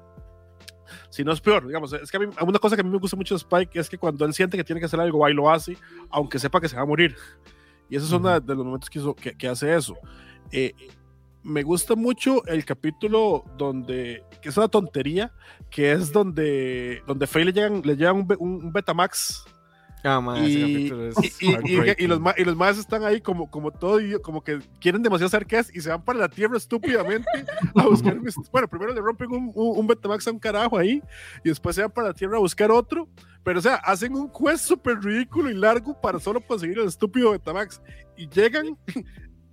si 1.11 1.25
no 1.25 1.33
es 1.33 1.41
peor, 1.41 1.67
digamos, 1.67 1.93
es 1.93 2.11
que 2.11 2.17
a 2.17 2.21
mí, 2.21 2.27
una 2.41 2.59
cosa 2.59 2.77
que 2.77 2.83
a 2.83 2.85
mí 2.85 2.91
me 2.91 2.99
gusta 2.99 3.17
mucho 3.17 3.35
de 3.35 3.39
Spike 3.39 3.79
es 3.79 3.89
que 3.89 3.99
cuando 3.99 4.25
él 4.25 4.33
siente 4.33 4.57
que 4.57 4.65
tiene 4.65 4.81
que 4.81 4.87
hacer 4.87 5.01
algo, 5.01 5.19
va 5.19 5.31
y 5.31 5.35
lo 5.35 5.51
hace, 5.51 5.77
aunque 6.11 6.39
sepa 6.39 6.61
que 6.61 6.69
se 6.69 6.77
va 6.77 6.83
a 6.83 6.87
morir. 6.87 7.17
Y 7.89 7.97
ese 7.97 8.07
es 8.07 8.13
uno 8.13 8.41
de 8.41 8.55
los 8.55 8.65
momentos 8.65 8.89
que, 8.89 9.37
que, 9.37 9.49
hace 9.49 9.75
eso. 9.75 9.97
Eh, 10.51 10.73
me 11.43 11.63
gusta 11.63 11.95
mucho 11.95 12.45
el 12.47 12.65
capítulo 12.65 13.45
donde, 13.59 14.25
que 14.41 14.49
es 14.49 14.57
una 14.57 14.69
tontería, 14.69 15.33
que 15.69 15.93
es 15.93 16.13
donde, 16.13 17.03
donde 17.07 17.27
Faye 17.27 17.47
le 17.47 17.53
llegan, 17.53 17.83
le 17.85 18.11
un, 18.11 18.27
un 18.39 18.73
Betamax 18.73 19.45
Ah, 20.05 20.21
y, 20.41 20.93
y, 21.39 22.07
los, 22.09 22.21
y 22.37 22.45
los 22.45 22.57
más 22.57 22.77
están 22.77 23.05
ahí 23.05 23.21
como, 23.21 23.49
como 23.49 23.71
todo, 23.71 24.01
como 24.21 24.43
que 24.43 24.59
quieren 24.81 25.01
demasiado 25.01 25.29
saber 25.29 25.47
qué 25.47 25.59
es 25.59 25.75
y 25.75 25.81
se 25.81 25.91
van 25.91 26.05
para 26.05 26.19
la 26.19 26.29
tierra 26.29 26.57
estúpidamente 26.57 27.29
a 27.77 27.83
buscar. 27.87 28.19
bueno, 28.51 28.67
primero 28.67 28.93
le 28.93 29.01
rompen 29.01 29.31
un, 29.31 29.53
un, 29.55 29.87
Betamax 29.87 30.27
a 30.27 30.33
un 30.33 30.41
carajo 30.41 30.77
ahí 30.77 31.01
y 31.45 31.51
después 31.51 31.77
se 31.77 31.83
van 31.83 31.91
para 31.93 32.09
la 32.09 32.15
tierra 32.15 32.37
a 32.37 32.41
buscar 32.41 32.71
otro. 32.73 33.09
Pero, 33.45 33.61
o 33.61 33.63
sea, 33.63 33.77
hacen 33.77 34.15
un 34.15 34.31
quest 34.31 34.65
súper 34.65 34.99
ridículo 35.01 35.51
y 35.51 35.55
largo 35.55 36.01
para 36.01 36.19
solo 36.19 36.41
conseguir 36.41 36.79
el 36.79 36.89
estúpido 36.89 37.31
Betamax 37.31 37.81
y 38.17 38.29
llegan 38.29 38.77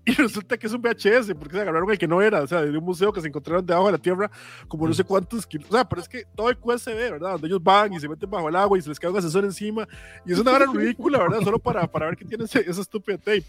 y 0.09 0.13
resulta 0.13 0.57
que 0.57 0.67
es 0.67 0.73
un 0.73 0.81
VHS, 0.81 1.33
porque 1.37 1.55
se 1.55 1.61
agarraron 1.61 1.89
el 1.91 1.97
que 1.97 2.07
no 2.07 2.21
era, 2.21 2.41
o 2.41 2.47
sea, 2.47 2.61
de 2.61 2.77
un 2.77 2.83
museo 2.83 3.13
que 3.13 3.21
se 3.21 3.27
encontraron 3.27 3.65
debajo 3.65 3.85
de 3.87 3.91
la 3.93 3.97
tierra, 3.97 4.31
como 4.67 4.87
no 4.87 4.93
sé 4.93 5.03
cuántos 5.03 5.45
kilos, 5.45 5.69
o 5.69 5.73
sea, 5.73 5.87
pero 5.87 6.01
es 6.01 6.09
que 6.09 6.25
todo 6.35 6.49
el 6.49 6.57
ve, 6.57 7.11
¿verdad? 7.11 7.31
Donde 7.33 7.47
ellos 7.47 7.63
van 7.63 7.93
y 7.93 7.99
se 7.99 8.07
meten 8.07 8.29
bajo 8.29 8.49
el 8.49 8.55
agua 8.55 8.77
y 8.77 8.81
se 8.81 8.89
les 8.89 8.99
cae 8.99 9.11
un 9.11 9.17
asesor 9.17 9.43
encima, 9.43 9.87
y 10.25 10.33
es 10.33 10.39
una 10.39 10.51
hora 10.51 10.65
ridícula, 10.71 11.19
¿verdad? 11.19 11.41
Solo 11.41 11.59
para, 11.59 11.85
para 11.87 12.07
ver 12.07 12.17
que 12.17 12.25
tiene 12.25 12.45
ese, 12.45 12.59
esa 12.61 12.81
estúpida 12.81 13.17
tape, 13.17 13.45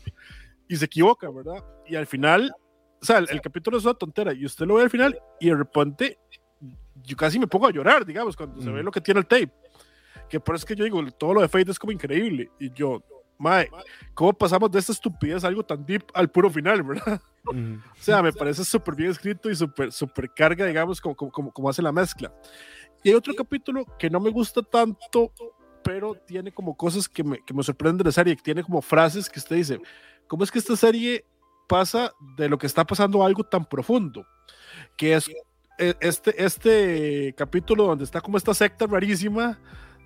y 0.69 0.77
se 0.77 0.85
equivoca, 0.85 1.31
¿verdad? 1.31 1.65
Y 1.87 1.97
al 1.97 2.07
final, 2.07 2.53
o 3.01 3.05
sea, 3.05 3.19
el, 3.19 3.41
capítulo 3.41 3.79
es 3.79 3.85
una 3.85 3.95
tontera, 3.95 4.33
y 4.33 4.45
usted 4.45 4.67
lo 4.67 4.75
ve 4.75 4.83
al 4.83 4.91
final, 4.91 5.19
y 5.41 5.49
de 5.49 5.57
repente, 5.57 6.19
yo 7.03 7.17
casi 7.17 7.39
me 7.39 7.47
pongo 7.47 7.67
a 7.67 7.73
llorar, 7.73 8.05
digamos, 8.05 8.37
cuando 8.37 8.61
se 8.61 8.71
ve 8.71 8.83
lo 8.83 8.91
que 8.91 9.01
tiene 9.01 9.21
el 9.21 9.27
tape, 9.27 9.53
que 10.29 10.39
por 10.39 10.55
eso 10.55 10.63
es 10.63 10.69
que 10.69 10.77
yo 10.77 10.85
digo, 10.85 11.05
todo 11.13 11.35
lo 11.35 11.41
de 11.41 11.49
Fate 11.49 11.71
es 11.71 11.79
como 11.79 11.93
increíble, 11.93 12.51
y 12.59 12.73
yo, 12.73 13.03
Mae, 13.41 13.71
¿cómo 14.13 14.35
pasamos 14.35 14.71
de 14.71 14.79
esta 14.79 14.93
estupidez 14.93 15.45
algo 15.45 15.63
tan 15.65 15.85
deep 15.87 16.05
al 16.13 16.31
puro 16.31 16.51
final, 16.51 16.83
verdad? 16.83 17.23
O 17.47 18.03
sea, 18.03 18.23
me 18.23 18.35
parece 18.35 18.67
súper 18.67 18.95
bien 18.95 19.11
escrito 19.11 19.49
y 19.51 19.57
súper 19.57 19.91
super 19.93 20.31
carga, 20.35 20.67
digamos, 20.67 21.01
como, 21.01 21.17
como, 21.17 21.51
como, 21.51 21.71
hace 21.71 21.81
la 21.81 21.91
mezcla. 21.91 22.31
Y 23.03 23.09
hay 23.09 23.15
otro 23.15 23.35
capítulo 23.35 23.87
que 23.99 24.11
no 24.11 24.21
me 24.21 24.29
gusta 24.29 24.61
tanto, 24.61 25.33
pero 25.83 26.15
tiene 26.15 26.53
como 26.53 26.77
cosas 26.77 27.09
que 27.09 27.25
me, 27.25 27.43
que 27.43 27.55
me 27.55 27.63
sorprenden 27.63 27.97
de 27.97 28.05
la 28.05 28.13
serie, 28.13 28.37
que 28.37 28.43
tiene 28.43 28.63
como 28.63 28.83
frases 28.83 29.31
que 29.31 29.39
usted 29.39 29.57
dice, 29.57 29.81
¿cómo 30.27 30.45
es 30.45 30.51
que 30.51 30.59
esta 30.59 30.77
serie 30.77 31.25
pasa 31.67 32.13
de 32.37 32.47
lo 32.47 32.59
que 32.59 32.67
está 32.67 32.85
pasando 32.85 33.23
a 33.23 33.27
algo 33.27 33.43
tan 33.43 33.65
profundo? 33.65 34.27
Que 34.99 35.15
es 35.15 35.31
e, 35.79 35.97
este, 36.01 36.45
este 36.45 37.35
capítulo 37.39 37.85
donde 37.85 38.05
está 38.05 38.21
como 38.21 38.37
esta 38.37 38.53
secta 38.53 38.87
rarísima 38.87 39.59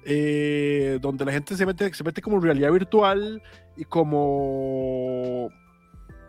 eh, 0.04 0.98
donde 1.00 1.24
la 1.24 1.32
gente 1.32 1.56
se 1.56 1.66
mete, 1.66 1.92
se 1.94 2.04
mete 2.04 2.22
como 2.22 2.36
en 2.36 2.42
realidad 2.42 2.72
virtual 2.72 3.42
y 3.76 3.84
como, 3.84 5.50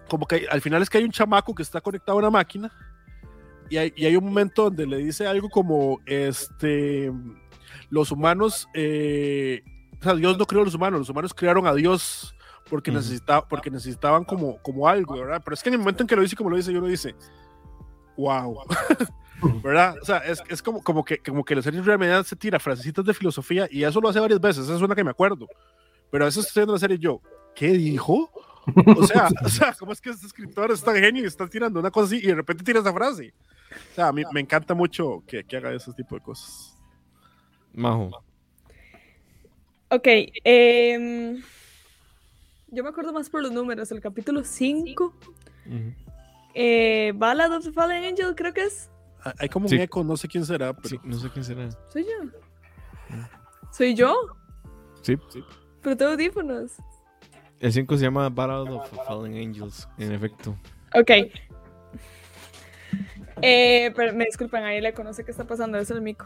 como 0.09 0.25
que 0.25 0.47
al 0.49 0.61
final 0.61 0.81
es 0.81 0.89
que 0.89 0.97
hay 0.97 1.03
un 1.03 1.11
chamaco 1.11 1.53
que 1.53 1.63
está 1.63 1.81
conectado 1.81 2.17
a 2.17 2.21
una 2.21 2.31
máquina 2.31 2.71
y 3.69 3.77
hay, 3.77 3.93
y 3.95 4.05
hay 4.05 4.15
un 4.15 4.25
momento 4.25 4.65
donde 4.65 4.85
le 4.85 4.97
dice 4.97 5.27
algo 5.27 5.49
como, 5.49 5.99
este, 6.05 7.11
los 7.89 8.11
humanos, 8.11 8.67
eh, 8.73 9.63
o 9.99 10.03
sea, 10.03 10.15
Dios 10.15 10.37
no 10.37 10.45
creó 10.45 10.61
a 10.61 10.65
los 10.65 10.75
humanos, 10.75 10.99
los 10.99 11.09
humanos 11.09 11.33
crearon 11.33 11.65
a 11.67 11.73
Dios 11.73 12.35
porque, 12.69 12.91
necesitaba, 12.91 13.47
porque 13.47 13.69
necesitaban 13.69 14.23
como, 14.23 14.61
como 14.61 14.87
algo, 14.87 15.15
¿verdad? 15.15 15.41
Pero 15.43 15.53
es 15.53 15.63
que 15.63 15.69
en 15.69 15.73
el 15.75 15.79
momento 15.79 16.03
en 16.03 16.07
que 16.07 16.15
lo 16.15 16.21
dice 16.21 16.35
como 16.35 16.49
lo 16.49 16.57
dice, 16.57 16.73
yo 16.73 16.81
lo 16.81 16.87
dice, 16.87 17.15
wow. 18.17 18.57
¿verdad? 19.63 19.95
O 20.01 20.05
sea, 20.05 20.17
es, 20.19 20.41
es 20.49 20.61
como, 20.61 20.83
como, 20.83 21.03
que, 21.03 21.19
como 21.19 21.43
que 21.43 21.55
la 21.55 21.61
serie 21.61 21.79
en 21.79 21.85
realidad 21.85 22.25
se 22.25 22.35
tira 22.35 22.59
frasecitas 22.59 23.05
de 23.05 23.13
filosofía 23.13 23.67
y 23.69 23.83
eso 23.83 24.01
lo 24.01 24.09
hace 24.09 24.19
varias 24.19 24.39
veces, 24.39 24.65
esa 24.65 24.75
es 24.75 24.81
una 24.81 24.95
que 24.95 25.03
me 25.03 25.11
acuerdo. 25.11 25.47
Pero 26.11 26.23
a 26.23 26.27
veces 26.27 26.45
estoy 26.45 26.61
viendo 26.61 26.73
la 26.73 26.79
serie 26.79 26.97
y 26.97 26.99
yo, 26.99 27.21
¿qué 27.55 27.69
dijo? 27.69 28.29
O 28.97 29.05
sea, 29.05 29.29
o 29.45 29.49
sea, 29.49 29.73
¿cómo 29.77 29.91
es 29.91 30.01
que 30.01 30.09
este 30.09 30.25
escritor 30.25 30.71
es 30.71 30.83
tan 30.83 30.95
genio 30.95 31.23
y 31.23 31.27
está 31.27 31.47
tirando 31.47 31.79
una 31.79 31.91
cosa 31.91 32.07
así 32.07 32.23
y 32.23 32.27
de 32.27 32.35
repente 32.35 32.63
tira 32.63 32.79
esa 32.79 32.93
frase? 32.93 33.33
O 33.91 33.95
sea, 33.95 34.07
a 34.07 34.13
mí 34.13 34.23
me 34.31 34.39
encanta 34.39 34.73
mucho 34.73 35.23
que, 35.27 35.43
que 35.43 35.57
haga 35.57 35.73
ese 35.73 35.91
tipo 35.93 36.15
de 36.15 36.21
cosas. 36.21 36.77
Majo. 37.73 38.23
Ok, 39.89 40.07
eh, 40.43 41.37
yo 42.67 42.83
me 42.83 42.89
acuerdo 42.89 43.13
más 43.13 43.29
por 43.29 43.41
los 43.41 43.51
números. 43.51 43.91
El 43.91 44.01
capítulo 44.01 44.43
5, 44.43 45.05
uh 45.05 45.69
-huh. 45.69 45.95
eh, 46.53 47.13
Ballad 47.15 47.55
of 47.55 47.63
the 47.63 47.71
Fallen 47.71 48.03
Angel, 48.03 48.35
creo 48.35 48.53
que 48.53 48.63
es. 48.63 48.89
Hay 49.39 49.49
como 49.49 49.67
un 49.67 49.73
eco, 49.73 50.03
no 50.03 50.15
sé 50.17 50.27
quién 50.27 50.45
será, 50.45 50.73
pero 50.73 50.89
Sí, 50.89 50.99
no 51.03 51.17
sé 51.17 51.29
quién 51.31 51.43
será. 51.43 51.69
¿Soy 51.91 52.03
yo? 52.03 53.19
¿Soy 53.71 53.95
yo? 53.95 54.15
Sí, 55.01 55.17
sí. 55.29 55.43
Pero 55.81 55.97
tengo 55.97 56.11
audífonos. 56.11 56.73
El 57.59 57.73
5 57.73 57.97
se 57.97 58.03
llama 58.03 58.29
Battle 58.29 58.71
of 58.75 58.89
Fallen 59.07 59.35
Angels, 59.37 59.87
en 59.97 60.11
efecto. 60.11 60.55
Ok. 60.93 61.09
Eh, 63.41 63.91
pero 63.95 64.13
me 64.13 64.25
disculpan, 64.25 64.63
ahí 64.63 64.79
le 64.81 64.93
conoce 64.93 65.25
qué 65.25 65.31
está 65.31 65.45
pasando, 65.45 65.77
es 65.77 65.89
el 65.91 66.01
mico. 66.01 66.25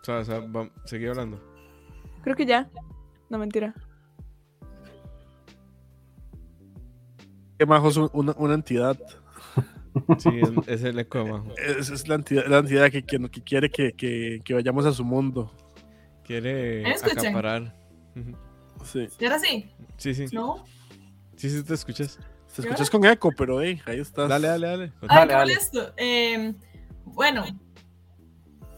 O 0.00 0.04
sea, 0.04 0.18
o 0.18 0.24
sea, 0.24 0.40
va- 0.40 0.70
seguí 0.84 1.06
hablando. 1.06 1.40
Creo 2.22 2.34
que 2.36 2.46
ya. 2.46 2.68
No, 3.30 3.38
mentira. 3.38 3.74
es 7.58 7.96
un- 7.96 8.10
una, 8.12 8.34
una 8.38 8.54
entidad. 8.54 8.96
Sí, 10.18 10.30
es, 10.40 10.68
es 10.68 10.82
el 10.84 10.98
eco 10.98 11.22
de 11.24 11.30
abajo. 11.30 11.54
Es, 11.56 11.90
es 11.90 12.08
la 12.08 12.16
entidad, 12.16 12.46
la 12.46 12.58
entidad 12.58 12.90
que, 12.90 13.02
que, 13.04 13.18
que 13.30 13.42
quiere 13.42 13.70
que, 13.70 13.92
que, 13.92 14.40
que 14.44 14.54
vayamos 14.54 14.86
a 14.86 14.92
su 14.92 15.04
mundo. 15.04 15.52
Quiere 16.24 16.84
acaparar. 16.92 17.74
Sí. 18.84 19.08
¿Y 19.18 19.24
ahora 19.24 19.38
sí? 19.38 19.70
Sí, 19.96 20.14
sí. 20.14 20.26
¿No? 20.32 20.64
Sí, 21.36 21.48
sí, 21.50 21.62
te 21.62 21.74
escuchas. 21.74 22.18
Te 22.54 22.62
escuchas 22.62 22.90
con 22.90 23.04
eco, 23.04 23.30
pero 23.36 23.60
hey, 23.62 23.80
ahí 23.86 24.00
estás. 24.00 24.28
Dale, 24.28 24.48
dale, 24.48 24.66
dale. 24.66 24.92
Ay, 25.02 25.08
Dale, 25.08 25.26
qué 25.28 25.34
dale. 25.34 25.52
molesto. 25.52 25.92
Eh, 25.96 26.54
bueno. 27.04 27.44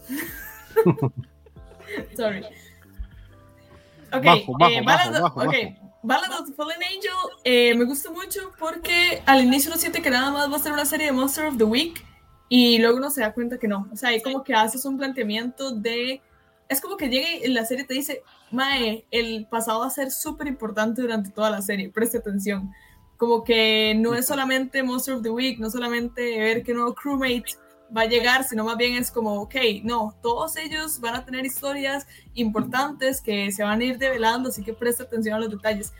Sorry. 2.15 2.43
Ok, 4.13 4.23
Bajo, 4.25 4.53
bajo, 4.57 4.71
eh, 4.73 4.81
bajo, 4.85 5.11
bajo, 5.11 5.39
ok, 5.41 5.55
Ballad 6.03 6.31
of 6.39 6.47
the 6.47 6.53
Fallen 6.53 6.81
Angel 6.81 7.11
eh, 7.43 7.75
me 7.75 7.85
gusta 7.85 8.09
mucho 8.09 8.51
porque 8.57 9.21
al 9.25 9.43
inicio 9.43 9.71
uno 9.71 9.79
siente 9.79 10.01
que 10.01 10.09
nada 10.09 10.31
más 10.31 10.51
va 10.51 10.55
a 10.55 10.59
ser 10.59 10.73
una 10.73 10.85
serie 10.85 11.07
de 11.07 11.11
Monster 11.11 11.45
of 11.45 11.57
the 11.57 11.63
Week 11.63 12.03
y 12.49 12.79
luego 12.79 12.97
uno 12.97 13.09
se 13.11 13.21
da 13.21 13.33
cuenta 13.33 13.57
que 13.57 13.67
no. 13.67 13.87
O 13.91 13.95
sea, 13.95 14.09
ahí 14.09 14.21
como 14.21 14.43
que 14.43 14.53
haces 14.53 14.83
un 14.85 14.97
planteamiento 14.97 15.71
de... 15.71 16.21
Es 16.67 16.81
como 16.81 16.97
que 16.97 17.09
llega 17.09 17.45
y 17.45 17.47
la 17.47 17.65
serie 17.65 17.85
te 17.85 17.93
dice, 17.93 18.23
Mae, 18.49 19.05
el 19.11 19.45
pasado 19.49 19.81
va 19.81 19.87
a 19.87 19.91
ser 19.91 20.11
súper 20.11 20.47
importante 20.47 21.01
durante 21.01 21.29
toda 21.29 21.49
la 21.49 21.61
serie, 21.61 21.89
preste 21.89 22.17
atención. 22.17 22.71
Como 23.17 23.43
que 23.43 23.93
no 23.95 24.15
es 24.15 24.25
solamente 24.25 24.81
Monster 24.81 25.15
of 25.15 25.21
the 25.21 25.29
Week, 25.29 25.59
no 25.59 25.69
solamente 25.69 26.39
ver 26.39 26.63
qué 26.63 26.73
nuevo 26.73 26.95
crewmate 26.95 27.55
va 27.95 28.01
a 28.01 28.05
llegar, 28.05 28.43
sino 28.43 28.63
más 28.63 28.77
bien 28.77 28.93
es 28.95 29.11
como, 29.11 29.41
ok, 29.41 29.55
no, 29.83 30.15
todos 30.21 30.55
ellos 30.57 30.99
van 30.99 31.15
a 31.15 31.25
tener 31.25 31.45
historias 31.45 32.07
importantes 32.33 33.21
que 33.21 33.51
se 33.51 33.63
van 33.63 33.81
a 33.81 33.83
ir 33.83 33.97
develando, 33.97 34.49
así 34.49 34.63
que 34.63 34.73
presta 34.73 35.03
atención 35.03 35.35
a 35.35 35.39
los 35.39 35.49
detalles. 35.49 35.93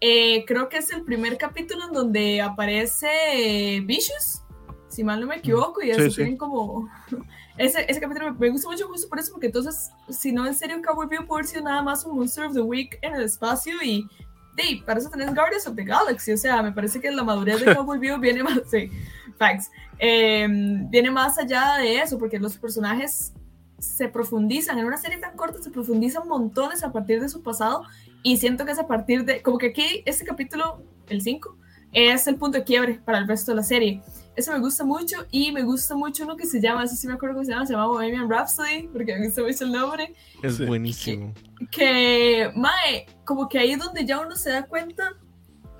Eh, 0.00 0.44
creo 0.46 0.68
que 0.68 0.78
es 0.78 0.90
el 0.90 1.02
primer 1.02 1.38
capítulo 1.38 1.86
en 1.86 1.92
donde 1.92 2.40
aparece 2.40 3.08
eh, 3.34 3.80
Vicious, 3.80 4.42
si 4.88 5.04
mal 5.04 5.20
no 5.20 5.26
me 5.26 5.36
equivoco, 5.36 5.82
y 5.82 5.90
eso 5.90 6.00
Sí, 6.02 6.10
sí. 6.10 6.16
tienen 6.16 6.36
como... 6.36 6.88
Ese, 7.58 7.84
ese 7.86 8.00
capítulo 8.00 8.32
me, 8.32 8.48
gusta 8.48 8.70
mucho 8.70 8.88
justo 8.88 9.10
por 9.10 9.18
eso, 9.18 9.30
porque 9.30 9.48
entonces, 9.48 9.90
si 10.08 10.32
no, 10.32 10.46
en 10.46 10.54
serio, 10.54 10.80
Cowboy 10.82 11.06
Vivo 11.06 11.26
puede 11.26 11.44
sido 11.44 11.62
nada 11.62 11.82
más 11.82 12.02
un 12.06 12.16
Monster 12.16 12.46
of 12.46 12.54
the 12.54 12.62
Week 12.62 12.98
en 13.02 13.14
el 13.14 13.24
espacio 13.24 13.74
y... 13.82 14.08
Hey, 14.56 14.82
para 14.84 14.98
eso 14.98 15.10
tenés 15.10 15.34
Guardians 15.34 15.66
of 15.66 15.76
the 15.76 15.84
Galaxy, 15.84 16.32
o 16.32 16.36
sea, 16.36 16.62
me 16.62 16.72
parece 16.72 16.98
que 16.98 17.10
la 17.10 17.22
madurez 17.22 17.62
de 17.62 17.74
Cowboy 17.76 17.98
Vivo 17.98 18.18
viene 18.18 18.42
más... 18.42 18.58
Sí, 18.70 18.90
facts. 19.36 19.70
Eh, 19.98 20.46
viene 20.90 21.10
más 21.10 21.38
allá 21.38 21.76
de 21.78 21.98
eso, 22.00 22.18
porque 22.18 22.38
los 22.38 22.56
personajes 22.56 23.32
se 23.78 24.08
profundizan, 24.08 24.78
en 24.78 24.84
una 24.86 24.96
serie 24.96 25.18
tan 25.18 25.36
corta 25.36 25.60
se 25.62 25.70
profundizan 25.70 26.28
montones 26.28 26.84
a 26.84 26.92
partir 26.92 27.20
de 27.20 27.28
su 27.28 27.42
pasado 27.42 27.82
y 28.22 28.36
siento 28.36 28.64
que 28.64 28.70
es 28.72 28.78
a 28.78 28.86
partir 28.86 29.24
de, 29.24 29.42
como 29.42 29.58
que 29.58 29.66
aquí 29.66 30.02
este 30.06 30.24
capítulo, 30.24 30.82
el 31.08 31.20
5, 31.20 31.56
es 31.92 32.26
el 32.28 32.36
punto 32.36 32.58
de 32.58 32.64
quiebre 32.64 33.00
para 33.04 33.18
el 33.18 33.26
resto 33.28 33.50
de 33.52 33.56
la 33.56 33.62
serie. 33.64 34.00
Eso 34.36 34.52
me 34.52 34.60
gusta 34.60 34.82
mucho 34.84 35.26
y 35.30 35.52
me 35.52 35.62
gusta 35.62 35.94
mucho 35.96 36.24
uno 36.24 36.36
que 36.36 36.46
se 36.46 36.60
llama, 36.60 36.84
eso 36.84 36.94
sí 36.96 37.06
me 37.06 37.12
acuerdo 37.14 37.34
cómo 37.34 37.44
se 37.44 37.50
llama, 37.52 37.66
se 37.66 37.72
llama 37.74 37.86
Bohemian 37.88 38.30
Rhapsody, 38.30 38.88
porque 38.92 39.14
me 39.18 39.26
gusta 39.26 39.42
mucho 39.42 39.64
el 39.64 39.72
nombre, 39.72 40.14
Es 40.42 40.64
buenísimo. 40.64 41.34
que, 41.70 42.50
mae, 42.54 43.06
como 43.24 43.48
que 43.48 43.58
ahí 43.58 43.72
es 43.72 43.78
donde 43.78 44.06
ya 44.06 44.20
uno 44.20 44.36
se 44.36 44.50
da 44.50 44.64
cuenta, 44.64 45.02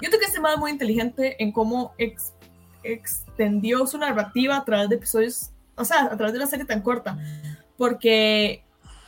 yo 0.02 0.08
creo 0.08 0.18
que 0.20 0.26
este 0.26 0.40
mae 0.40 0.54
es 0.54 0.58
muy 0.60 0.70
inteligente 0.72 1.40
en 1.42 1.52
cómo 1.52 1.94
ex- 1.98 2.32
extendió 2.82 3.86
su 3.86 3.98
narrativa 3.98 4.56
a 4.56 4.64
través 4.64 4.88
de 4.88 4.96
episodios, 4.96 5.50
o 5.76 5.84
sea, 5.84 6.04
a 6.04 6.16
través 6.16 6.32
de 6.32 6.38
una 6.38 6.48
serie 6.48 6.64
tan 6.64 6.82
corta, 6.82 7.18
porque 7.76 8.62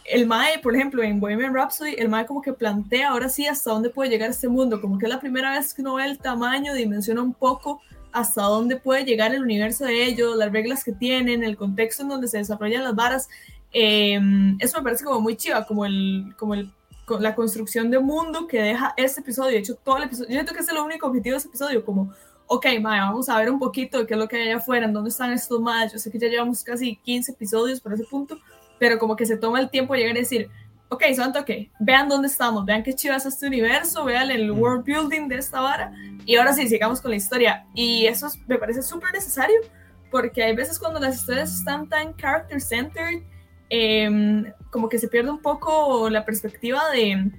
el 0.05 0.27
Mae, 0.27 0.59
por 0.59 0.75
ejemplo, 0.75 1.03
en 1.03 1.21
Bohemian 1.21 1.55
Rhapsody, 1.55 1.95
el 1.99 2.09
Mae 2.09 2.27
como 2.27 2.43
que 2.43 2.53
plantea 2.53 3.11
ahora 3.11 3.29
sí 3.29 3.47
hasta 3.47 3.71
dónde 3.71 3.91
puede 3.91 4.11
llegar 4.11 4.31
este 4.31 4.49
mundo, 4.49 4.81
como 4.81 4.99
que 4.99 5.07
es 5.07 5.11
la 5.11 5.21
primera 5.21 5.53
vez 5.53 5.73
que 5.73 5.83
uno 5.83 5.95
ve 5.95 6.05
el 6.05 6.19
tamaño, 6.19 6.75
dimensiona 6.75 7.23
un 7.23 7.35
poco 7.35 7.81
hasta 8.13 8.43
dónde 8.43 8.77
puede 8.77 9.05
llegar 9.05 9.35
el 9.35 9.43
universo 9.43 9.85
de 9.85 10.05
ellos, 10.05 10.37
las 10.37 10.53
reglas 10.53 10.85
que 10.85 10.93
tienen, 10.93 11.43
el 11.43 11.57
contexto 11.57 12.03
en 12.03 12.11
donde 12.11 12.29
se 12.29 12.39
desarrollan 12.39 12.85
las 12.85 12.95
varas. 12.95 13.29
Eh, 13.73 14.21
eso 14.61 14.79
me 14.79 14.85
parece 14.85 15.05
como 15.05 15.21
muy 15.21 15.37
chiva, 15.37 15.67
como 15.67 15.85
el, 15.85 16.33
como 16.39 16.55
el 16.55 16.71
la 17.21 17.35
construcción 17.35 17.91
de 17.91 17.99
mundo 17.99 18.47
que 18.47 18.61
deja 18.61 18.95
este 18.97 19.21
episodio. 19.21 19.53
De 19.53 19.59
hecho, 19.59 19.75
todo 19.77 19.99
el 19.99 20.05
episodio, 20.05 20.29
yo 20.29 20.35
siento 20.35 20.53
que 20.53 20.61
ese 20.61 20.73
es 20.73 20.77
el 20.77 20.83
único 20.83 21.07
objetivo 21.07 21.35
de 21.35 21.39
este 21.39 21.49
episodio, 21.49 21.85
como, 21.85 22.13
ok, 22.47 22.67
mae, 22.81 23.01
vamos 23.01 23.29
a 23.29 23.39
ver 23.39 23.51
un 23.51 23.59
poquito 23.59 23.99
de 23.99 24.07
qué 24.07 24.15
es 24.15 24.21
lo 24.21 24.29
que 24.29 24.37
hay 24.37 24.43
allá 24.49 24.57
afuera, 24.57 24.87
en 24.87 24.93
dónde 24.93 25.11
están 25.11 25.33
estos 25.33 25.61
más. 25.61 25.93
Yo 25.93 25.99
sé 25.99 26.11
que 26.11 26.19
ya 26.19 26.29
llevamos 26.29 26.63
casi 26.63 26.97
15 26.97 27.33
episodios 27.33 27.81
por 27.81 27.93
ese 27.93 28.05
punto, 28.05 28.39
pero 28.79 28.99
como 28.99 29.17
que 29.17 29.27
se 29.27 29.37
toma 29.37 29.61
el 29.61 29.71
tiempo 29.71 29.95
de 29.95 30.01
llegar 30.01 30.17
y 30.17 30.21
decir, 30.21 30.51
ok, 30.89 31.03
son 31.17 31.33
toque, 31.33 31.71
vean 31.81 32.09
dónde 32.09 32.29
estamos, 32.29 32.65
vean 32.65 32.83
qué 32.83 32.95
chivas 32.95 33.27
es 33.27 33.35
este 33.35 33.47
universo, 33.47 34.05
vean 34.05 34.31
el 34.31 34.51
world 34.51 34.85
building 34.85 35.29
de 35.29 35.37
esta 35.37 35.61
vara, 35.61 35.93
y 36.25 36.37
ahora 36.37 36.53
sí, 36.53 36.69
sigamos 36.69 37.01
con 37.01 37.11
la 37.11 37.17
historia. 37.17 37.67
Y 37.75 38.07
eso 38.07 38.27
es- 38.27 38.39
me 38.47 38.59
parece 38.59 38.83
súper 38.83 39.13
necesario, 39.13 39.57
porque 40.11 40.45
hay 40.45 40.55
veces 40.55 40.79
cuando 40.79 41.01
las 41.01 41.17
historias 41.17 41.53
están 41.53 41.89
tan 41.89 42.15
character-centered, 42.15 43.23
em, 43.71 44.53
como 44.71 44.89
que 44.89 44.99
se 44.99 45.09
pierde 45.09 45.31
un 45.31 45.41
poco 45.41 46.09
la 46.11 46.25
perspectiva 46.25 46.91
de, 46.91 47.33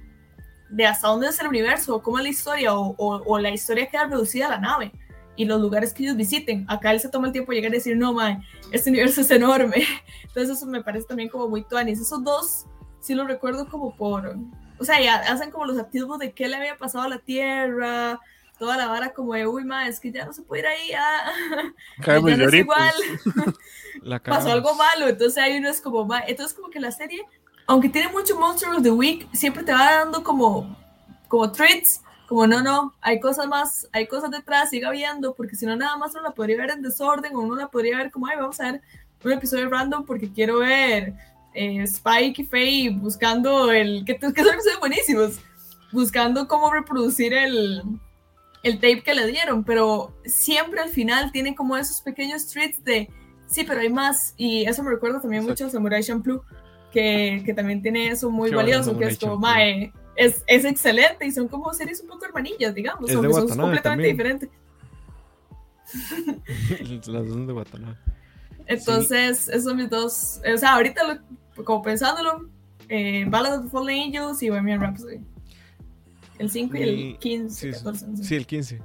de 0.68 0.86
hasta 0.86 1.08
dónde 1.08 1.28
es 1.28 1.38
el 1.40 1.46
universo, 1.48 2.02
cómo 2.02 2.18
es 2.18 2.24
la 2.24 2.30
historia, 2.30 2.74
o, 2.74 2.94
o- 2.98 3.22
o 3.26 3.38
la 3.38 3.50
historia 3.50 3.86
queda 3.88 4.06
reducida 4.06 4.46
a 4.46 4.50
la 4.50 4.58
nave 4.58 4.92
y 5.36 5.44
los 5.44 5.60
lugares 5.60 5.92
que 5.92 6.02
ellos 6.04 6.16
visiten. 6.16 6.64
Acá 6.68 6.92
él 6.92 7.00
se 7.00 7.08
toma 7.08 7.26
el 7.26 7.32
tiempo 7.32 7.52
de 7.52 7.56
llegar 7.56 7.72
y 7.72 7.76
decir, 7.76 7.96
no, 7.96 8.12
man, 8.14 8.42
este 8.72 8.90
universo 8.90 9.20
es 9.20 9.30
enorme. 9.30 9.84
Entonces 10.24 10.56
eso 10.56 10.66
me 10.66 10.82
parece 10.82 11.06
también 11.06 11.28
como 11.28 11.48
muy 11.48 11.62
tuanis. 11.64 12.00
Esos 12.00 12.24
dos 12.24 12.66
sí 13.00 13.14
los 13.14 13.26
recuerdo 13.26 13.68
como 13.68 13.94
por, 13.96 14.36
o 14.78 14.84
sea, 14.84 15.00
ya 15.00 15.16
hacen 15.16 15.50
como 15.50 15.66
los 15.66 15.78
activos 15.78 16.18
de 16.18 16.32
qué 16.32 16.48
le 16.48 16.56
había 16.56 16.76
pasado 16.76 17.04
a 17.04 17.08
la 17.08 17.18
Tierra, 17.18 18.18
toda 18.58 18.76
la 18.78 18.88
vara 18.88 19.12
como 19.12 19.34
de, 19.34 19.46
uy, 19.46 19.64
ma, 19.64 19.86
es 19.86 20.00
que 20.00 20.10
ya 20.10 20.24
no 20.24 20.32
se 20.32 20.42
puede 20.42 20.62
ir 20.62 20.66
ahí, 20.66 20.92
ah, 20.98 21.32
ya 22.30 22.36
no 22.38 22.44
es 22.44 22.54
igual 22.60 22.92
La 24.02 24.22
pasó 24.22 24.50
algo 24.52 24.74
malo, 24.74 25.06
entonces 25.08 25.36
ahí 25.42 25.58
uno 25.58 25.68
es 25.68 25.80
como, 25.80 26.04
"Ma", 26.06 26.20
entonces 26.26 26.54
como 26.56 26.70
que 26.70 26.80
la 26.80 26.90
serie, 26.90 27.22
aunque 27.66 27.88
tiene 27.88 28.10
mucho 28.10 28.38
Monster 28.38 28.70
of 28.70 28.82
the 28.82 28.90
Week, 28.90 29.28
siempre 29.32 29.64
te 29.64 29.72
va 29.72 29.96
dando 29.96 30.22
como, 30.22 30.76
como 31.28 31.50
treats, 31.50 32.00
como 32.28 32.46
no, 32.46 32.62
no, 32.62 32.94
hay 33.00 33.20
cosas 33.20 33.46
más, 33.46 33.88
hay 33.92 34.06
cosas 34.06 34.30
detrás, 34.30 34.70
siga 34.70 34.90
viendo, 34.90 35.34
porque 35.34 35.56
si 35.56 35.66
no 35.66 35.76
nada 35.76 35.96
más 35.96 36.12
uno 36.12 36.22
la 36.22 36.30
podría 36.30 36.56
ver 36.58 36.70
en 36.70 36.82
desorden, 36.82 37.34
o 37.34 37.40
uno 37.40 37.56
la 37.56 37.68
podría 37.68 37.98
ver 37.98 38.10
como, 38.10 38.26
ay, 38.26 38.36
vamos 38.36 38.60
a 38.60 38.72
ver 38.72 38.82
un 39.24 39.32
episodio 39.32 39.68
random 39.68 40.04
porque 40.04 40.32
quiero 40.32 40.58
ver 40.58 41.14
eh, 41.54 41.82
Spike 41.82 42.42
y 42.42 42.44
Faye 42.44 42.90
buscando 42.90 43.72
el, 43.72 44.04
que, 44.04 44.16
que 44.16 44.20
son 44.20 44.54
episodios 44.54 44.80
buenísimos, 44.80 45.40
buscando 45.90 46.46
cómo 46.46 46.72
reproducir 46.72 47.32
el, 47.32 47.82
el 48.62 48.74
tape 48.76 49.02
que 49.02 49.14
le 49.14 49.26
dieron, 49.26 49.64
pero 49.64 50.14
siempre 50.24 50.80
al 50.80 50.90
final 50.90 51.32
tiene 51.32 51.54
como 51.54 51.76
esos 51.76 52.00
pequeños 52.00 52.46
treats 52.46 52.82
de, 52.84 53.08
sí, 53.46 53.64
pero 53.64 53.80
hay 53.80 53.88
más, 53.88 54.34
y 54.36 54.64
eso 54.64 54.82
me 54.82 54.90
recuerda 54.90 55.20
también 55.20 55.44
mucho 55.44 55.66
a 55.66 55.70
Samurai 55.70 56.02
Champloo, 56.02 56.42
que, 56.96 57.42
que 57.44 57.52
también 57.52 57.82
tiene 57.82 58.08
eso 58.08 58.30
muy 58.30 58.48
Qué 58.48 58.56
valioso, 58.56 58.96
que 58.96 59.04
es 59.04 59.18
como, 59.18 59.36
mae, 59.36 59.92
es, 60.16 60.42
es 60.46 60.64
excelente, 60.64 61.26
y 61.26 61.30
son 61.30 61.46
como 61.46 61.74
series 61.74 62.00
un 62.00 62.08
poco 62.08 62.24
hermanillas, 62.24 62.74
digamos, 62.74 63.10
son 63.12 63.22
completamente 63.26 63.82
también. 63.82 64.16
diferentes. 64.16 64.48
Las 67.06 67.24
dos 67.26 67.28
son 67.28 67.46
de 67.46 67.52
Watanabe. 67.52 67.96
Entonces, 68.66 69.46
esos 69.48 69.64
son 69.64 69.76
mis 69.76 69.90
dos, 69.90 70.40
o 70.54 70.56
sea, 70.56 70.74
ahorita 70.76 71.02
lo- 71.54 71.64
como 71.64 71.82
pensándolo, 71.82 72.48
eh, 72.88 73.26
Ballad 73.28 73.58
of 73.58 73.64
the 73.66 73.70
Fallen 73.70 74.04
Angels 74.04 74.42
y 74.42 74.48
Bohemian 74.48 74.80
Rhapsody. 74.80 75.20
El 76.38 76.50
5 76.50 76.76
y 76.78 76.82
el 76.82 76.96
Mi- 76.96 77.16
15, 77.18 77.54
sí, 77.54 77.72
sí. 77.72 77.84
14. 77.84 78.06
no 78.08 78.16
sé. 78.16 78.24
Sí, 78.24 78.34
el 78.36 78.46
15. 78.46 78.80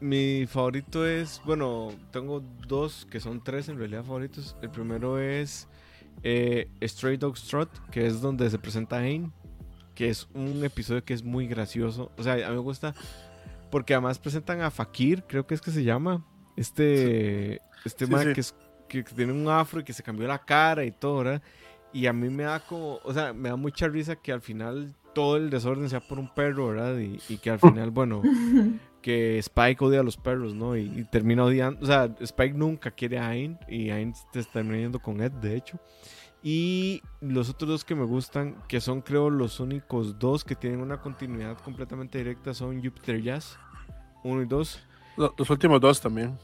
Mi 0.00 0.46
favorito 0.46 1.06
es, 1.06 1.40
bueno, 1.46 1.88
tengo 2.12 2.42
dos 2.66 3.06
que 3.10 3.20
son 3.20 3.42
tres 3.42 3.68
en 3.70 3.78
realidad 3.78 4.04
favoritos. 4.04 4.54
El 4.62 4.70
primero 4.70 5.18
es 5.18 5.66
eh, 6.22 6.70
Stray 6.82 7.16
Dog 7.16 7.36
Strut, 7.36 7.70
que 7.90 8.06
es 8.06 8.20
donde 8.20 8.48
se 8.50 8.58
presenta 8.58 8.98
Ain, 8.98 9.32
que 9.94 10.08
es 10.08 10.28
un 10.34 10.64
episodio 10.64 11.04
que 11.04 11.14
es 11.14 11.22
muy 11.22 11.46
gracioso. 11.46 12.10
O 12.16 12.22
sea, 12.22 12.34
a 12.34 12.50
mí 12.50 12.56
me 12.56 12.62
gusta 12.62 12.94
porque 13.70 13.94
además 13.94 14.18
presentan 14.18 14.60
a 14.62 14.70
Fakir, 14.70 15.24
creo 15.24 15.46
que 15.46 15.54
es 15.54 15.60
que 15.60 15.70
se 15.70 15.84
llama. 15.84 16.24
Este, 16.56 17.60
este 17.84 18.06
Sí, 18.06 18.12
man 18.12 18.26
sí. 18.26 18.32
Que, 18.32 18.40
es, 18.40 18.54
que 18.88 19.02
tiene 19.02 19.32
un 19.32 19.48
afro 19.48 19.80
y 19.80 19.84
que 19.84 19.92
se 19.92 20.02
cambió 20.02 20.26
la 20.26 20.38
cara 20.38 20.84
y 20.84 20.90
todo, 20.90 21.18
¿verdad? 21.18 21.42
Y 21.92 22.06
a 22.06 22.12
mí 22.12 22.28
me 22.28 22.44
da 22.44 22.60
como, 22.60 22.98
o 23.04 23.14
sea, 23.14 23.32
me 23.32 23.48
da 23.48 23.56
mucha 23.56 23.88
risa 23.88 24.16
que 24.16 24.32
al 24.32 24.40
final 24.40 24.94
todo 25.14 25.36
el 25.36 25.50
desorden 25.50 25.88
sea 25.88 26.00
por 26.00 26.18
un 26.18 26.32
perro, 26.34 26.68
¿verdad? 26.68 26.98
Y, 26.98 27.20
y 27.28 27.38
que 27.38 27.50
al 27.50 27.58
final, 27.60 27.90
bueno, 27.90 28.22
que 29.02 29.38
Spike 29.38 29.84
odia 29.84 30.00
a 30.00 30.02
los 30.02 30.16
perros, 30.16 30.54
¿no? 30.54 30.76
Y, 30.76 30.82
y 31.00 31.04
termina 31.04 31.44
odiando, 31.44 31.80
o 31.82 31.86
sea, 31.86 32.14
Spike 32.20 32.54
nunca 32.56 32.90
quiere 32.90 33.18
a 33.18 33.28
Ain 33.28 33.58
y 33.68 33.90
Ain 33.90 34.12
te 34.32 34.40
está 34.40 34.62
yendo 34.62 34.98
con 35.00 35.20
Ed, 35.20 35.32
de 35.32 35.56
hecho. 35.56 35.78
Y 36.42 37.02
los 37.20 37.48
otros 37.50 37.68
dos 37.68 37.84
que 37.84 37.94
me 37.94 38.04
gustan, 38.04 38.56
que 38.68 38.80
son 38.80 39.00
creo 39.00 39.28
los 39.28 39.58
únicos 39.60 40.18
dos 40.18 40.44
que 40.44 40.54
tienen 40.54 40.80
una 40.80 41.00
continuidad 41.00 41.58
completamente 41.58 42.18
directa, 42.18 42.54
son 42.54 42.82
Jupiter 42.82 43.20
Jazz, 43.20 43.58
1 44.22 44.42
y 44.42 44.46
2. 44.46 44.80
Lo- 45.16 45.34
Los 45.36 45.50
últimos 45.50 45.80
dos 45.80 46.00
también. 46.00 46.38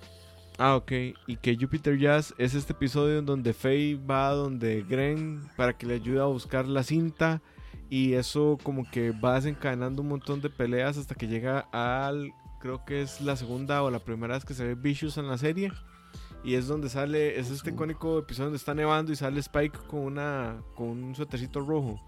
Ah, 0.58 0.76
ok. 0.76 0.92
Y 1.26 1.36
que 1.36 1.56
Jupiter 1.56 1.96
Jazz 1.98 2.34
es 2.38 2.54
este 2.54 2.72
episodio 2.72 3.18
en 3.18 3.26
donde 3.26 3.52
Faye 3.52 3.96
va 3.96 4.30
donde 4.30 4.82
Gren 4.82 5.42
para 5.56 5.72
que 5.76 5.86
le 5.86 5.94
ayude 5.94 6.20
a 6.20 6.24
buscar 6.24 6.66
la 6.66 6.82
cinta. 6.82 7.40
Y 7.90 8.14
eso 8.14 8.58
como 8.62 8.88
que 8.90 9.12
va 9.12 9.34
desencadenando 9.36 10.02
un 10.02 10.08
montón 10.08 10.40
de 10.40 10.50
peleas 10.50 10.96
hasta 10.96 11.14
que 11.14 11.28
llega 11.28 11.60
al... 11.72 12.32
Creo 12.64 12.82
que 12.82 13.02
es 13.02 13.20
la 13.20 13.36
segunda 13.36 13.82
o 13.82 13.90
la 13.90 13.98
primera 13.98 14.32
vez 14.32 14.46
que 14.46 14.54
se 14.54 14.64
ve 14.64 14.74
Vicious 14.74 15.18
en 15.18 15.28
la 15.28 15.36
serie. 15.36 15.70
Y 16.42 16.54
es 16.54 16.66
donde 16.66 16.88
sale... 16.88 17.38
Es 17.38 17.50
este 17.50 17.72
icónico 17.72 18.20
episodio 18.20 18.46
donde 18.46 18.56
está 18.56 18.72
nevando 18.72 19.12
y 19.12 19.16
sale 19.16 19.38
Spike 19.38 19.80
con 19.86 20.00
una... 20.00 20.62
Con 20.74 21.04
un 21.04 21.14
suétercito 21.14 21.60
rojo. 21.60 22.00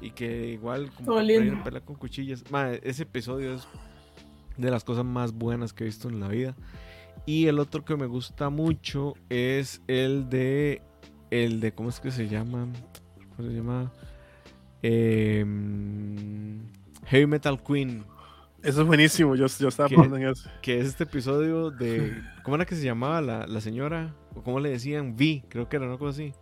Y 0.00 0.12
que 0.12 0.52
igual 0.52 0.90
como 0.90 1.08
que 1.08 1.24
trae 1.24 1.26
lindo. 1.26 1.52
una 1.52 1.64
pelea 1.64 1.82
con 1.82 1.96
cuchillas. 1.96 2.50
Ma, 2.50 2.72
ese 2.72 3.02
episodio 3.02 3.52
es 3.52 3.68
de 4.56 4.70
las 4.70 4.84
cosas 4.84 5.04
más 5.04 5.34
buenas 5.34 5.74
que 5.74 5.84
he 5.84 5.86
visto 5.86 6.08
en 6.08 6.18
la 6.18 6.28
vida. 6.28 6.56
Y 7.26 7.46
el 7.48 7.58
otro 7.58 7.84
que 7.84 7.94
me 7.94 8.06
gusta 8.06 8.48
mucho 8.48 9.12
es 9.28 9.82
el 9.86 10.30
de. 10.30 10.80
El 11.30 11.60
de. 11.60 11.72
¿Cómo 11.72 11.90
es 11.90 12.00
que 12.00 12.10
se 12.10 12.26
llama? 12.26 12.68
¿Cómo 13.36 13.50
se 13.50 13.54
llama? 13.54 13.92
Em, 14.80 16.58
Heavy 17.04 17.26
Metal 17.26 17.62
Queen. 17.62 18.15
Eso 18.66 18.80
es 18.80 18.86
buenísimo. 18.86 19.34
Yo, 19.36 19.46
yo 19.46 19.68
estaba 19.68 19.88
pensando 19.88 20.16
en 20.16 20.28
eso. 20.28 20.50
Que 20.60 20.80
es 20.80 20.86
este 20.88 21.04
episodio 21.04 21.70
de. 21.70 22.20
¿Cómo 22.42 22.56
era 22.56 22.64
que 22.66 22.74
se 22.74 22.84
llamaba 22.84 23.20
la, 23.20 23.46
la 23.46 23.60
señora? 23.60 24.14
¿O 24.34 24.42
cómo 24.42 24.60
le 24.60 24.70
decían? 24.70 25.16
Vi, 25.16 25.44
creo 25.48 25.68
que 25.68 25.76
era 25.76 25.86
una 25.86 25.98
cosa 25.98 26.10
así. 26.10 26.32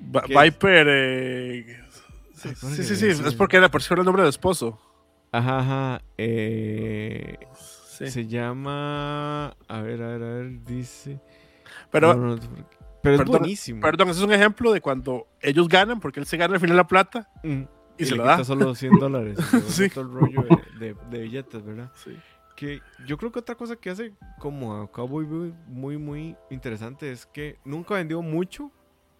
Viper. 0.00 0.86
eh, 0.90 1.78
Sí, 2.34 2.48
Ay, 2.48 2.54
¿cómo 2.60 2.74
sí, 2.74 2.82
sí? 2.84 3.06
Es 3.06 3.34
porque 3.34 3.56
era 3.56 3.70
por 3.70 3.82
si 3.82 3.92
era 3.92 4.00
el 4.02 4.06
nombre 4.06 4.22
del 4.22 4.30
esposo. 4.30 4.78
Ajá, 5.30 5.58
ajá. 5.60 6.02
eh, 6.18 7.38
Sí. 7.54 8.10
Se 8.10 8.26
llama. 8.26 9.48
A 9.68 9.80
ver, 9.82 10.02
a 10.02 10.08
ver, 10.08 10.22
a 10.22 10.34
ver. 10.34 10.64
Dice. 10.64 11.20
Pero, 11.90 12.14
No, 12.14 12.20
no, 12.20 12.36
no, 12.36 12.42
pero 13.02 13.14
es 13.16 13.20
perdón, 13.20 13.38
buenísimo. 13.40 13.80
perdón, 13.80 14.08
ese 14.08 14.20
es 14.20 14.24
un 14.26 14.32
ejemplo 14.32 14.72
de 14.72 14.80
cuando 14.80 15.26
ellos 15.40 15.68
ganan, 15.68 16.00
porque 16.00 16.18
él 16.20 16.26
se 16.26 16.36
gana 16.36 16.54
al 16.54 16.60
final 16.60 16.76
la 16.76 16.86
plata 16.86 17.28
Mm. 17.44 17.62
Y, 17.98 18.04
se 18.04 18.12
le 18.12 18.16
lo 18.18 18.24
da. 18.24 18.44
solo 18.44 18.74
100 18.74 18.92
dólares. 18.98 19.38
Sí. 19.68 19.88
todo 19.88 20.04
el 20.04 20.12
rollo 20.12 20.42
de, 20.78 20.86
de- 20.86 20.96
de 21.10 21.18
billetes, 21.22 21.64
¿verdad? 21.64 21.90
Sí. 21.94 22.16
Que 22.56 22.80
yo 23.06 23.16
creo 23.16 23.32
que 23.32 23.38
otra 23.40 23.54
cosa 23.54 23.76
que 23.76 23.90
hace 23.90 24.12
como 24.38 24.76
a 24.76 24.90
Cowboy 24.90 25.24
Bebop 25.24 25.54
muy, 25.66 25.96
muy 25.98 26.36
interesante 26.50 27.10
es 27.10 27.26
que 27.26 27.58
nunca 27.64 27.94
vendió 27.94 28.22
mucho. 28.22 28.70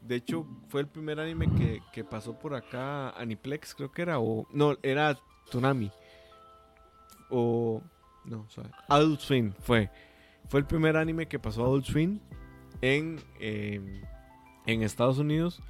De 0.00 0.16
hecho, 0.16 0.46
fue 0.68 0.80
el 0.82 0.86
primer 0.88 1.18
anime 1.20 1.48
que, 1.56 1.80
que 1.92 2.02
pasó 2.04 2.38
por 2.38 2.54
acá, 2.54 3.10
Aniplex 3.10 3.74
creo 3.74 3.90
que 3.92 4.02
era, 4.02 4.18
o... 4.18 4.46
No, 4.52 4.76
era 4.82 5.16
Tsunami. 5.48 5.90
O... 7.30 7.82
No, 8.24 8.44
suave. 8.48 8.70
Adult 8.88 9.20
Swim 9.20 9.52
fue. 9.60 9.90
Fue 10.48 10.60
el 10.60 10.66
primer 10.66 10.96
anime 10.96 11.26
que 11.26 11.38
pasó 11.38 11.62
a 11.62 11.66
Adult 11.66 11.86
Swim 11.86 12.20
en, 12.80 13.20
eh, 13.40 14.02
en 14.66 14.82
Estados 14.82 15.18
Unidos. 15.18 15.60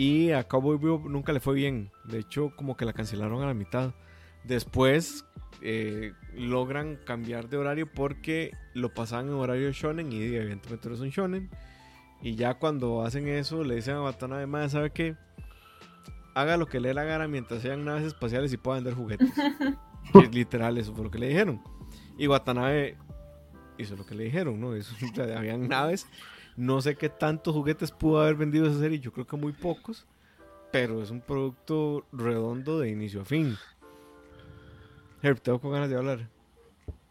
Y 0.00 0.32
a 0.32 0.44
Cowboy 0.44 0.78
Bebop 0.78 1.04
nunca 1.10 1.30
le 1.30 1.40
fue 1.40 1.52
bien. 1.52 1.90
De 2.04 2.20
hecho, 2.20 2.56
como 2.56 2.74
que 2.74 2.86
la 2.86 2.94
cancelaron 2.94 3.42
a 3.42 3.46
la 3.46 3.52
mitad. 3.52 3.92
Después 4.44 5.26
eh, 5.60 6.14
logran 6.32 6.96
cambiar 7.04 7.50
de 7.50 7.58
horario 7.58 7.86
porque 7.92 8.52
lo 8.72 8.94
pasaban 8.94 9.26
en 9.26 9.34
horario 9.34 9.70
shonen 9.72 10.10
y 10.10 10.22
evidentemente 10.22 10.88
no 10.88 10.94
es 10.94 11.02
un 11.02 11.10
shonen. 11.10 11.50
Y 12.22 12.34
ya 12.34 12.54
cuando 12.54 13.02
hacen 13.02 13.28
eso 13.28 13.62
le 13.62 13.74
dicen 13.74 13.96
a 13.96 14.02
Watanabe, 14.02 14.46
"Mae, 14.46 14.70
¿sabe 14.70 14.90
qué? 14.90 15.16
Haga 16.34 16.56
lo 16.56 16.64
que 16.64 16.80
le 16.80 16.88
dé 16.88 16.94
la 16.94 17.04
gana 17.04 17.28
mientras 17.28 17.60
sean 17.60 17.84
naves 17.84 18.04
espaciales 18.04 18.54
y 18.54 18.56
pueda 18.56 18.76
vender 18.76 18.94
juguetes. 18.94 19.28
es 20.14 20.34
literal, 20.34 20.78
eso 20.78 20.94
fue 20.94 21.04
lo 21.04 21.10
que 21.10 21.18
le 21.18 21.28
dijeron. 21.28 21.60
Y 22.16 22.26
Watanabe 22.26 22.96
hizo 23.76 23.96
lo 23.96 24.06
que 24.06 24.14
le 24.14 24.24
dijeron, 24.24 24.58
¿no? 24.58 24.74
Eso, 24.74 24.94
habían 25.36 25.68
naves. 25.68 26.06
No 26.60 26.82
sé 26.82 26.94
qué 26.94 27.08
tantos 27.08 27.54
juguetes 27.54 27.90
pudo 27.90 28.20
haber 28.20 28.34
vendido 28.34 28.66
esa 28.66 28.80
serie, 28.80 29.00
yo 29.00 29.14
creo 29.14 29.26
que 29.26 29.34
muy 29.34 29.54
pocos. 29.54 30.06
Pero 30.70 31.02
es 31.02 31.10
un 31.10 31.22
producto 31.22 32.04
redondo 32.12 32.78
de 32.78 32.90
inicio 32.90 33.22
a 33.22 33.24
fin. 33.24 33.56
Herb, 35.22 35.40
tengo 35.40 35.58
con 35.58 35.72
ganas 35.72 35.88
de 35.88 35.96
hablar. 35.96 36.28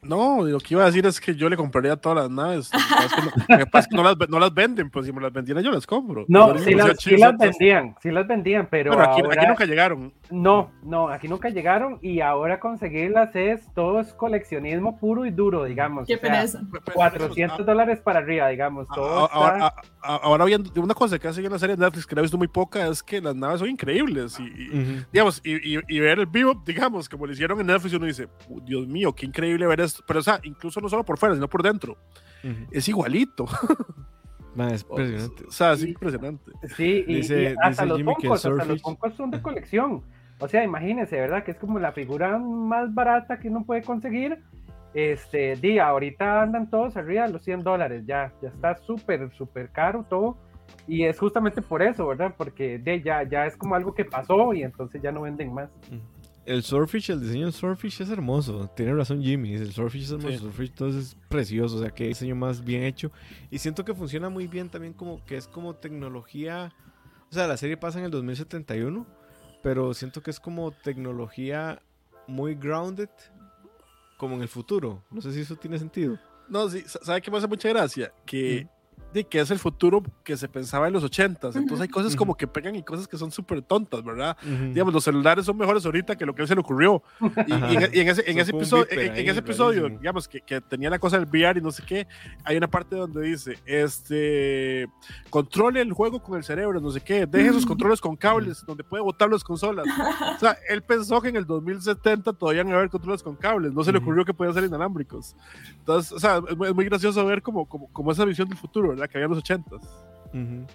No, 0.02 0.43
lo 0.45 0.60
que 0.60 0.74
iba 0.76 0.84
a 0.84 0.86
decir 0.86 1.06
es 1.06 1.20
que 1.20 1.36
yo 1.36 1.50
le 1.50 1.58
compraría 1.58 1.95
todas 1.97 2.20
las 2.20 2.30
naves. 2.32 2.72
Lo 3.50 3.58
que 3.58 3.66
pasa 3.66 3.80
es 3.80 3.88
que 3.89 3.95
no, 3.95 4.04
las, 4.04 4.16
no 4.30 4.39
las 4.39 4.54
venden, 4.54 4.89
pues 4.89 5.06
si 5.06 5.12
me 5.12 5.22
las 5.22 5.34
vendieran 5.34 5.64
yo 5.64 5.72
las 5.72 5.86
compro. 5.86 6.26
No, 6.28 6.58
sí 6.58 6.74
las, 6.74 6.97
sí 7.00 7.18
las 7.18 7.38
vendían, 7.38 7.95
sí 8.02 8.10
las 8.12 8.26
vendían, 8.28 8.68
pero 8.72 8.93
Bueno, 8.93 9.04
aquí, 9.12 9.22
aquí 9.22 9.30
ahora- 9.38 9.47
nunca 9.50 9.66
llegaron. 9.66 10.14
No, 10.32 10.72
no, 10.84 11.10
aquí 11.10 11.28
nunca 11.28 11.50
llegaron 11.50 11.97
y 12.02 12.22
ahora 12.22 12.60
conseguirlas 12.60 13.36
es 13.36 13.62
todo 13.74 14.00
es 14.00 14.14
coleccionismo 14.14 14.97
puro 14.97 15.26
y 15.26 15.32
duro, 15.32 15.66
digamos. 15.66 16.08
Qué 16.08 16.16
o 16.16 16.20
sea, 16.20 16.30
pereza. 16.30 16.62
400 16.93 17.66
dólares 17.66 18.00
para 18.00 18.20
arriba, 18.20 18.47
digamos. 18.50 18.88
A- 18.91 18.95
Todo 18.95 19.32
Ahora, 19.32 19.68
está- 19.68 19.82
a- 20.02 20.14
a- 20.16 20.18
ahora 20.18 20.45
viendo 20.45 20.70
una 20.82 20.93
cosa 20.93 21.20
que 21.20 21.28
hace 21.28 21.43
en 21.43 21.52
la 21.52 21.60
serie 21.60 21.76
de 21.76 21.84
Netflix 21.84 22.06
que 22.06 22.16
la 22.16 22.22
he 22.22 22.24
visto 22.24 22.38
muy 22.38 22.47
poca 22.47 22.88
es 22.88 23.04
que 23.04 23.20
las 23.22 23.36
naves 23.36 23.60
son 23.60 23.70
increíbles 23.70 24.39
y, 24.39 24.43
y- 24.43 25.06
digamos 25.12 25.41
y, 25.43 25.78
y- 25.78 25.82
y 25.88 26.00
ver 26.00 26.20
el 26.20 26.26
vivo 26.26 26.54
digamos 26.66 27.10
como 27.10 27.26
lo 27.26 27.34
hicieron 27.34 27.60
en 27.60 27.68
Netflix 27.68 27.93
uno 27.95 28.06
dice 28.06 28.28
"Uh, 28.47 28.60
Dios 28.62 28.88
mío 28.88 29.14
qué 29.14 29.26
increíble 29.26 29.66
ver 29.68 29.82
esto 29.89 30.03
pero 30.07 30.19
o 30.19 30.23
sea 30.23 30.39
incluso 30.43 30.79
no 30.81 30.87
solo 30.89 31.03
por 31.03 31.17
fuera 31.17 31.35
sino 31.35 31.47
por 31.49 31.61
dentro 31.63 31.97
Ujú. 32.43 32.65
es 32.71 32.87
igualito 32.87 33.45
Ma, 34.55 34.69
es 34.71 34.83
o, 34.89 34.99
impresionante. 34.99 35.43
o 35.47 35.51
sea 35.51 35.73
es 35.73 35.83
impresionante 35.83 36.51
Sí, 36.75 37.03
y, 37.07 37.15
Dice- 37.15 37.43
y 37.43 37.45
hasta 37.61 37.83
dice 37.83 37.85
los 37.85 38.01
Funkos, 38.03 38.45
hasta 38.45 38.65
los 38.65 38.81
Funkos 38.81 39.13
son 39.15 39.31
de 39.31 39.41
colección. 39.41 40.01
O 40.41 40.47
sea, 40.47 40.63
imagínense, 40.63 41.17
¿verdad? 41.19 41.43
Que 41.43 41.51
es 41.51 41.57
como 41.57 41.79
la 41.79 41.91
figura 41.91 42.37
más 42.39 42.93
barata 42.93 43.39
que 43.39 43.49
uno 43.49 43.63
puede 43.65 43.81
conseguir. 43.83 44.41
Este, 44.93 45.55
día, 45.57 45.87
ahorita 45.87 46.41
andan 46.41 46.69
todos 46.69 46.95
arriba 46.97 47.27
de 47.27 47.33
los 47.33 47.43
100 47.43 47.61
dólares, 47.61 48.03
ya, 48.07 48.31
ya 48.41 48.47
está 48.49 48.75
súper, 48.77 49.29
súper 49.35 49.69
caro 49.69 50.05
todo. 50.09 50.37
Y 50.87 51.03
es 51.03 51.19
justamente 51.19 51.61
por 51.61 51.81
eso, 51.81 52.07
¿verdad? 52.07 52.33
Porque 52.37 52.79
de, 52.79 53.01
ya, 53.01 53.23
ya 53.23 53.45
es 53.45 53.55
como 53.57 53.75
algo 53.75 53.93
que 53.93 54.05
pasó 54.05 54.53
y 54.53 54.63
entonces 54.63 55.01
ya 55.01 55.11
no 55.11 55.21
venden 55.21 55.53
más. 55.53 55.69
El 56.50 56.64
Swordfish, 56.64 57.12
el 57.12 57.22
diseño 57.22 57.45
del 57.45 57.54
Swordfish 57.54 58.02
es 58.02 58.10
hermoso. 58.10 58.70
Tiene 58.76 58.93
razón 58.95 59.22
Jimmy. 59.22 59.54
El 59.54 59.72
Swordfish 59.72 60.04
es 60.04 60.12
hermoso. 60.12 60.28
Sí. 60.30 60.34
El 60.34 60.39
Swordfish 60.39 60.70
entonces 60.70 61.06
es 61.10 61.16
precioso. 61.30 61.76
O 61.78 61.80
sea, 61.80 61.91
que 61.91 62.08
diseño 62.08 62.36
más 62.36 62.64
bien 62.64 62.84
hecho. 62.84 63.12
Y 63.52 63.60
siento 63.60 63.86
que 63.86 63.93
funciona 63.93 64.30
muy 64.30 64.47
bien 64.47 64.70
también 64.70 64.93
como 64.93 65.24
que 65.26 65.38
es 65.38 65.47
como 65.47 65.76
tecnología. 65.76 66.74
O 67.30 67.34
sea, 67.34 67.47
la 67.47 67.58
serie 67.58 67.78
pasa 67.78 68.00
en 68.00 68.06
el 68.06 68.12
2071. 68.12 69.06
Pero 69.62 69.93
siento 69.93 70.24
que 70.24 70.32
es 70.32 70.39
como 70.39 70.72
tecnología 70.72 71.82
muy 72.28 72.56
grounded. 72.56 73.10
Como 74.18 74.36
en 74.36 74.41
el 74.41 74.47
futuro. 74.47 75.04
No 75.12 75.22
sé 75.22 75.32
si 75.34 75.41
eso 75.41 75.56
tiene 75.56 75.78
sentido. 75.80 76.18
no 76.50 76.68
sí 76.70 76.82
sa- 76.88 77.00
sabe 77.04 77.22
qué 77.22 77.30
me 77.30 77.38
hace 77.38 77.47
mucha 77.47 77.70
gracia 77.70 78.12
que 78.26 78.68
de 79.14 79.24
que 79.24 79.39
es 79.39 79.49
el 79.51 79.60
futuro 79.60 80.03
que 80.24 80.38
se 80.38 80.47
pensaba 80.47 80.88
en 80.88 80.93
los 80.93 81.03
80s 81.03 81.55
entonces 81.55 81.82
hay 81.82 81.88
cosas 81.88 82.16
como 82.16 82.36
que 82.36 82.47
pegan 82.47 82.76
y 82.76 82.84
cosas 82.84 83.07
que 83.07 83.18
son 83.18 83.32
súper 83.32 83.62
tontas 83.62 84.03
verdad 84.03 84.38
Ujú. 84.43 84.72
digamos, 84.74 84.93
los 84.93 85.03
celulares 85.03 85.45
son 85.45 85.57
mejores 85.57 85.86
ahorita 85.86 86.16
que 86.16 86.26
lo 86.26 86.34
que 86.36 86.41
a 86.41 86.43
él 86.43 86.47
se 86.47 86.55
le 86.55 86.62
ocurrió. 86.62 87.01
Y, 87.47 87.53
y 87.53 87.55
en, 87.76 87.89
y 87.93 87.99
en 87.99 88.07
ese, 88.10 88.30
en 88.30 88.38
ese 88.39 88.51
episodio, 88.51 88.86
en, 88.91 88.99
en 88.99 89.12
ahí, 89.12 89.28
ese 89.30 89.39
episodio 89.39 89.82
rarísimo. 89.82 89.99
digamos, 89.99 90.28
que, 90.28 90.41
que 90.41 90.62
tenía 90.62 90.89
la 90.89 90.99
cosa 90.99 91.18
del 91.20 91.28
VR 91.28 91.60
y 91.60 91.62
no 91.64 91.72
sé 91.72 91.84
qué, 91.86 92.07
hay 92.43 92.57
una 92.57 92.68
parte 92.68 92.95
donde 92.95 93.22
dice, 93.22 93.57
este, 93.66 94.88
controle 95.30 95.82
el 95.82 95.93
juego 95.93 96.20
con 96.22 96.38
el 96.38 96.43
cerebro, 96.43 96.80
no 96.80 96.91
sé 96.91 97.01
qué, 97.01 97.26
deje 97.26 97.51
sus 97.53 97.66
controles 97.66 97.99
con 98.01 98.16
cables, 98.16 98.64
donde 98.66 98.84
puede 98.84 99.03
botar 99.03 99.30
las 99.30 99.43
consolas. 99.43 99.86
O 100.36 100.39
sea, 100.39 100.57
él 100.70 100.82
pensó 100.84 101.22
que 101.22 101.30
en 101.30 101.36
el 101.36 101.45
2070 101.45 102.32
todavía 102.34 102.62
iban 102.62 102.74
a 102.74 102.78
haber 102.78 102.89
controles 102.89 103.22
con 103.22 103.36
cables, 103.36 103.74
no 103.74 103.84
se 103.84 103.91
le 103.91 103.97
Ujú. 103.97 104.05
ocurrió 104.05 104.26
que 104.26 104.34
podían 104.34 104.53
ser 104.53 104.64
inalámbricos. 104.64 105.36
Entonces, 105.80 106.12
o 106.14 106.20
sea, 106.20 106.41
es 106.49 106.55
muy, 106.55 106.68
es 106.70 106.76
muy 106.76 106.86
gracioso 106.86 107.26
ver 107.26 107.41
como, 107.41 107.66
como, 107.66 107.88
como 107.91 108.12
esa 108.12 108.24
visión 108.26 108.47
del 108.47 108.57
futuro, 108.57 108.89
¿verdad? 108.89 108.99
Que 109.08 109.18
había 109.18 109.26
en 109.26 109.32
los 109.32 109.43
80s. 109.43 109.82
Ujú. 110.34 110.66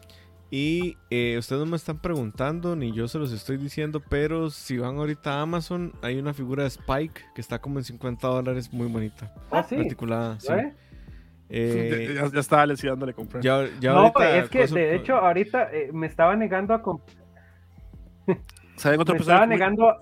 Y 0.51 0.97
eh, 1.11 1.37
ustedes 1.39 1.61
no 1.61 1.67
me 1.67 1.77
están 1.77 1.99
preguntando, 1.99 2.77
ni 2.77 2.93
yo 2.93 3.09
se 3.09 3.19
los 3.19 3.33
estoy 3.33 3.57
diciendo, 3.57 4.01
pero 4.09 4.51
si 4.51 4.79
van 4.79 4.97
ahorita 4.97 5.35
a 5.35 5.43
Amazon, 5.43 5.93
hay 6.01 6.17
una 6.19 6.33
figura 6.33 6.63
de 6.63 6.69
Spike 6.69 7.23
que 7.35 7.41
está 7.41 7.59
como 7.61 7.79
en 7.81 7.85
50 7.85 8.29
dólares, 8.29 8.73
muy 8.73 8.87
bonita. 8.87 9.33
Ah, 9.51 9.65
sí. 9.65 9.75
Articulada, 9.75 10.39
sí. 10.39 10.53
¿eh? 10.53 10.73
Eh, 11.49 12.13
ya, 12.15 12.31
ya 12.33 12.41
estaba 12.41 12.67
Leslie 12.67 12.91
dándole 12.91 13.15
comprar. 13.15 13.43
ya, 13.43 13.67
ya 13.81 13.93
No, 13.93 13.99
ahorita 14.01 14.37
es 14.39 14.49
que 14.49 14.67
de 14.67 14.95
hecho 14.97 15.17
ahorita 15.17 15.71
eh, 15.73 15.91
me 15.93 16.07
estaba 16.07 16.35
negando 16.37 16.73
a, 16.73 16.83
comp- 16.83 17.03
¿Saben 18.77 19.01
otro 19.01 19.15
me 19.15 19.21
estaba 19.21 19.47
negando 19.47 19.95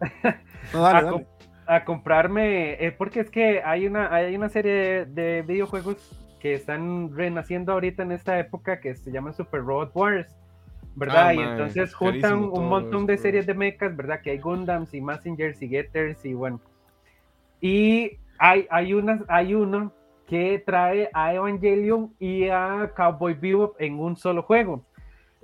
No, 0.72 0.82
dale, 0.82 0.98
a, 0.98 1.02
dale. 1.02 1.10
com- 1.10 1.24
a 1.66 1.84
comprarme, 1.84 2.84
eh, 2.84 2.92
porque 2.92 3.20
es 3.20 3.30
que 3.30 3.62
hay 3.64 3.86
una, 3.86 4.14
hay 4.14 4.34
una 4.36 4.48
serie 4.48 4.72
de, 4.72 5.06
de 5.06 5.42
videojuegos 5.42 5.96
que 6.42 6.54
están 6.54 7.16
renaciendo 7.16 7.72
ahorita 7.72 8.02
en 8.02 8.10
esta 8.10 8.36
época 8.36 8.80
que 8.80 8.96
se 8.96 9.12
llaman 9.12 9.32
Super 9.32 9.60
Robot 9.60 9.92
Wars, 9.94 10.26
¿verdad? 10.96 11.28
Ah, 11.28 11.34
y 11.34 11.36
mae, 11.36 11.52
entonces 11.52 11.94
juntan 11.94 12.42
un 12.42 12.68
montón 12.68 13.06
de 13.06 13.14
bro. 13.14 13.22
series 13.22 13.46
de 13.46 13.54
mechas, 13.54 13.96
¿verdad? 13.96 14.20
Que 14.20 14.32
hay 14.32 14.38
Gundams 14.38 14.92
y 14.92 15.00
Messengers 15.00 15.62
y 15.62 15.68
Getters 15.68 16.24
y 16.24 16.34
bueno. 16.34 16.60
Y 17.60 18.18
hay, 18.38 18.66
hay, 18.70 18.92
una, 18.92 19.24
hay 19.28 19.54
uno 19.54 19.92
que 20.26 20.60
trae 20.66 21.10
a 21.14 21.32
Evangelion 21.32 22.12
y 22.18 22.48
a 22.48 22.90
Cowboy 22.96 23.34
Bebop 23.34 23.80
en 23.80 24.00
un 24.00 24.16
solo 24.16 24.42
juego. 24.42 24.84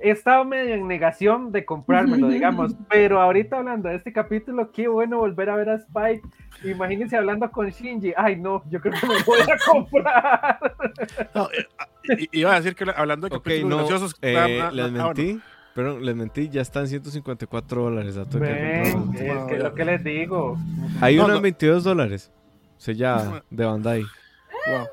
He 0.01 0.11
estado 0.11 0.45
medio 0.45 0.75
en 0.75 0.87
negación 0.87 1.51
de 1.51 1.65
comprármelo, 1.65 2.29
digamos, 2.29 2.75
pero 2.89 3.21
ahorita 3.21 3.59
hablando 3.59 3.89
de 3.89 3.97
este 3.97 4.13
capítulo, 4.13 4.71
qué 4.71 4.87
bueno 4.87 5.19
volver 5.19 5.51
a 5.51 5.57
ver 5.57 5.71
a 5.71 5.75
Spike. 5.75 6.23
Imagínense 6.65 7.17
hablando 7.17 7.51
con 7.51 7.69
Shinji. 7.69 8.13
Ay, 8.17 8.37
no, 8.37 8.63
yo 8.71 8.81
creo 8.81 8.95
que 9.01 9.07
me 9.07 9.23
voy 9.25 9.41
a 9.41 9.57
comprar. 9.67 10.59
No, 11.35 11.49
eh, 11.51 12.29
iba 12.31 12.53
a 12.53 12.61
decir 12.61 12.77
que 12.77 12.85
hablando 12.95 13.29
de 13.29 13.37
okay, 13.37 13.55
capítulos 13.63 13.71
no, 13.71 13.87
graciosos, 13.89 14.17
eh, 14.23 14.37
ah, 14.37 14.69
ah, 14.69 14.71
les 14.73 14.85
ah, 14.87 14.91
mentí. 14.91 15.25
bueno. 15.27 15.43
Pero 15.75 16.01
les 16.01 16.17
mentí, 16.17 16.49
ya 16.49 16.61
están 16.61 16.89
154 16.89 17.83
dólares. 17.83 18.17
a 18.17 18.25
que 18.29 18.83
es 18.83 19.45
que 19.49 19.59
lo 19.59 19.75
que 19.75 19.85
les 19.85 20.03
digo. 20.03 20.57
Hay 21.01 21.17
No, 21.17 21.27
una 21.27 21.37
en 21.37 21.43
22 21.43 21.85
dólares. 21.85 22.33
Sellada 22.77 23.45
de 23.51 23.65
Bandai. 23.65 24.03
Wow. 24.03 24.87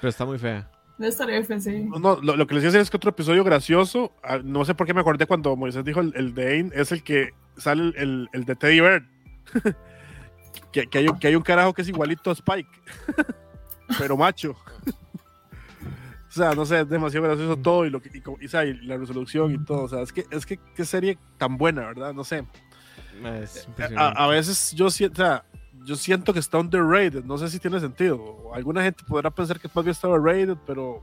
Pero 0.00 0.08
está 0.08 0.24
muy 0.26 0.38
fea. 0.38 0.68
No 0.98 1.06
estaré 1.06 1.38
F, 1.38 1.60
sí. 1.60 1.84
No, 2.00 2.18
lo, 2.22 2.36
lo 2.36 2.46
que 2.46 2.54
les 2.54 2.62
decía 2.64 2.80
es 2.80 2.88
que 2.90 2.96
otro 2.96 3.10
episodio 3.10 3.44
gracioso, 3.44 4.12
ah, 4.22 4.38
no 4.42 4.64
sé 4.64 4.74
por 4.74 4.86
qué 4.86 4.94
me 4.94 5.00
acordé 5.02 5.26
cuando 5.26 5.54
Moisés 5.56 5.84
dijo 5.84 6.00
el, 6.00 6.12
el 6.16 6.34
de 6.34 6.48
Ain, 6.54 6.72
es 6.74 6.90
el 6.92 7.02
que 7.02 7.30
sale 7.58 7.82
el, 7.82 7.94
el, 7.96 8.28
el 8.32 8.44
de 8.46 8.56
Teddy 8.56 8.80
Bear. 8.80 9.02
que, 10.72 10.86
que, 10.86 10.98
hay, 10.98 11.08
un- 11.08 11.18
que 11.18 11.28
hay 11.28 11.36
un 11.36 11.42
carajo 11.42 11.74
que 11.74 11.82
es 11.82 11.88
igualito 11.88 12.30
a 12.30 12.32
Spike, 12.32 12.68
pero 13.98 14.16
macho. 14.16 14.52
o 16.28 16.32
sea, 16.32 16.54
no 16.54 16.64
sé, 16.66 16.80
es 16.80 16.88
demasiado 16.88 17.26
gracioso 17.26 17.56
todo 17.56 17.84
y, 17.86 17.90
lo 17.90 18.00
que, 18.00 18.10
y, 18.16 18.20
como- 18.20 18.38
y, 18.40 18.46
y 18.46 18.72
la 18.86 18.96
resolución 18.96 19.52
y 19.52 19.64
todo. 19.64 19.82
O 19.84 19.88
sea, 19.88 20.00
es 20.00 20.12
que, 20.12 20.24
es 20.30 20.46
que 20.46 20.58
qué 20.74 20.84
serie 20.84 21.18
tan 21.38 21.56
buena, 21.58 21.82
¿verdad? 21.82 22.12
No 22.14 22.24
sé. 22.24 22.44
Es 23.42 23.66
A, 23.96 24.26
veces 24.28 24.72
yo 24.74 24.90
siento, 24.90 25.22
o 25.22 25.24
sea, 25.24 25.44
yo 25.86 25.96
siento 25.96 26.32
que 26.32 26.40
está 26.40 26.58
underrated, 26.58 27.24
no 27.24 27.38
sé 27.38 27.48
si 27.48 27.58
tiene 27.58 27.80
sentido. 27.80 28.50
Alguna 28.52 28.82
gente 28.82 29.02
podrá 29.06 29.30
pensar 29.30 29.58
que 29.60 29.68
todavía 29.68 29.92
está 29.92 30.08
overrated, 30.08 30.56
pero 30.66 31.02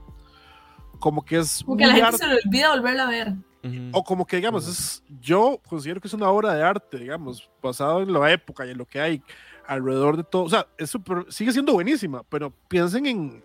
como 1.00 1.24
que 1.24 1.38
es 1.38 1.64
Como 1.64 1.78
que 1.78 1.86
a 1.86 1.88
la 1.88 1.94
gente 1.96 2.08
arte- 2.10 2.18
se 2.18 2.28
le 2.28 2.40
olvida 2.46 2.70
volverla 2.76 3.04
a 3.04 3.10
ver. 3.10 3.34
Ujú. 3.66 3.90
o 3.94 4.04
como 4.04 4.26
que 4.26 4.36
digamos, 4.36 4.68
es, 4.68 5.02
yo 5.22 5.58
considero 5.70 6.02
que 6.02 6.10
es 6.10 6.14
una 6.14 6.28
obra 6.30 6.54
de 6.54 6.62
arte, 6.62 6.98
digamos, 6.98 7.50
basado 7.62 8.02
en 8.02 8.12
la 8.12 8.30
época 8.30 8.66
y 8.66 8.72
en 8.72 8.78
lo 8.78 8.86
que 8.86 9.00
hay 9.00 9.24
alrededor 9.66 10.18
de 10.18 10.26
todo. 10.26 10.44
O 10.44 10.50
sea, 10.50 10.68
es 10.78 10.90
súper- 10.90 11.26
sigue 11.30 11.54
siendo 11.54 11.72
buenísima, 11.72 12.24
pero 12.24 12.52
piensen 12.68 13.06
en, 13.06 13.42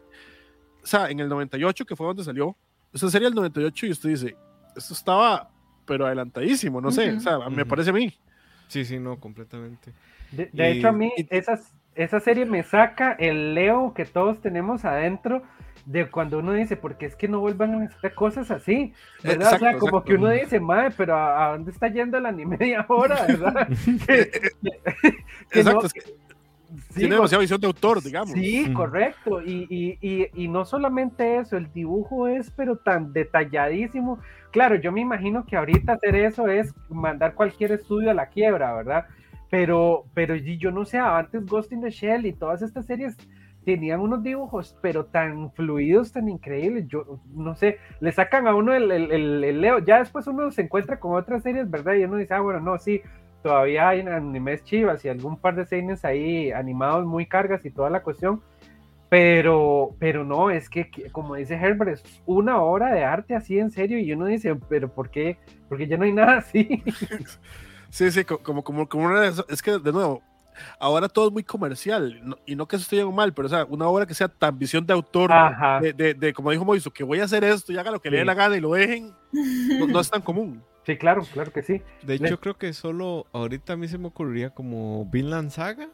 o 0.82 0.86
sea, 0.86 1.08
en 1.08 1.20
el 1.20 1.28
98, 1.28 1.86
que 1.86 1.94
fue 1.94 2.04
donde 2.08 2.24
salió. 2.24 2.56
Esa 2.92 3.08
serie 3.10 3.26
del 3.28 3.34
98 3.36 3.86
y 3.86 3.90
usted 3.92 4.08
dice, 4.08 4.36
esto 4.74 4.92
estaba, 4.92 5.50
pero 5.86 6.04
adelantadísimo, 6.06 6.80
no 6.80 6.90
sé, 6.90 7.10
Ujú. 7.10 7.18
o 7.18 7.20
sea, 7.20 7.38
me 7.48 7.64
parece 7.64 7.90
a 7.90 7.92
mí. 7.92 8.12
Sí, 8.66 8.84
sí, 8.84 8.98
no, 8.98 9.20
completamente. 9.20 9.92
De, 10.32 10.50
de 10.52 10.70
Y- 10.70 10.78
hecho, 10.78 10.88
a 10.88 10.92
mí 10.92 11.12
y- 11.16 11.26
esa, 11.30 11.58
esa 11.94 12.20
serie 12.20 12.44
me 12.46 12.62
saca 12.62 13.12
el 13.12 13.54
Leo 13.54 13.92
que 13.94 14.04
todos 14.04 14.40
tenemos 14.40 14.84
adentro 14.84 15.42
de 15.86 16.06
cuando 16.10 16.38
uno 16.40 16.52
dice, 16.52 16.76
porque 16.76 17.06
es 17.06 17.16
que 17.16 17.28
no 17.28 17.40
vuelvan 17.40 17.74
a 17.74 17.84
hacer 17.86 18.14
cosas 18.14 18.50
así, 18.50 18.92
¿verdad? 19.24 19.46
o 19.46 19.48
sea, 19.48 19.58
Exacto, 19.58 19.78
como 19.78 19.98
exacto. 19.98 20.04
que 20.04 20.14
uno 20.16 20.30
dice, 20.30 20.60
madre, 20.60 20.94
pero 20.96 21.16
¿a, 21.16 21.46
a 21.46 21.52
dónde 21.52 21.70
está 21.70 21.88
yendo 21.88 22.18
el 22.18 22.26
anime 22.26 22.58
de 22.58 22.76
ahora, 22.76 23.24
verdad? 23.26 23.68
Que- 24.06 24.30
que 25.50 25.60
Exacto, 25.60 25.80
no- 25.80 25.86
es 25.86 25.92
que 25.94 26.00
sí, 26.02 26.12
tiene 26.94 27.14
demasiada 27.14 27.40
visión 27.40 27.58
de 27.60 27.66
autor, 27.68 28.02
digamos. 28.02 28.32
Sí, 28.32 28.70
correcto. 28.74 29.40
Y, 29.42 29.66
y, 29.70 29.98
y, 30.06 30.26
y 30.34 30.48
no 30.48 30.66
solamente 30.66 31.38
eso, 31.38 31.56
el 31.56 31.72
dibujo 31.72 32.28
es 32.28 32.50
pero 32.50 32.76
tan 32.76 33.14
detalladísimo. 33.14 34.18
Claro, 34.50 34.74
yo 34.76 34.92
me 34.92 35.00
imagino 35.00 35.46
que 35.46 35.56
ahorita 35.56 35.94
hacer 35.94 36.16
eso 36.16 36.48
es 36.48 36.74
mandar 36.90 37.32
cualquier 37.34 37.72
estudio 37.72 38.10
a 38.10 38.14
la 38.14 38.26
quiebra, 38.26 38.74
¿verdad? 38.74 39.06
Pero, 39.50 40.04
pero 40.14 40.34
yo 40.36 40.70
no 40.70 40.84
sé, 40.84 40.98
antes 40.98 41.46
Ghost 41.46 41.72
in 41.72 41.80
the 41.80 41.90
Shell 41.90 42.26
y 42.26 42.32
todas 42.34 42.62
estas 42.62 42.86
series 42.86 43.16
tenían 43.64 44.00
unos 44.00 44.22
dibujos, 44.22 44.76
pero 44.82 45.06
tan 45.06 45.52
fluidos, 45.52 46.12
tan 46.12 46.28
increíbles. 46.28 46.86
Yo 46.88 47.20
no 47.34 47.54
sé, 47.54 47.78
le 48.00 48.12
sacan 48.12 48.46
a 48.46 48.54
uno 48.54 48.74
el, 48.74 48.90
el, 48.90 49.10
el- 49.12 49.44
el 49.44 49.60
Leo. 49.60 49.78
Ya 49.80 49.98
después 49.98 50.26
uno 50.26 50.50
se 50.50 50.62
encuentra 50.62 50.98
con 51.00 51.14
otras 51.16 51.42
series, 51.42 51.70
¿verdad? 51.70 51.94
Y 51.94 52.04
uno 52.04 52.16
dice, 52.16 52.34
ah, 52.34 52.40
bueno, 52.40 52.60
no, 52.60 52.78
sí, 52.78 53.00
todavía 53.42 53.88
hay 53.88 54.00
animes 54.00 54.64
chivas 54.64 55.04
y 55.04 55.08
algún 55.08 55.38
par 55.40 55.54
de 55.56 55.64
seines 55.66 56.04
ahí 56.04 56.50
animados 56.52 57.06
muy 57.06 57.26
cargas 57.26 57.64
y 57.64 57.70
toda 57.70 57.90
la 57.90 58.02
cuestión. 58.02 58.42
Pero, 59.10 59.96
pero 59.98 60.24
no, 60.24 60.50
es 60.50 60.68
que, 60.70 60.90
que, 60.90 61.10
como 61.10 61.34
dice 61.36 61.54
Herbert, 61.56 61.92
es 61.92 62.22
una 62.26 62.60
obra 62.62 62.92
de 62.94 63.04
arte 63.04 63.34
así 63.34 63.58
en 63.58 63.70
serio 63.70 63.98
y 63.98 64.12
uno 64.12 64.26
dice, 64.26 64.54
pero 64.68 64.92
¿por 64.92 65.10
qué? 65.10 65.38
Porque 65.68 65.86
ya 65.88 65.96
no 65.96 66.04
hay 66.04 66.12
nada 66.12 66.38
así. 66.38 66.82
Sí, 67.90 68.10
sí, 68.10 68.24
co- 68.24 68.38
como, 68.38 68.62
como, 68.62 68.88
como 68.88 69.06
una 69.06 69.26
es 69.48 69.62
que 69.62 69.78
de 69.78 69.92
nuevo, 69.92 70.22
ahora 70.78 71.08
todo 71.08 71.28
es 71.28 71.32
muy 71.32 71.42
comercial, 71.44 72.20
no- 72.22 72.36
y 72.46 72.54
no 72.56 72.66
que 72.66 72.76
eso 72.76 72.82
esté 72.82 72.96
bien 72.96 73.08
o 73.08 73.12
mal, 73.12 73.32
pero 73.32 73.46
o 73.46 73.48
sea, 73.48 73.64
una 73.64 73.86
obra 73.88 74.06
que 74.06 74.14
sea 74.14 74.28
tan 74.28 74.58
visión 74.58 74.84
de 74.86 74.92
autor, 74.92 75.30
de, 75.80 75.92
de, 75.92 76.14
de, 76.14 76.32
como 76.32 76.50
dijo 76.50 76.64
Moiso, 76.64 76.90
que 76.90 77.04
voy 77.04 77.20
a 77.20 77.24
hacer 77.24 77.44
esto 77.44 77.72
y 77.72 77.78
haga 77.78 77.90
lo 77.90 78.00
que 78.00 78.10
le 78.10 78.18
dé 78.18 78.22
Sí. 78.22 78.26
la 78.26 78.34
gana 78.34 78.56
y 78.56 78.60
lo 78.60 78.72
dejen, 78.72 79.12
no, 79.32 79.86
no 79.86 80.00
es 80.00 80.10
tan 80.10 80.22
común. 80.22 80.62
Sí, 80.88 80.96
claro, 80.96 81.22
claro 81.34 81.52
que 81.52 81.62
sí. 81.62 81.82
De 82.02 82.18
Le- 82.18 82.28
hecho, 82.28 82.40
creo 82.40 82.56
que 82.56 82.72
solo 82.72 83.26
ahorita 83.34 83.74
a 83.74 83.76
mí 83.76 83.88
se 83.88 83.98
me 83.98 84.06
ocurriría 84.06 84.48
como 84.48 85.04
Vinland 85.04 85.50
Saga. 85.50 85.86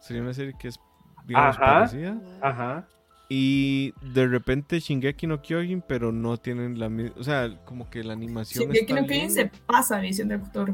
Sería 0.00 0.22
una 0.22 0.32
serie 0.32 0.54
que 0.58 0.68
es, 0.68 0.80
digamos, 1.26 1.56
Ajá. 1.56 1.64
parecida. 1.74 2.16
Ajá. 2.40 2.88
Y 3.30 3.92
de 4.00 4.26
repente 4.26 4.80
Shingeki 4.80 5.26
no 5.26 5.42
Kyojin, 5.42 5.82
pero 5.86 6.12
no 6.12 6.38
tienen 6.38 6.78
la 6.78 6.88
misma. 6.88 7.14
O 7.18 7.24
sea, 7.24 7.58
como 7.66 7.90
que 7.90 8.02
la 8.02 8.14
animación. 8.14 8.70
Que 8.70 8.80
está 8.80 9.00
no 9.00 9.06
bien. 9.06 9.30
se 9.30 9.46
pasa 9.66 9.98
visión 10.00 10.28
de 10.28 10.36
autor. 10.36 10.72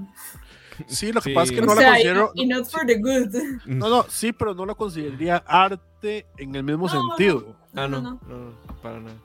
Sí, 0.86 1.12
lo 1.12 1.20
que 1.20 1.30
Sí. 1.30 1.34
pasa 1.34 1.44
es 1.46 1.58
que 1.58 1.60
O 1.62 1.66
no 1.66 1.74
la 1.74 1.80
sea, 1.80 1.90
considero, 1.92 2.32
y, 2.34 2.42
y 2.42 2.46
not 2.46 2.66
for 2.68 2.86
the 2.86 2.96
good. 2.98 3.34
no, 3.66 3.88
no, 3.88 4.04
sí, 4.08 4.32
pero 4.32 4.54
no 4.54 4.66
la 4.66 4.74
consideraría 4.74 5.36
arte 5.46 6.26
en 6.38 6.54
el 6.54 6.62
mismo 6.62 6.86
No, 6.86 6.94
no. 6.94 7.08
sentido. 7.16 7.56
Ah, 7.74 7.88
no, 7.88 8.00
No, 8.00 8.20
no, 8.28 8.36
no, 8.36 8.54
para 8.82 9.00
nada. 9.00 9.16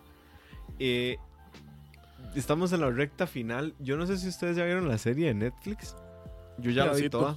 Eh, 0.80 1.18
estamos 2.36 2.72
en 2.74 2.82
la 2.82 2.90
recta 2.90 3.28
final. 3.28 3.76
Yo 3.80 3.96
no 3.96 4.08
sé 4.08 4.18
si 4.18 4.28
ustedes 4.28 4.58
ya 4.58 4.66
vieron 4.66 4.88
la 4.88 4.98
serie 4.98 5.28
de 5.28 5.34
Netflix. 5.36 5.96
Yo 6.58 6.72
ya 6.72 6.86
la 6.86 6.94
vi 6.94 7.10
toda. 7.10 7.36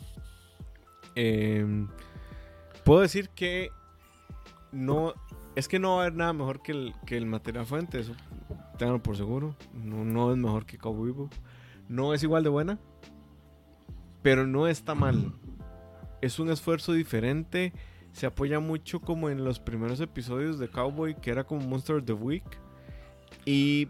Em, 1.14 1.88
puedo 2.84 3.00
decir 3.02 3.28
que 3.30 3.70
no. 4.72 5.12
Es 5.54 5.68
que 5.68 5.78
no 5.78 5.96
va 5.96 6.02
a 6.02 6.06
haber 6.06 6.14
nada 6.14 6.32
mejor 6.32 6.62
que 6.62 6.72
el, 6.72 6.94
que 7.06 7.16
el 7.16 7.26
material 7.26 7.66
fuente. 7.66 8.00
Eso 8.00 8.14
tenganlo 8.78 9.02
por 9.02 9.16
seguro. 9.16 9.56
No, 9.74 10.32
es 10.32 10.38
mejor 10.38 10.66
que 10.66 10.78
Cowboy 10.78 11.12
Bebop. 11.12 11.32
No 11.88 12.14
es 12.14 12.22
igual 12.22 12.42
de 12.42 12.48
buena. 12.48 12.78
Pero 14.22 14.46
no 14.46 14.66
está 14.66 14.94
mal. 14.94 15.32
Es 16.20 16.38
un 16.38 16.50
esfuerzo 16.50 16.92
diferente 16.92 17.72
se 18.12 18.26
apoya 18.26 18.60
mucho 18.60 19.00
como 19.00 19.30
en 19.30 19.42
los 19.42 19.58
primeros 19.58 20.00
episodios 20.00 20.58
de 20.58 20.68
Cowboy, 20.68 21.14
que 21.14 21.30
era 21.30 21.44
como 21.44 21.66
Monster 21.66 21.96
of 21.96 22.04
the 22.04 22.12
Week. 22.12 22.44
Y 23.44 23.88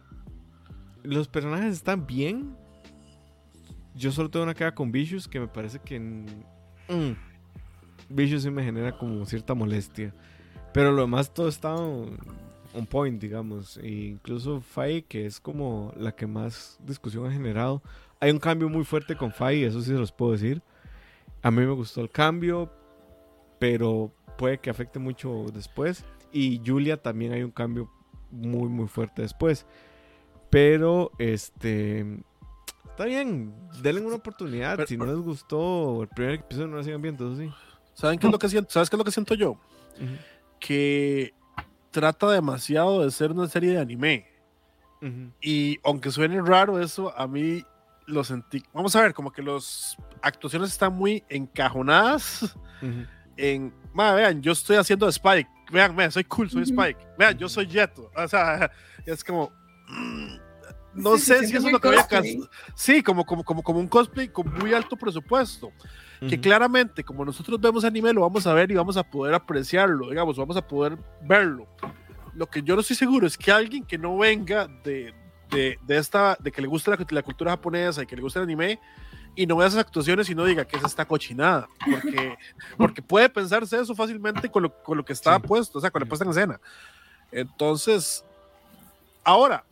los 1.03 1.29
personajes 1.29 1.75
están 1.75 2.07
bien. 2.07 2.57
Yo 3.95 4.13
solo 4.13 4.31
tengo 4.31 4.45
una 4.45 4.55
queda 4.55 4.75
con 4.75 4.93
Vicious, 4.93 5.29
que 5.29 5.41
me 5.41 5.49
parece 5.49 5.81
que... 5.81 5.99
mm, 5.99 7.13
Vicious 8.09 8.45
sí 8.45 8.51
me 8.51 8.65
genera 8.65 8.97
como 8.97 9.25
cierta 9.27 9.55
molestia. 9.55 10.15
Pero 10.73 10.93
lo 10.93 11.03
demás 11.03 11.33
todo 11.33 11.49
está 11.49 11.75
on 11.75 12.17
on 12.75 12.87
point, 12.87 13.21
digamos. 13.21 13.77
E 13.79 13.89
incluso 13.89 14.61
Faye, 14.61 15.03
que 15.05 15.27
es 15.27 15.41
como 15.41 15.93
la 15.97 16.13
que 16.13 16.27
más 16.27 16.79
discusión 16.85 17.27
ha 17.27 17.31
generado. 17.33 17.83
Hay 18.21 18.31
un 18.31 18.39
cambio 18.39 18.69
muy 18.69 18.85
fuerte 18.85 19.17
con 19.17 19.33
Faye, 19.33 19.67
eso 19.67 19.81
sí 19.81 19.89
se 19.91 19.99
los 19.99 20.13
puedo 20.13 20.33
decir. 20.33 20.63
A 21.43 21.51
mí 21.51 21.59
me 21.67 21.73
gustó 21.73 22.01
el 22.01 22.09
cambio, 22.11 22.73
pero 23.59 24.13
puede 24.39 24.59
que 24.59 24.71
afecte 24.71 24.99
mucho 24.99 25.47
después. 25.53 26.05
Y 26.33 26.61
Julia 26.65 26.97
también 26.97 27.33
hay 27.33 27.43
un 27.43 27.51
cambio 27.51 27.91
muy, 28.31 28.69
muy 28.69 28.89
fuerte 28.89 29.23
después. 29.23 29.67
Pero, 30.51 31.11
este. 31.19 32.07
Está 32.89 33.07
bien, 33.07 33.55
denle 33.83 34.03
una 34.03 34.17
oportunidad. 34.17 34.77
Pero- 34.77 34.89
si 34.89 34.97
no 34.97 35.07
les 35.07 35.17
gustó 35.17 36.03
el 36.03 36.09
primer 36.09 36.35
episodio, 36.35 36.69
no 36.69 36.77
lo 36.77 36.85
sigan 36.85 37.03
viendo, 37.03 37.27
eso 37.33 37.41
sí. 37.43 37.51
¿Saben 37.95 38.19
qué 38.19 38.27
es 38.27 38.33
lo 38.33 38.39
que 38.39 38.49
siento? 38.49 38.71
¿Sabes 38.71 38.89
qué 38.89 38.97
es 38.97 38.99
lo 38.99 39.05
que 39.05 39.11
siento 39.11 39.35
yo? 39.35 39.51
Ujú, 39.53 40.17
Que 40.67 41.35
trata 41.91 42.31
demasiado 42.31 43.03
de 43.05 43.11
ser 43.11 43.33
una 43.33 43.49
serie 43.49 43.73
de 43.73 43.81
anime. 43.81 44.27
ujú. 45.03 45.33
Y 45.41 45.79
aunque 45.83 46.11
suene 46.13 46.41
raro 46.41 46.81
eso, 46.81 47.13
a 47.19 47.27
mí 47.27 47.65
lo 48.07 48.23
sentí. 48.23 48.63
Vamos 48.73 48.95
a 48.95 49.03
ver, 49.03 49.13
como 49.13 49.33
que 49.33 49.43
las 49.43 49.97
actuaciones 50.23 50.71
están 50.71 50.95
muy 50.95 51.25
encajonadas 51.29 52.57
Ujú. 52.81 53.05
en. 53.37 53.75
Ma, 53.93 54.13
vean, 54.15 54.41
yo 54.41 54.53
estoy 54.53 54.77
haciendo 54.77 55.09
Spike. 55.09 55.51
Vean, 55.73 55.95
vean, 55.97 56.13
soy 56.13 56.25
cool, 56.25 56.49
soy. 56.49 56.63
Spike. 56.63 56.99
Vean, 57.19 57.37
yo 57.37 57.49
soy 57.49 57.69
Jeto. 57.69 58.11
O 58.17 58.29
sea, 58.29 58.71
es 59.07 59.25
como. 59.25 59.51
mm, 59.89 60.37
No 60.95 61.17
Sí, 61.17 61.25
sé 61.27 61.47
si 61.47 61.57
eso 61.57 61.67
es 61.67 61.73
lo 61.73 61.81
que 61.81 61.89
voy 61.89 61.97
a 61.99 62.07
Sí, 62.77 63.03
como, 63.03 63.25
como, 63.27 63.43
como, 63.43 63.63
como 63.63 63.81
un 63.81 63.89
cosplay 63.89 64.29
con 64.29 64.53
muy 64.55 64.73
alto 64.75 64.97
presupuesto. 64.97 65.73
Que 66.29 66.41
claramente, 66.41 67.03
como 67.03 67.25
nosotros 67.25 67.61
vemos 67.61 67.85
anime, 67.85 68.13
lo 68.13 68.21
vamos 68.21 68.47
a 68.47 68.55
ver 68.55 68.71
y 68.71 68.75
vamos 68.75 68.97
a 68.97 69.03
poder 69.03 69.35
apreciarlo, 69.35 70.11
digamos, 70.11 70.37
vamos 70.37 70.57
a 70.57 70.67
poder 70.67 70.97
verlo. 71.23 71.67
Lo 72.35 72.47
que 72.47 72.63
yo 72.63 72.75
no 72.75 72.81
estoy 72.81 72.95
seguro 72.97 73.27
es 73.27 73.37
que 73.37 73.51
alguien 73.51 73.85
que 73.85 73.99
no 73.99 74.17
venga 74.17 74.69
de, 74.85 75.13
de, 75.51 75.79
de 75.85 75.97
esta, 75.99 76.37
de 76.39 76.53
que 76.53 76.63
le 76.63 76.69
guste 76.69 76.91
la, 76.93 76.99
la 77.11 77.23
cultura 77.23 77.51
japonesa 77.51 78.03
y 78.03 78.07
que 78.07 78.15
le 78.15 78.23
guste 78.23 78.39
el 78.39 78.45
anime, 78.45 78.79
y 79.35 79.47
no 79.47 79.57
vea 79.57 79.67
esas 79.67 79.81
actuaciones 79.81 80.29
y 80.31 80.35
no 80.35 80.45
diga 80.45 80.65
que 80.65 80.77
es 80.77 80.85
esta 80.85 81.05
cochinada, 81.07 81.67
porque, 81.91 82.37
porque 82.77 83.03
puede 83.03 83.29
pensarse 83.29 83.81
eso 83.81 83.95
fácilmente 83.95 84.49
con 84.51 84.63
lo, 84.63 84.83
con 84.83 84.97
lo 84.99 85.05
que 85.05 85.15
está 85.15 85.37
Sí. 85.37 85.43
puesto, 85.47 85.79
o 85.79 85.81
sea, 85.81 85.91
con 85.91 86.01
la 86.01 86.07
puesta 86.07 86.25
en 86.25 86.31
escena. 86.31 86.61
Entonces, 87.33 88.25
ahora, 89.25 89.65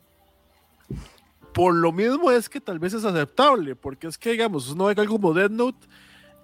por 1.52 1.74
lo 1.74 1.92
mismo 1.92 2.30
es 2.30 2.48
que 2.48 2.60
tal 2.60 2.78
vez 2.78 2.94
es 2.94 3.04
aceptable, 3.04 3.76
porque 3.76 4.06
es 4.06 4.16
que, 4.18 4.32
digamos, 4.32 4.68
uno 4.70 4.86
ve 4.86 4.94
algo 4.98 5.14
como 5.16 5.34
Dead 5.34 5.50
Note 5.50 5.86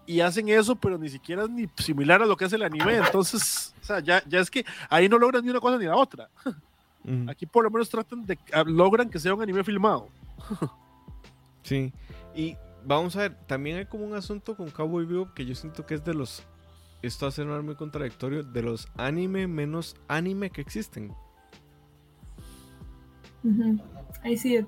y 0.06 0.20
hacen 0.20 0.48
eso, 0.48 0.76
pero 0.76 0.98
ni 0.98 1.08
siquiera 1.08 1.44
es 1.44 1.50
ni 1.50 1.68
similar 1.76 2.22
a 2.22 2.26
lo 2.26 2.36
que 2.36 2.44
es 2.44 2.52
el 2.52 2.62
anime, 2.62 2.96
entonces, 2.96 3.74
o 3.82 3.84
sea, 3.84 4.00
ya, 4.00 4.22
ya 4.26 4.40
es 4.40 4.50
que 4.50 4.64
ahí 4.88 5.08
no 5.08 5.18
logran 5.18 5.44
ni 5.44 5.50
una 5.50 5.60
cosa 5.60 5.78
ni 5.78 5.86
la 5.86 5.96
otra. 5.96 6.28
Aquí 7.28 7.46
por 7.46 7.62
lo 7.62 7.70
menos 7.70 7.88
tratan 7.88 8.26
de, 8.26 8.36
ah, 8.52 8.64
logran 8.66 9.08
que 9.08 9.20
sea 9.20 9.32
un 9.32 9.42
anime 9.42 9.62
filmado. 9.62 10.08
Sí. 11.62 11.92
Y 12.34 12.56
vamos 12.84 13.16
a 13.16 13.22
ver, 13.22 13.34
también 13.46 13.78
hay 13.78 13.86
como 13.86 14.04
un 14.04 14.14
asunto 14.14 14.56
con 14.56 14.70
Cowboy 14.70 15.04
Bebop 15.04 15.34
que 15.34 15.44
yo 15.44 15.54
siento 15.54 15.86
que 15.86 15.94
es 15.94 16.04
de 16.04 16.14
los. 16.14 16.44
Esto 17.02 17.26
va 17.26 17.28
a 17.28 17.32
sonar 17.32 17.62
muy 17.62 17.74
contradictorio. 17.74 18.42
De 18.42 18.62
los 18.62 18.88
anime 18.96 19.46
menos 19.46 19.96
anime 20.08 20.50
que 20.50 20.60
existen. 20.60 21.12
I 24.24 24.36
see 24.36 24.58
it. 24.58 24.66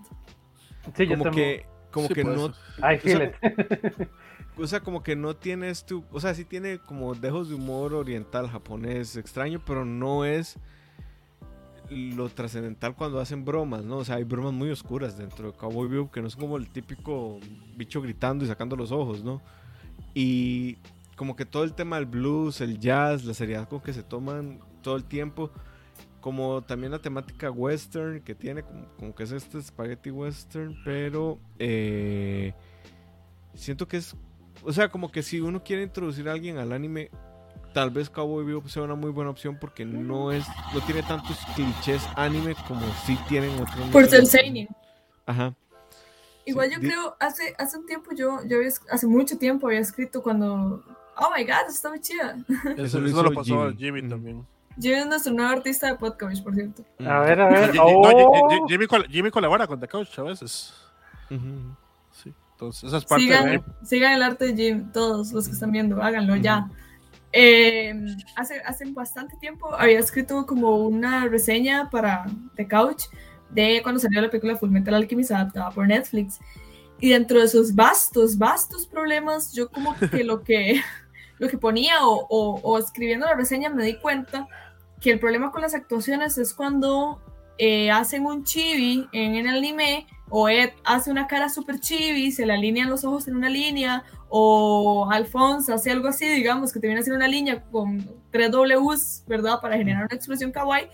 Sí, 0.97 1.09
Como 1.09 1.31
que. 1.31 1.67
Como 1.91 2.09
Sí, 2.09 2.15
que 2.15 2.25
no. 2.25 2.49
I 2.79 2.99
feel 2.99 3.21
o 3.21 3.25
it. 3.25 4.09
O 4.59 4.67
sea, 4.67 4.81
como 4.81 5.03
que 5.03 5.15
no 5.15 5.37
tienes 5.37 5.87
tu. 5.87 6.05
O 6.11 6.21
sea, 6.21 6.35
sí 6.35 6.45
tiene 6.45 6.79
como 6.79 7.15
dejos 7.15 7.49
de 7.49 7.55
humor 7.55 7.95
oriental, 7.95 8.49
japonés, 8.49 9.17
extraño, 9.17 9.63
pero 9.65 9.85
no 9.85 10.25
es 10.25 10.59
lo 11.91 12.29
trascendental 12.29 12.95
cuando 12.95 13.21
hacen 13.21 13.45
bromas, 13.45 13.85
¿no? 13.85 13.99
O 13.99 14.05
sea, 14.05 14.17
hay 14.17 14.25
bromas 14.25 14.53
muy 14.53 14.71
oscuras 14.71 15.17
dentro 15.17 15.51
de 15.51 15.57
Cowboy 15.57 15.89
Bebop 15.89 16.13
que 16.13 16.21
no 16.21 16.29
es 16.29 16.37
como 16.37 16.57
el 16.57 16.69
típico 16.69 17.39
bicho 17.77 18.03
gritando 18.03 18.45
y 18.45 18.49
sacando 18.49 18.77
los 18.77 18.93
ojos, 18.93 19.25
¿no? 19.25 19.41
Y 20.13 20.77
como 21.17 21.35
que 21.35 21.47
todo 21.47 21.65
el 21.65 21.75
tema 21.75 21.97
del 21.97 22.07
blues, 22.07 22.61
el 22.61 22.79
jazz, 22.79 23.25
la 23.25 23.35
seriedad 23.35 23.69
con 23.69 23.81
que 23.81 23.93
se 23.93 24.03
toman 24.03 24.61
todo 24.83 24.97
el 24.97 25.05
tiempo, 25.05 25.51
como 26.21 26.63
también 26.63 26.93
la 26.93 26.99
temática 26.99 27.51
western 27.51 28.21
que 28.21 28.35
tiene, 28.35 28.63
como, 28.63 28.87
como 28.97 29.15
que 29.15 29.23
es 29.23 29.33
este 29.33 29.63
spaghetti 29.63 30.11
western, 30.11 30.77
pero 30.85 31.39
eh, 31.59 32.53
siento 33.55 33.89
que 33.89 33.97
es, 33.99 34.15
o 34.63 34.73
sea, 34.73 34.89
como 34.89 35.11
que 35.11 35.23
si 35.23 35.41
uno 35.41 35.63
quiere 35.63 35.83
introducir 35.83 36.29
a 36.29 36.33
alguien 36.33 36.59
al 36.59 36.73
anime, 36.73 37.11
tal 37.75 37.91
vez 37.91 38.09
Cowboy 38.11 38.45
Bebop 38.45 38.67
sea 38.69 38.83
una 38.83 38.95
muy 38.95 39.11
buena 39.11 39.31
opción 39.31 39.57
porque 39.61 39.85
no 39.85 40.33
es, 40.33 40.47
no 40.75 40.81
tiene 40.81 41.03
tantos 41.03 41.37
clichés 41.55 42.03
anime 42.17 42.55
como 42.67 42.81
sí 43.05 43.19
tienen 43.29 43.51
otros. 43.61 43.89
Por 43.93 44.07
ser 44.07 44.27
seinen. 44.27 44.69
Ajá. 45.27 45.55
Igual 46.45 46.69
Sí, 46.69 46.75
yo 46.77 46.81
di- 46.81 46.89
creo, 46.89 47.17
hace, 47.21 47.55
hace 47.59 47.77
un 47.79 47.85
tiempo 47.87 48.11
yo, 48.15 48.39
yo 48.47 48.57
había, 48.57 48.71
hace 48.91 49.07
mucho 49.07 49.37
tiempo 49.37 49.67
había 49.67 49.81
escrito 49.81 50.23
cuando, 50.23 50.83
oh 51.19 51.31
my 51.37 51.45
god, 51.45 51.69
está 51.69 51.91
muy 51.91 52.01
chida. 52.01 52.39
Eso, 52.77 53.05
Eso 53.05 53.23
lo 53.23 53.33
pasó 53.33 53.63
a 53.65 53.73
Jimmy. 53.73 53.77
Jimmy 53.79 54.01
Ujú. 54.01 54.09
también. 54.09 54.47
Jimmy 54.81 54.95
es 54.95 55.07
nuestro 55.07 55.33
nuevo 55.35 55.51
artista 55.51 55.89
de 55.89 55.97
podcast, 55.97 56.43
por 56.43 56.55
cierto. 56.55 56.85
A 57.07 57.21
ver, 57.21 57.41
a 57.41 57.49
ver. 57.51 57.73
Ji- 57.73 57.77
no, 57.77 57.85
Ji- 57.87 57.93
Oh. 58.17 58.49
Ji- 58.49 58.61
Jimmy, 58.69 58.87
col- 58.87 59.07
Jimmy 59.09 59.31
colabora 59.31 59.67
con 59.67 59.79
The 59.79 59.89
Couch 59.89 60.19
a 60.19 60.23
veces. 60.23 60.73
Sí. 61.29 61.39
Entonces, 62.59 62.85
esa 62.89 62.97
es 62.97 63.05
parte 63.05 63.25
de 63.25 63.31
Sigan, 63.39 63.65
sigan 63.85 64.13
el 64.15 64.23
arte 64.25 64.53
de 64.53 64.57
Jim, 64.57 64.91
todos 64.93 65.33
los 65.33 65.47
que 65.47 65.53
están 65.55 65.71
viendo, 65.71 66.03
háganlo 66.03 66.35
ya. 66.37 66.69
Eh, 67.33 67.95
hace, 68.37 68.61
hace 68.63 68.85
bastante 68.87 69.37
tiempo 69.37 69.73
había 69.75 69.99
escrito 70.01 70.45
como 70.47 70.77
una 70.79 71.27
reseña 71.27 71.89
para 71.91 72.27
The 72.57 72.67
Couch 72.67 73.03
de 73.51 73.81
cuando 73.83 74.01
salió 74.01 74.21
la 74.23 74.29
película 74.31 74.57
Full 74.57 74.71
Metal 74.71 74.95
Alchemist 74.95 75.31
adaptada 75.31 75.71
por 75.71 75.87
Netflix. 75.87 76.41
Y 77.01 77.11
dentro 77.11 77.39
de 77.39 77.45
esos 77.45 77.75
vastos, 77.77 78.37
vastos 78.39 78.87
problemas, 78.89 79.53
yo 79.53 79.71
como 79.71 79.95
que 79.97 80.25
lo 80.25 80.43
que, 80.43 80.81
lo 81.39 81.49
que 81.49 81.59
ponía 81.59 82.05
o, 82.05 82.27
o- 82.29 82.61
o 82.63 82.79
escribiendo 82.79 83.27
la 83.27 83.35
reseña 83.35 83.69
me 83.71 83.85
di 83.85 83.95
cuenta 83.99 84.49
que 85.01 85.13
el 85.13 85.21
problema 85.21 85.53
con 85.53 85.63
las 85.63 85.75
actuaciones 85.75 86.39
es 86.39 86.53
cuando 86.55 87.21
eh, 87.57 87.91
hacen 87.93 88.27
un 88.27 88.43
chibi 88.43 89.07
en 89.13 89.37
el 89.37 89.47
anime 89.49 90.07
o 90.31 90.49
Ed 90.49 90.71
hace 90.85 91.11
una 91.11 91.27
cara 91.27 91.49
super 91.49 91.81
chibi, 91.81 92.31
se 92.33 92.47
le 92.47 92.53
alinean 92.53 92.91
los 92.91 93.05
ojos 93.05 93.29
en 93.29 93.37
una 93.37 93.49
línea, 93.49 94.05
o 94.29 95.09
Alphonse 95.11 95.73
hace 95.73 95.91
algo 95.91 96.09
así, 96.09 96.29
digamos, 96.29 96.73
que 96.73 96.81
te 96.81 96.87
viene 96.87 97.01
a 97.01 97.03
hacer 97.03 97.15
una 97.15 97.29
línea 97.29 97.63
con 97.65 98.07
tres 98.31 98.51
Ws, 98.51 99.25
¿verdad? 99.27 99.61
Para 99.61 99.77
generar 99.77 100.05
una 100.05 100.15
expresión 100.15 100.53
kawaii. 100.53 100.89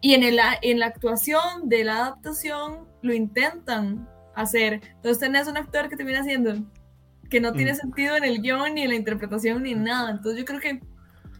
Y 0.00 0.14
en, 0.14 0.22
el, 0.22 0.38
en 0.62 0.78
la 0.78 0.86
actuación 0.86 1.68
de 1.68 1.84
la 1.84 1.96
adaptación 1.96 2.86
lo 3.02 3.14
intentan 3.14 4.08
hacer. 4.34 4.80
Entonces 4.96 5.18
tenés 5.18 5.48
un 5.48 5.56
actor 5.56 5.88
que 5.88 5.96
te 5.96 6.04
viene 6.04 6.20
haciendo 6.20 6.54
que 7.30 7.40
no 7.40 7.52
tiene 7.52 7.72
Mm. 7.72 7.76
sentido 7.76 8.16
en 8.16 8.24
el 8.24 8.42
guion, 8.42 8.74
ni 8.74 8.82
en 8.82 8.90
la 8.90 8.94
interpretación, 8.96 9.62
ni 9.62 9.74
nada. 9.74 10.10
Entonces 10.10 10.38
yo 10.38 10.44
creo 10.44 10.60
que 10.60 10.80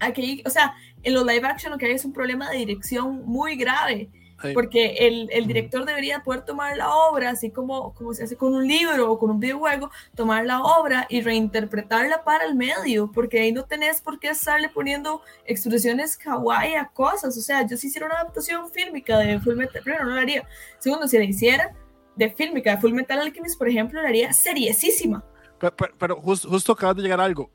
aquí, 0.01 0.43
o 0.47 0.51
sea, 0.51 0.75
en 1.03 1.15
los 1.15 1.27
live 1.27 1.47
action 1.47 1.73
lo 1.73 1.79
que 1.79 1.87
hay 1.87 1.93
es 1.93 2.05
un 2.05 2.13
problema 2.13 2.51
de 2.51 2.59
dirección 2.59 3.25
muy 3.27 3.55
grave. 3.57 4.11
Porque 4.53 4.97
el, 5.07 5.29
el 5.33 5.47
director 5.47 5.85
debería 5.87 6.23
poder 6.23 6.45
tomar 6.45 6.77
la 6.77 6.95
obra, 6.95 7.31
así 7.31 7.51
como, 7.51 7.95
como 7.95 8.13
se 8.13 8.25
hace 8.25 8.37
con 8.37 8.53
un 8.55 8.67
libro 8.67 9.11
o 9.11 9.19
con 9.19 9.31
un 9.31 9.41
videojuego, 9.41 9.91
tomar 10.15 10.45
la 10.45 10.61
obra 10.63 11.07
y 11.09 11.23
reinterpretarla 11.23 12.25
para 12.25 12.45
el 12.45 12.55
medio, 12.55 13.11
porque 13.13 13.41
ahí 13.41 13.53
no 13.53 13.65
tenés 13.65 14.01
por 14.03 14.19
qué 14.19 14.29
estarle 14.29 14.69
poniendo 14.69 15.23
expresiones 15.47 16.17
kawaii 16.17 16.75
a 16.75 16.89
cosas. 16.89 17.37
O 17.39 17.41
sea, 17.41 17.67
yo 17.67 17.77
si 17.77 17.87
hiciera 17.87 18.07
una 18.07 18.17
adaptación 18.17 18.69
fílmica 18.71 19.19
de 19.19 19.39
Full 19.41 19.55
Metal, 19.57 19.83
primero 19.83 20.05
no 20.05 20.15
la 20.15 20.21
haría. 20.23 20.47
Segundo, 20.79 21.07
si 21.09 21.17
la 21.17 21.25
hiciera 21.25 21.75
de 22.17 22.31
fílmica 22.31 22.73
de 22.73 22.81
Full 22.81 22.93
Metal 22.93 23.19
Alchemist, 23.19 23.57
por 23.59 23.69
ejemplo, 23.69 24.03
la 24.03 24.09
haría 24.09 24.33
seriesísima. 24.33 25.25
Pero, 25.59 25.75
pero- 25.77 25.95
pero 25.99 26.17
jus- 26.21 26.47
justo 26.47 26.73
acabas 26.73 26.97
de 26.97 27.03
llegar 27.03 27.21
a 27.21 27.25
algo. 27.25 27.51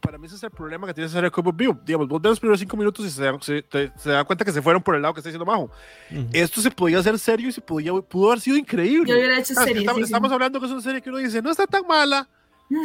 Para 0.00 0.16
mí 0.18 0.26
ese 0.26 0.36
es 0.36 0.42
el 0.42 0.50
problema 0.50 0.86
que 0.86 0.94
tiene 0.94 1.06
esa 1.06 1.14
serie 1.16 1.30
Cowboy 1.30 1.52
Bebop. 1.54 1.82
Digamos, 1.84 2.08
vos 2.08 2.22
ves 2.22 2.30
los 2.30 2.40
primeros 2.40 2.58
cinco 2.60 2.76
minutos 2.76 3.04
y 3.04 3.10
se 3.10 3.22
dan, 3.22 3.40
se, 3.42 3.62
te- 3.62 3.92
se 3.96 4.10
dan 4.10 4.24
cuenta 4.24 4.44
que 4.44 4.52
se 4.52 4.62
fueron 4.62 4.82
por 4.82 4.94
el 4.94 5.02
lado 5.02 5.12
que 5.14 5.20
está 5.20 5.28
diciendo 5.28 5.44
Majo. 5.44 5.70
Ujú. 6.10 6.26
Esto 6.32 6.60
se 6.62 6.70
podía 6.70 6.98
hacer 6.98 7.18
serio 7.18 7.48
y 7.48 7.52
se 7.52 7.60
podía, 7.60 7.92
pudo 7.92 8.28
haber 8.30 8.40
sido 8.40 8.56
increíble. 8.56 9.08
Yo 9.10 9.14
hubiera 9.16 9.38
hecho 9.38 9.38
Ah, 9.38 9.42
es 9.42 9.48
que 9.48 9.54
seriesísima. 9.74 9.80
estamos, 9.92 10.04
estamos 10.04 10.32
hablando 10.32 10.58
que 10.60 10.66
es 10.66 10.72
una 10.72 10.80
serie 10.80 11.02
que 11.02 11.10
uno 11.10 11.18
dice, 11.18 11.42
no 11.42 11.50
está 11.50 11.66
tan 11.66 11.86
mala. 11.86 12.28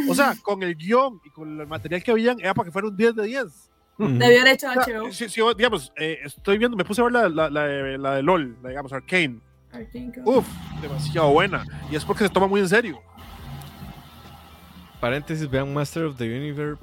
O 0.09 0.13
sea, 0.16 0.34
con 0.43 0.61
el 0.63 0.76
guion 0.76 1.22
y 1.24 1.30
con 1.30 1.59
el 1.61 1.68
material 1.68 2.03
que 2.03 2.11
habían, 2.11 2.39
era 2.39 2.53
para 2.53 2.66
que 2.66 2.72
fuera 2.72 2.88
un 2.88 2.97
10 2.97 3.16
de 3.16 3.24
10. 3.26 3.45
Ujú. 3.97 4.09
Debió 4.18 4.41
haber 4.41 4.47
hecho 4.55 4.68
O 4.68 4.74
sea, 4.84 4.84
HBO. 4.99 5.11
si- 5.13 5.30
si 5.30 5.39
yo, 5.39 5.53
digamos, 5.53 5.93
eh, 5.95 6.20
estoy 6.26 6.57
viendo, 6.57 6.76
me 6.76 6.84
puse 6.84 6.99
a 6.99 7.05
ver 7.05 7.13
la, 7.13 7.30
la, 7.30 7.49
la, 7.49 7.63
de- 7.63 7.97
la 7.97 8.16
de 8.16 8.24
LOL, 8.24 8.57
la, 8.61 8.70
digamos, 8.70 8.91
Arcane. 8.91 9.39
Uf, 10.26 10.45
demasiado 10.82 11.32
buena. 11.32 11.63
Y 11.91 11.95
es 11.95 12.03
porque 12.03 12.24
se 12.26 12.30
toma 12.30 12.47
muy 12.47 12.59
en 12.61 12.68
serio. 12.70 12.99
Paréntesis, 14.99 15.49
vean 15.49 15.74
Master 15.74 16.05
of 16.05 16.18
the 16.18 16.24
Universe 16.26 16.82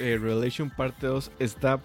eh, 0.00 0.18
Relation 0.20 0.70
parte 0.70 1.06
2. 1.06 1.30
Está 1.38 1.80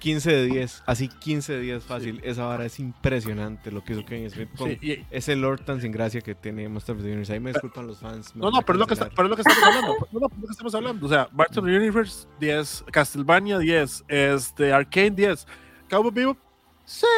15 0.00 0.30
de 0.32 0.44
10. 0.46 0.82
Así 0.86 1.08
15 1.08 1.52
de 1.54 1.60
10 1.60 1.84
fácil. 1.84 2.20
Esa 2.24 2.44
vara 2.44 2.66
es 2.66 2.78
impresionante 2.78 3.70
lo 3.70 3.82
que 3.82 3.94
hizo 3.94 4.04
Kevin 4.04 4.28
Smith 4.30 4.48
con 4.56 4.68
Sí, 4.70 4.78
y- 4.82 5.06
ese 5.10 5.34
lore 5.34 5.62
tan 5.64 5.80
sin 5.80 5.92
gracia 5.92 6.20
que 6.20 6.34
tiene 6.34 6.68
Master 6.68 6.94
of 6.96 7.00
the 7.02 7.08
Universe. 7.08 7.32
Ahí 7.32 7.40
me 7.40 7.52
disculpan 7.52 7.86
los 7.86 8.00
fans. 8.00 8.34
no, 8.36 8.50
no, 8.50 8.60
pero 8.62 8.74
es 8.74 8.80
lo 8.80 8.86
que, 8.86 8.94
está- 8.94 9.08
pero 9.08 9.24
es 9.24 9.30
lo 9.30 9.36
que 9.36 9.42
estamos 9.42 9.62
hablando. 9.64 9.94
No, 10.12 10.20
no, 10.20 10.28
pero 10.28 10.36
es 10.36 10.42
lo 10.42 10.46
que 10.46 10.52
estamos 10.52 10.74
hablando. 10.74 11.06
O 11.06 11.08
sea, 11.08 11.28
Master 11.32 11.58
of 11.60 11.64
the 11.66 11.76
Universe 11.76 12.26
10, 12.40 12.84
Castlevania 12.92 13.58
10, 13.58 14.04
este, 14.08 14.72
Arcane 14.72 15.10
10, 15.12 15.46
Cowboy 15.88 16.10
Bebop 16.12 16.38
6. 16.84 17.08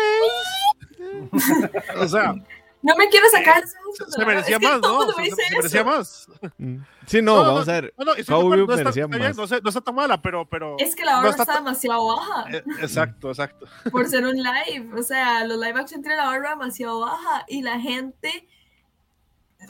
o 1.99 2.07
sea, 2.09 2.35
No 2.83 2.95
me 2.97 3.09
quiero 3.09 3.29
sacar 3.31 3.65
esos 3.65 4.13
se, 4.15 4.25
merecía 4.25 4.59
más, 4.59 4.81
¿no? 4.81 5.13
Se, 5.13 5.57
merecía 5.57 5.85
más. 5.85 6.29
Mm. 6.59 6.77
Sí, 7.07 7.23
no, 7.23 7.37
vamos 7.37 7.69
a 7.69 7.73
ver. 7.73 7.95
No, 7.97 8.05
no, 8.05 8.15
está, 8.15 8.37
merecía 8.37 9.05
está 9.05 9.07
bien, 9.07 9.29
más. 9.29 9.37
no, 9.37 9.47
sé- 9.47 9.61
no 9.63 9.69
está 9.71 9.81
tan 9.81 9.95
mala, 9.95 10.21
pero. 10.21 10.49
pero 10.49 10.77
Es 10.79 10.95
que 10.95 11.05
la 11.05 11.17
no 11.17 11.29
barra 11.29 11.31
está 11.31 11.55
demasiado 11.55 12.07
baja 12.07 12.47
eh, 12.53 12.63
exacto, 12.81 13.31
exacto. 13.31 13.67
por 13.91 14.07
ser 14.07 14.25
un 14.25 14.37
live. 14.37 14.91
O 14.97 15.03
sea, 15.03 15.45
los 15.45 15.59
live 15.59 15.81
action 15.81 16.03
tienen 16.03 16.19
la 16.19 16.27
barra 16.27 16.51
demasiado 16.51 17.01
baja 17.01 17.45
y 17.49 17.63
la 17.63 17.81
gente 17.81 18.49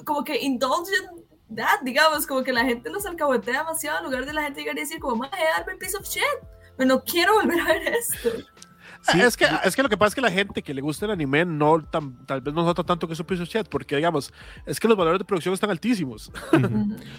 como 0.05 0.25
que 0.25 0.39
indulge 0.41 0.93
in 1.49 1.57
that, 1.57 1.81
digamos, 1.83 2.27
como 2.27 2.43
que 2.43 2.53
la 2.53 2.65
gente 2.65 2.91
los 2.91 3.07
alcahuetea 3.07 3.61
demasiado 3.61 3.99
en 3.99 4.05
lugar 4.05 4.27
de 4.27 4.33
la 4.33 4.43
gente 4.43 4.61
llegar 4.61 4.77
y 4.77 4.81
decir 4.81 4.99
como, 4.99 5.17
maje, 5.17 5.43
darme 5.57 5.77
piece 5.77 5.97
of 5.97 6.05
shit. 6.05 6.23
Pero 6.77 6.89
no 6.89 7.05
quiero 7.05 7.35
volver 7.35 7.61
a 7.61 7.65
ver 7.65 7.89
esto. 7.95 8.31
Sí, 9.13 9.21
es, 9.21 9.37
que, 9.37 9.47
es 9.65 9.77
que 9.77 9.83
lo 9.83 9.89
que 9.89 9.97
pasa 9.97 10.09
es 10.09 10.15
que 10.17 10.21
la 10.21 10.31
gente 10.31 10.63
que 10.63 10.75
le 10.75 10.81
gusta 10.81 11.05
el 11.07 11.13
anime 11.13 11.45
no 11.45 11.83
tan- 11.83 12.25
tal 12.27 12.41
vez 12.41 12.53
no 12.55 12.65
nota 12.65 12.83
tanto 12.85 13.07
que 13.07 13.13
es 13.15 13.21
un 13.21 13.27
piece 13.27 13.43
of 13.43 13.49
shit, 13.49 13.69
porque 13.69 13.97
digamos, 13.97 14.33
es 14.65 14.81
que 14.81 14.89
los 14.89 14.97
valores 14.97 15.19
de 15.19 15.25
producción 15.25 15.55
están 15.55 15.71
altísimos. 15.71 16.33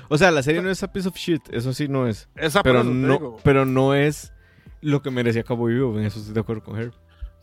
O 0.10 0.18
sea, 0.18 0.32
la 0.32 0.44
serie 0.44 0.62
no 0.62 0.70
es 0.70 0.82
a 0.84 0.92
piece 0.92 1.08
of 1.08 1.16
shit. 1.16 1.42
Eso 1.52 1.72
sí 1.74 1.88
no 1.88 2.08
es. 2.08 2.28
Esa 2.36 2.64
Pero 2.64 2.84
no, 2.84 3.38
pero 3.44 3.66
no 3.66 3.94
es 3.94 4.34
lo 4.82 5.02
que 5.02 5.10
merecía 5.12 5.44
Cowboy 5.44 5.74
Bebop. 5.74 5.98
En 5.98 6.06
eso 6.06 6.20
estoy 6.20 6.34
de 6.34 6.40
acuerdo 6.40 6.64
con 6.64 6.78
Herb. 6.78 6.94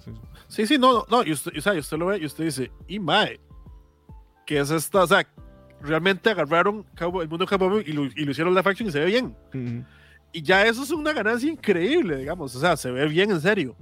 Sí. 0.05 0.11
Sí, 0.49 0.67
sí, 0.67 0.79
no, 0.79 1.05
no, 1.11 1.25
y 1.25 1.33
usted, 1.33 1.53
o 1.57 1.61
sea, 1.61 1.75
y 1.75 1.79
usted 1.79 1.97
lo 1.97 2.07
ve 2.07 2.19
y 2.19 2.27
usted 2.27 2.45
dice, 2.45 2.71
y 2.87 2.99
mae, 2.99 3.41
que 4.47 4.61
es 4.61 4.71
esta, 4.71 5.03
o 5.03 5.07
sea, 5.07 5.27
realmente 5.81 6.31
agarraron 6.31 6.85
el 7.01 7.29
mundo 7.29 7.47
de 7.47 7.57
Bebop 7.57 7.83
y 7.87 7.93
lo, 7.93 8.05
y 8.05 8.25
lo 8.25 8.31
hicieron 8.31 8.55
live 8.55 8.69
action 8.71 8.89
y 8.89 8.93
se 8.93 9.01
ve 9.01 9.07
bien. 9.07 9.37
Ujú. 9.55 9.85
Y 10.33 10.43
ya 10.43 10.67
eso 10.67 10.83
es 10.83 10.91
una 10.91 11.13
ganancia 11.13 11.51
increíble, 11.51 12.17
digamos, 12.19 12.55
o 12.57 12.61
sea, 12.61 12.77
se 12.77 12.91
ve 12.91 13.07
bien 13.09 13.31
en 13.31 13.41
serio. 13.41 13.77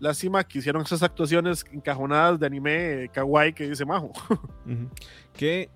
Lástima 0.00 0.44
que 0.44 0.58
hicieron 0.58 0.82
esas 0.82 1.02
actuaciones 1.02 1.64
encajonadas 1.72 2.38
de 2.40 2.46
anime 2.46 3.04
eh, 3.04 3.08
kawaii 3.12 3.52
que 3.52 3.68
dice 3.68 3.84
Majo. 3.84 4.12
Que 5.32 5.68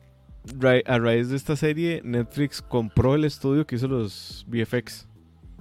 ra- 0.58 0.82
a 0.86 0.98
raíz 0.98 1.28
de 1.28 1.36
esta 1.36 1.56
serie, 1.56 2.00
Netflix 2.04 2.60
compró 2.62 3.14
el 3.14 3.24
estudio 3.24 3.66
que 3.66 3.76
hizo 3.76 3.88
los 3.88 4.44
VFX. 4.48 5.08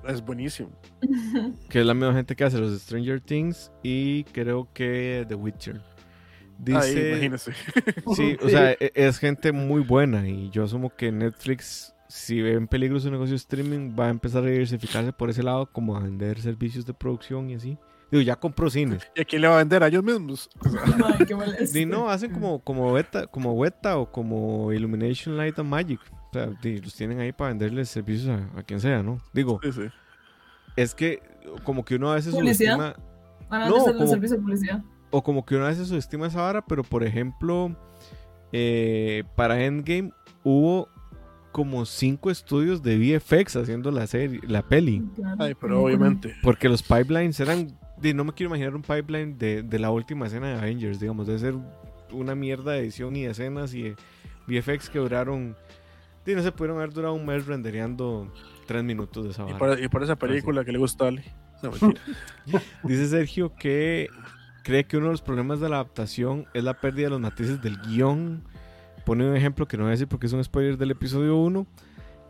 Es 0.08 0.22
buenísimo. 0.22 0.70
Que 1.70 1.82
es 1.82 1.86
la 1.86 1.94
misma 1.94 2.14
gente 2.14 2.36
que 2.36 2.44
hace 2.44 2.58
los 2.60 2.80
Stranger 2.82 3.22
Things 3.22 3.72
y 3.84 4.24
creo 4.26 4.68
que 4.74 5.26
The 5.28 5.36
Witcher. 5.36 5.76
Ahí, 5.76 5.84
Dice, 6.60 7.10
imagínese. 7.12 7.52
sí, 8.16 8.36
o 8.42 8.50
sea, 8.50 8.72
e- 8.72 8.92
es 8.96 9.20
gente 9.20 9.52
muy 9.52 9.82
buena 9.82 10.28
y 10.28 10.50
yo 10.50 10.64
asumo 10.64 10.90
que 10.96 11.12
Netflix, 11.12 11.94
si 12.10 12.42
ve 12.42 12.54
en 12.54 12.68
peligro 12.68 13.00
su 13.00 13.12
negocio 13.12 13.34
de 13.34 13.38
streaming, 13.38 13.96
va 13.98 14.08
a 14.08 14.10
empezar 14.10 14.44
a 14.44 14.48
diversificarse 14.48 15.14
por 15.14 15.30
ese 15.30 15.44
lado, 15.44 15.68
como 15.72 15.96
a 15.96 16.00
vender 16.00 16.42
servicios 16.42 16.86
de 16.86 16.94
producción 16.96 17.50
y 17.52 17.56
así. 17.56 17.78
Digo, 18.12 18.22
ya 18.22 18.36
compró 18.38 18.70
cines. 18.70 19.04
¿Y 19.16 19.22
a 19.22 19.26
quién 19.26 19.42
le 19.42 19.48
va 19.50 19.56
a 19.56 19.58
vender? 19.58 19.84
A 19.84 19.88
ellos 19.88 20.04
mismos. 20.04 20.50
Mae, 20.98 21.26
qué. 21.26 21.80
Y 21.80 21.86
no, 21.86 22.10
hacen 22.10 22.32
como, 22.32 22.60
como 22.60 22.94
Beta, 22.94 23.28
como 23.28 23.54
Weta 23.54 23.98
o 23.98 24.10
como 24.12 24.72
Illumination 24.72 25.36
Light 25.36 25.60
and 25.60 25.70
Magic. 25.70 26.00
O 26.12 26.34
sea, 26.34 26.50
los 26.62 26.94
tienen 26.96 27.20
ahí 27.20 27.32
para 27.34 27.50
venderles 27.50 27.90
servicios 27.90 28.30
a, 28.30 28.60
a 28.60 28.64
quien 28.64 28.80
sea, 28.80 29.04
¿no? 29.04 29.20
Digo, 29.34 29.60
sí, 29.64 29.72
sí. 29.72 29.82
es 30.76 30.94
que 30.96 31.22
como 31.64 31.84
que 31.84 31.96
uno 31.96 32.12
a 32.12 32.16
veces 32.16 32.34
¿Publicidad? 32.34 32.76
subestima, 32.76 33.06
Van 33.50 33.62
a 33.64 33.70
No, 33.70 33.76
como- 33.78 34.08
servicio 34.08 34.38
de 34.38 34.44
publicidad. 34.44 34.84
o 35.10 35.24
como 35.24 35.46
que 35.46 35.56
uno 35.56 35.66
a 35.66 35.70
veces 35.70 35.88
subestima 35.88 36.28
esa 36.28 36.42
vara, 36.42 36.66
pero 36.66 36.84
por 36.84 37.04
ejemplo, 37.04 37.76
eh, 38.52 39.24
para 39.36 39.64
Endgame 39.64 40.12
hubo 40.44 40.90
como 41.52 41.86
cinco 41.86 42.30
estudios 42.30 42.84
de 42.84 42.98
VFX 42.98 43.56
haciendo 43.56 43.90
la 43.92 44.06
serie, 44.08 44.40
la 44.48 44.62
peli. 44.62 45.04
Claro. 45.16 45.44
Ay, 45.44 45.56
pero 45.60 45.84
obviamente. 45.84 46.36
Porque 46.44 46.70
los 46.70 46.84
pipelines 46.84 47.40
eran. 47.40 47.78
Di, 48.02 48.14
no 48.14 48.24
me 48.24 48.34
quiero 48.34 48.50
imaginar 48.50 48.76
un 48.76 48.82
pipeline 48.82 49.38
de, 49.38 49.64
de 49.64 49.80
la 49.80 49.92
última 49.92 50.28
escena 50.28 50.48
de 50.50 50.56
Avengers, 50.56 51.00
digamos. 51.00 51.28
Debe 51.28 51.40
ser 51.40 51.56
una 52.12 52.36
mierda 52.36 52.74
de 52.74 52.80
edición 52.80 53.16
y 53.16 53.24
de 53.24 53.32
escenas 53.32 53.74
y 53.74 53.84
de 53.84 53.96
VFX 54.48 54.90
que 54.90 55.00
duraron. 55.00 55.56
no 56.26 56.44
se 56.44 56.52
pudieron 56.52 56.78
haber 56.78 56.94
durado 56.94 57.14
un 57.14 57.26
mes 57.26 57.46
rendereando 57.46 58.32
tres 58.66 58.84
minutos 58.84 59.24
de 59.26 59.32
esa 59.32 59.46
Y 59.50 59.84
y 59.86 59.88
por 59.88 60.04
esa 60.04 60.16
película 60.16 60.64
que 60.64 60.72
le 60.72 60.78
gusta 60.78 61.08
a. 61.08 61.12
No, 61.12 61.72
mentira. 61.72 62.02
Dice 62.84 63.08
Sergio 63.08 63.56
que 63.56 64.10
cree 64.64 64.86
que 64.86 64.98
uno 64.98 65.08
de 65.08 65.14
los 65.14 65.22
problemas 65.22 65.60
de 65.60 65.70
la 65.70 65.78
adaptación 65.78 66.46
es 66.54 66.64
la 66.64 66.76
pérdida 66.76 67.06
de 67.06 67.12
los 67.12 67.22
matices 67.22 67.62
del 67.62 67.78
guion. 67.82 68.44
Pone 69.06 69.28
un 69.28 69.36
ejemplo 69.36 69.68
que 69.68 69.78
no 69.78 69.84
voy 69.84 69.90
a 69.90 69.92
decir 69.92 70.08
porque 70.08 70.28
es 70.28 70.34
un 70.34 70.44
spoiler 70.44 70.78
del 70.78 70.92
episodio 70.92 71.38
1. 71.38 71.66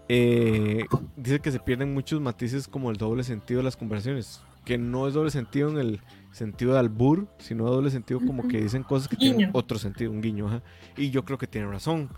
Eh, 0.09 0.85
dice 1.15 1.39
que 1.39 1.51
se 1.51 1.59
pierden 1.59 1.93
muchos 1.93 2.21
matices 2.21 2.67
como 2.67 2.91
el 2.91 2.97
doble 2.97 3.23
sentido 3.23 3.59
de 3.59 3.63
las 3.63 3.75
conversaciones. 3.75 4.41
Que 4.65 4.77
no 4.77 5.07
es 5.07 5.13
doble 5.13 5.31
sentido 5.31 5.69
en 5.69 5.77
el 5.77 6.01
sentido 6.31 6.73
de 6.73 6.79
albur, 6.79 7.27
sino 7.39 7.65
doble 7.65 7.89
sentido 7.89 8.19
como 8.19 8.47
que 8.47 8.61
dicen 8.61 8.83
cosas 8.83 9.07
que 9.07 9.15
tienen 9.15 9.37
Guiño. 9.37 9.49
otro 9.53 9.77
sentido, 9.77 10.11
un 10.11 10.21
guiño. 10.21 10.47
ajá. 10.47 10.61
Y 10.97 11.09
yo 11.09 11.23
creo 11.25 11.37
que 11.37 11.47
tiene 11.47 11.67
razón. 11.67 12.09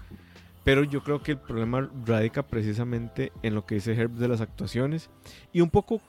Pero 0.63 0.83
yo 0.83 1.03
creo 1.03 1.23
que 1.23 1.31
el 1.31 1.37
problema 1.37 1.89
radica 2.05 2.43
precisamente 2.43 3.31
en 3.43 3.55
lo 3.55 3.65
que 3.65 3.75
dice 3.75 3.93
Herb 3.93 4.11
de 4.11 4.27
las 4.27 4.41
actuaciones. 4.41 5.09
Y 5.53 5.61
un 5.61 5.69
poco 5.69 6.01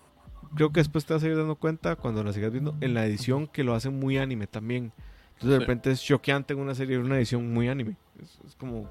creo 0.55 0.71
que 0.73 0.81
después 0.81 1.05
te 1.05 1.15
vas 1.15 1.23
a 1.23 1.29
ir 1.29 1.37
dando 1.37 1.55
cuenta 1.57 1.97
cuando 1.97 2.25
la 2.25 2.33
sigas 2.33 2.51
viendo 2.51 2.77
en 2.81 2.95
la 2.95 3.07
edición 3.07 3.47
que 3.47 3.65
lo 3.65 3.75
hacen 3.75 3.99
muy 3.99 4.19
anime 4.19 4.47
también. 4.47 4.93
Entonces 5.35 5.51
de 5.51 5.59
repente 5.61 5.91
es 5.91 6.03
choqueante 6.03 6.53
en 6.53 6.61
una 6.61 6.75
serie 6.75 6.99
una 6.99 7.17
edición 7.17 7.53
muy 7.53 7.69
anime. 7.69 7.97
Es, 8.21 8.39
es 8.47 8.55
como 8.57 8.91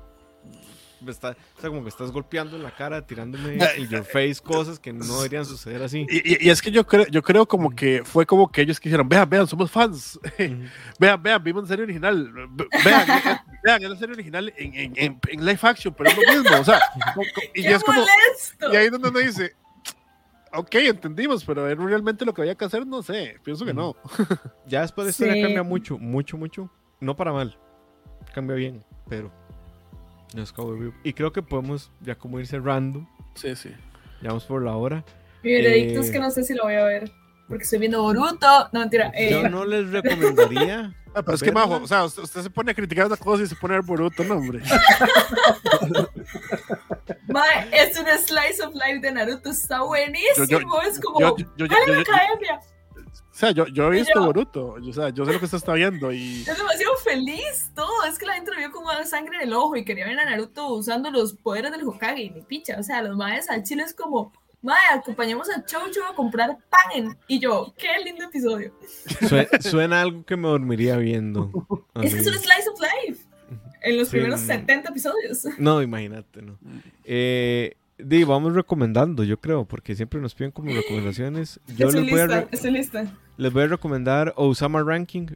me 1.01 1.11
está, 1.11 1.29
o 1.57 1.61
sea, 1.61 1.69
como 1.69 1.83
que 1.83 1.89
estás 1.89 2.11
golpeando 2.11 2.55
en 2.57 2.63
la 2.63 2.71
cara, 2.71 3.05
tirándome 3.05 3.57
en 3.77 3.87
your 3.89 4.03
face 4.03 4.35
cosas 4.43 4.79
que 4.79 4.91
no 4.93 5.17
deberían 5.17 5.45
suceder 5.45 5.81
así. 5.83 6.05
Y, 6.09 6.17
y- 6.33 6.47
y 6.47 6.49
es 6.49 6.61
que 6.61 6.71
yo 6.71 6.85
creo, 6.85 7.05
yo 7.07 7.21
creo 7.21 7.47
como 7.47 7.69
que 7.69 8.03
fue 8.03 8.25
como 8.25 8.51
que 8.51 8.61
ellos 8.61 8.79
quisieron, 8.79 9.07
vean, 9.07 9.29
vean, 9.29 9.47
somos 9.47 9.69
fans. 9.71 10.19
Vean, 10.99 11.21
vean, 11.23 11.43
vimos 11.43 11.63
la 11.63 11.67
serie 11.69 11.83
original. 11.83 12.31
Ve- 12.51 12.67
Vean, 12.83 13.07
vean, 13.63 13.83
es 13.83 13.89
la 13.89 13.95
serie 13.95 14.13
original 14.13 14.53
en, 14.57 14.73
en, 14.73 14.93
en, 14.97 15.19
en 15.29 15.45
live 15.45 15.59
action, 15.61 15.93
pero 15.97 16.09
es 16.09 16.15
lo 16.17 16.33
mismo. 16.41 16.57
O 16.59 16.63
sea, 16.65 16.79
y 17.53 17.61
¡Qué 17.63 17.73
es 17.73 17.83
como, 17.83 17.99
molesto! 17.99 18.73
y 18.73 18.75
ahí 18.75 18.85
es 18.87 18.91
donde 18.91 19.09
uno 19.09 19.19
dice, 19.19 19.55
ok, 20.53 20.75
entendimos, 20.75 21.43
pero 21.45 21.69
¿es 21.69 21.77
realmente 21.77 22.25
lo 22.25 22.33
que 22.33 22.41
había 22.41 22.55
que 22.55 22.65
hacer? 22.65 22.85
No 22.85 23.01
sé, 23.03 23.37
pienso 23.43 23.65
que 23.65 23.73
no. 23.73 23.95
Ya 24.67 24.81
después 24.81 25.05
la 25.05 25.11
historia 25.11 25.33
Sí. 25.35 25.41
cambia 25.41 25.63
mucho, 25.63 25.97
mucho, 25.97 26.37
mucho. 26.37 26.69
No 26.99 27.15
para 27.15 27.31
mal. 27.31 27.57
Cambia 28.33 28.55
bien, 28.55 28.83
pero 29.07 29.31
es 30.37 30.51
Cowboy 30.51 30.79
Bebop. 30.79 30.95
Y 31.03 31.13
creo 31.13 31.31
que 31.31 31.41
podemos 31.41 31.91
ya 32.01 32.15
como 32.15 32.39
ir 32.39 32.47
cerrando. 32.47 33.07
Sí, 33.35 33.55
sí. 33.55 33.69
Ya 34.21 34.29
vamos 34.29 34.45
por 34.45 34.63
la 34.63 34.75
hora. 34.75 35.03
Mi 35.43 35.53
veredicto 35.53 35.99
Eh, 35.99 36.03
es 36.03 36.11
que 36.11 36.19
no 36.19 36.29
sé 36.31 36.43
si 36.43 36.53
lo 36.53 36.63
voy 36.63 36.75
a 36.75 36.83
ver. 36.85 37.11
Porque 37.47 37.63
estoy 37.63 37.79
viendo 37.79 38.01
Boruto. 38.03 38.69
No, 38.73 38.81
mentira. 38.81 39.11
eh, 39.15 39.31
Yo 39.31 39.49
no 39.49 39.65
les 39.65 39.89
recomendaría. 39.89 40.93
Ah, 41.15 41.23
pero 41.23 41.33
es 41.37 41.41
que, 41.41 41.51
majo, 41.51 41.77
o 41.77 41.87
sea, 41.87 42.05
usted, 42.05 42.21
usted 42.21 42.43
se 42.43 42.49
pone 42.51 42.69
a 42.71 42.75
criticar 42.75 43.07
una 43.07 43.17
cosa 43.17 43.41
y 43.41 43.47
se 43.47 43.55
pone 43.55 43.73
a 43.73 43.77
ver 43.77 43.85
Boruto, 43.85 44.23
no, 44.23 44.35
hombre. 44.35 44.61
mae, 47.27 47.67
es 47.71 47.97
un 47.99 48.05
slice 48.05 48.61
of 48.63 48.75
life 48.75 48.99
de 49.01 49.11
Naruto. 49.11 49.49
Está 49.49 49.81
buenísimo. 49.81 50.45
Yo- 50.47 50.59
yo- 50.59 50.81
es 50.87 50.99
como. 50.99 51.19
Yo, 51.19 51.35
yo, 51.37 51.45
yo, 51.57 51.65
yo- 51.65 52.03
sea, 53.39 53.51
yo, 53.51 53.67
yo 53.67 53.87
he 53.87 53.91
visto 53.97 54.13
yo- 54.19 54.25
Boruto, 54.25 54.75
o 54.81 54.93
sea, 54.93 55.09
yo 55.09 55.25
sé 55.25 55.33
lo 55.33 55.39
que 55.39 55.45
usted 55.45 55.57
está 55.57 55.73
viendo 55.73 56.11
y... 56.11 56.41
Es 56.47 56.57
demasiado 56.57 56.95
feliz 56.97 57.71
todo. 57.75 58.03
Es 58.05 58.17
que 58.19 58.25
la 58.25 58.33
gente 58.33 58.51
lo 58.51 58.57
vio 58.57 58.71
como 58.71 58.89
sangre 59.05 59.37
en 59.37 59.43
el 59.43 59.53
ojo 59.53 59.75
y 59.75 59.85
quería 59.85 60.05
ver 60.05 60.19
a 60.19 60.25
Naruto 60.25 60.73
usando 60.73 61.09
los 61.11 61.33
poderes 61.33 61.71
del 61.71 61.83
Hokage 61.87 62.21
y 62.23 62.29
ni 62.31 62.41
picha. 62.41 62.77
O 62.79 62.83
sea, 62.83 63.01
los 63.01 63.15
maes 63.15 63.49
al 63.49 63.63
chile 63.63 63.83
es 63.83 63.93
como, 63.93 64.33
mae, 64.61 64.77
acompañamos 64.93 65.49
a 65.49 65.63
Chocho 65.65 66.03
a 66.05 66.13
comprar 66.15 66.57
pan. 66.69 67.17
Y 67.27 67.39
yo, 67.39 67.73
qué 67.77 67.87
lindo 68.03 68.25
episodio. 68.25 68.73
Sue- 69.27 69.47
suena 69.61 70.01
algo 70.01 70.25
que 70.25 70.35
me 70.35 70.47
dormiría 70.49 70.97
viendo. 70.97 71.49
Es 72.01 72.13
que 72.13 72.19
es 72.21 72.27
un 72.27 72.33
slice 72.33 72.69
of 72.73 72.79
life. 72.81 73.23
En 73.81 73.97
los 73.97 74.09
Sí, 74.09 74.17
primeros 74.17 74.41
mm. 74.41 74.45
70 74.47 74.89
episodios. 74.89 75.47
No, 75.57 75.81
imagínate, 75.81 76.41
no. 76.41 76.57
Eh, 77.05 77.75
di, 77.99 78.23
vamos 78.23 78.53
recomendando, 78.53 79.23
yo 79.23 79.39
creo, 79.39 79.65
porque 79.65 79.95
siempre 79.95 80.19
nos 80.21 80.33
piden 80.33 80.51
como 80.51 80.71
recomendaciones. 80.71 81.59
Yo 81.77 81.87
estoy 81.87 82.05
les 82.05 82.11
voy, 82.11 82.19
lista, 82.21 82.47
estoy 82.51 82.71
lista. 82.71 83.13
les 83.37 83.53
voy 83.53 83.63
a 83.63 83.67
recomendar 83.67 84.33
Osama 84.37 84.81
Ranking. 84.83 85.27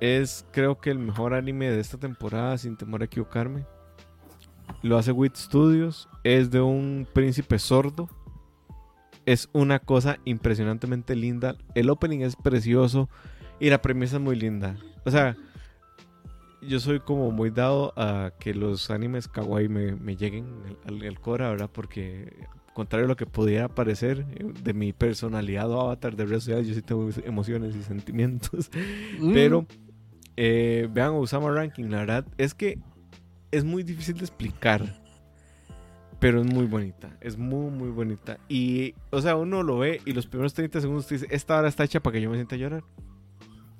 Es, 0.00 0.46
creo 0.52 0.78
que, 0.78 0.90
el 0.90 0.98
mejor 0.98 1.34
anime 1.34 1.70
de 1.70 1.80
esta 1.80 1.98
temporada, 1.98 2.56
sin 2.58 2.76
temor 2.76 3.02
a 3.02 3.06
equivocarme. 3.06 3.64
Lo 4.82 4.98
hace 4.98 5.12
Wit 5.12 5.36
Studios. 5.36 6.08
Es 6.22 6.50
de 6.50 6.60
un 6.60 7.06
príncipe 7.12 7.58
sordo. 7.58 8.08
Es 9.24 9.48
una 9.52 9.78
cosa 9.78 10.18
impresionantemente 10.24 11.16
linda. 11.16 11.56
El 11.74 11.90
opening 11.90 12.20
es 12.20 12.36
precioso 12.36 13.08
y 13.58 13.70
la 13.70 13.82
premisa 13.82 14.16
es 14.16 14.22
muy 14.22 14.36
linda. 14.36 14.76
O 15.04 15.10
sea, 15.10 15.36
yo 16.62 16.80
soy 16.80 17.00
como 17.00 17.30
muy 17.30 17.50
dado 17.50 17.92
a 17.96 18.32
que 18.38 18.54
los 18.54 18.90
animes 18.90 19.28
kawaii 19.28 19.68
me, 19.68 19.94
me 19.94 20.16
lleguen 20.16 20.46
al, 20.86 21.02
al 21.02 21.20
Cora, 21.20 21.50
¿verdad? 21.50 21.70
Porque, 21.72 22.32
contrario 22.74 23.06
a 23.06 23.08
lo 23.08 23.16
que 23.16 23.26
pudiera 23.26 23.68
parecer 23.68 24.26
eh, 24.34 24.52
de 24.62 24.74
mi 24.74 24.92
personalidad 24.92 25.70
o 25.70 25.80
avatar 25.80 26.16
de 26.16 26.24
redes 26.24 26.44
sociales, 26.44 26.66
yo 26.66 26.74
sí 26.74 26.82
tengo 26.82 27.08
emociones 27.24 27.74
y 27.76 27.82
sentimientos. 27.82 28.70
Mm. 29.18 29.32
Pero 29.32 29.66
eh, 30.36 30.88
vean 30.90 31.12
Osama 31.14 31.50
Ranking, 31.50 31.84
la 31.84 31.98
verdad 31.98 32.26
es 32.36 32.54
que 32.54 32.78
es 33.50 33.64
muy 33.64 33.82
difícil 33.82 34.16
de 34.16 34.24
explicar. 34.24 35.00
Pero 36.18 36.40
es 36.40 36.46
muy 36.46 36.64
bonita, 36.64 37.14
es 37.20 37.36
muy, 37.36 37.70
muy 37.70 37.90
bonita. 37.90 38.38
Y, 38.48 38.94
o 39.10 39.20
sea, 39.20 39.36
uno 39.36 39.62
lo 39.62 39.78
ve 39.78 40.00
y 40.06 40.12
los 40.12 40.26
primeros 40.26 40.54
30 40.54 40.80
segundos 40.80 41.06
te 41.06 41.16
dice, 41.16 41.26
esta 41.30 41.58
hora 41.58 41.68
está 41.68 41.84
hecha 41.84 42.00
para 42.00 42.14
que 42.14 42.22
yo 42.22 42.30
me 42.30 42.36
sienta 42.36 42.54
a 42.54 42.58
llorar. 42.58 42.84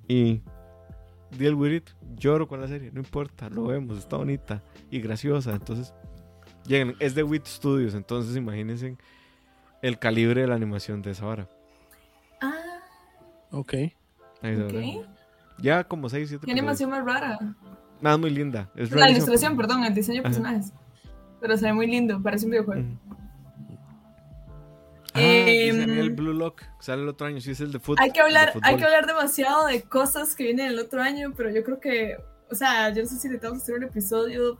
Y 0.06 0.42
deal 1.30 1.54
with 1.54 1.72
it, 1.72 1.90
lloro 2.16 2.46
con 2.48 2.60
la 2.60 2.68
serie, 2.68 2.90
no 2.92 3.00
importa, 3.00 3.48
lo 3.48 3.66
vemos, 3.66 3.98
está 3.98 4.16
bonita 4.16 4.62
y 4.90 5.00
graciosa. 5.00 5.52
Entonces, 5.52 5.92
lleguen, 6.66 6.94
es 7.00 7.14
de 7.14 7.22
Wit 7.22 7.46
Studios, 7.46 7.94
entonces 7.94 8.36
imagínense 8.36 8.96
el 9.82 9.98
calibre 9.98 10.42
de 10.42 10.46
la 10.46 10.54
animación 10.54 11.02
de 11.02 11.10
esa 11.12 11.26
hora. 11.26 11.48
Ah, 12.40 12.52
Ok. 13.50 13.74
Ahí 14.42 14.56
se 14.56 14.64
ok. 14.64 14.72
ve. 14.72 15.00
Ya 15.58 15.84
como 15.84 16.08
6, 16.08 16.28
7 16.28 16.44
Qué 16.46 16.52
animación 16.52 16.90
más 16.90 17.04
rara. 17.04 17.38
Nada, 18.00 18.18
muy 18.18 18.30
linda. 18.30 18.70
Es 18.76 18.90
La 18.90 19.10
ilustración, 19.10 19.56
perdón, 19.56 19.84
el 19.84 19.94
diseño 19.94 20.22
de 20.22 20.28
Ajá. 20.28 20.28
personajes. 20.28 20.72
Pero 21.40 21.56
se 21.56 21.66
ve 21.66 21.72
muy 21.72 21.86
lindo, 21.86 22.22
parece 22.22 22.44
un 22.44 22.50
videojuego. 22.50 22.82
Mm. 22.82 22.98
Ah, 25.16 25.44
dice 25.46 25.82
Em, 25.82 26.16
Blue 26.16 26.32
Lock. 26.32 26.62
Sale 26.80 27.02
el 27.02 27.08
otro 27.08 27.26
año. 27.26 27.40
Sí, 27.40 27.52
es 27.52 27.60
el 27.60 27.72
de 27.72 27.78
fútbol. 27.78 27.98
Hay 28.00 28.10
que 28.10 28.20
hablar, 28.20 28.52
hay 28.62 28.76
que 28.76 28.84
hablar 28.84 29.06
demasiado 29.06 29.66
de 29.66 29.82
cosas 29.82 30.34
que 30.34 30.44
vienen 30.44 30.66
el 30.66 30.78
otro 30.78 31.02
año, 31.02 31.32
pero 31.36 31.50
yo 31.50 31.62
creo 31.64 31.80
que, 31.80 32.16
o 32.50 32.54
sea, 32.54 32.90
yo 32.90 33.02
no 33.02 33.08
sé 33.08 33.16
si 33.16 33.28
necesitamos 33.28 33.62
hacer 33.62 33.76
un 33.76 33.84
episodio, 33.84 34.58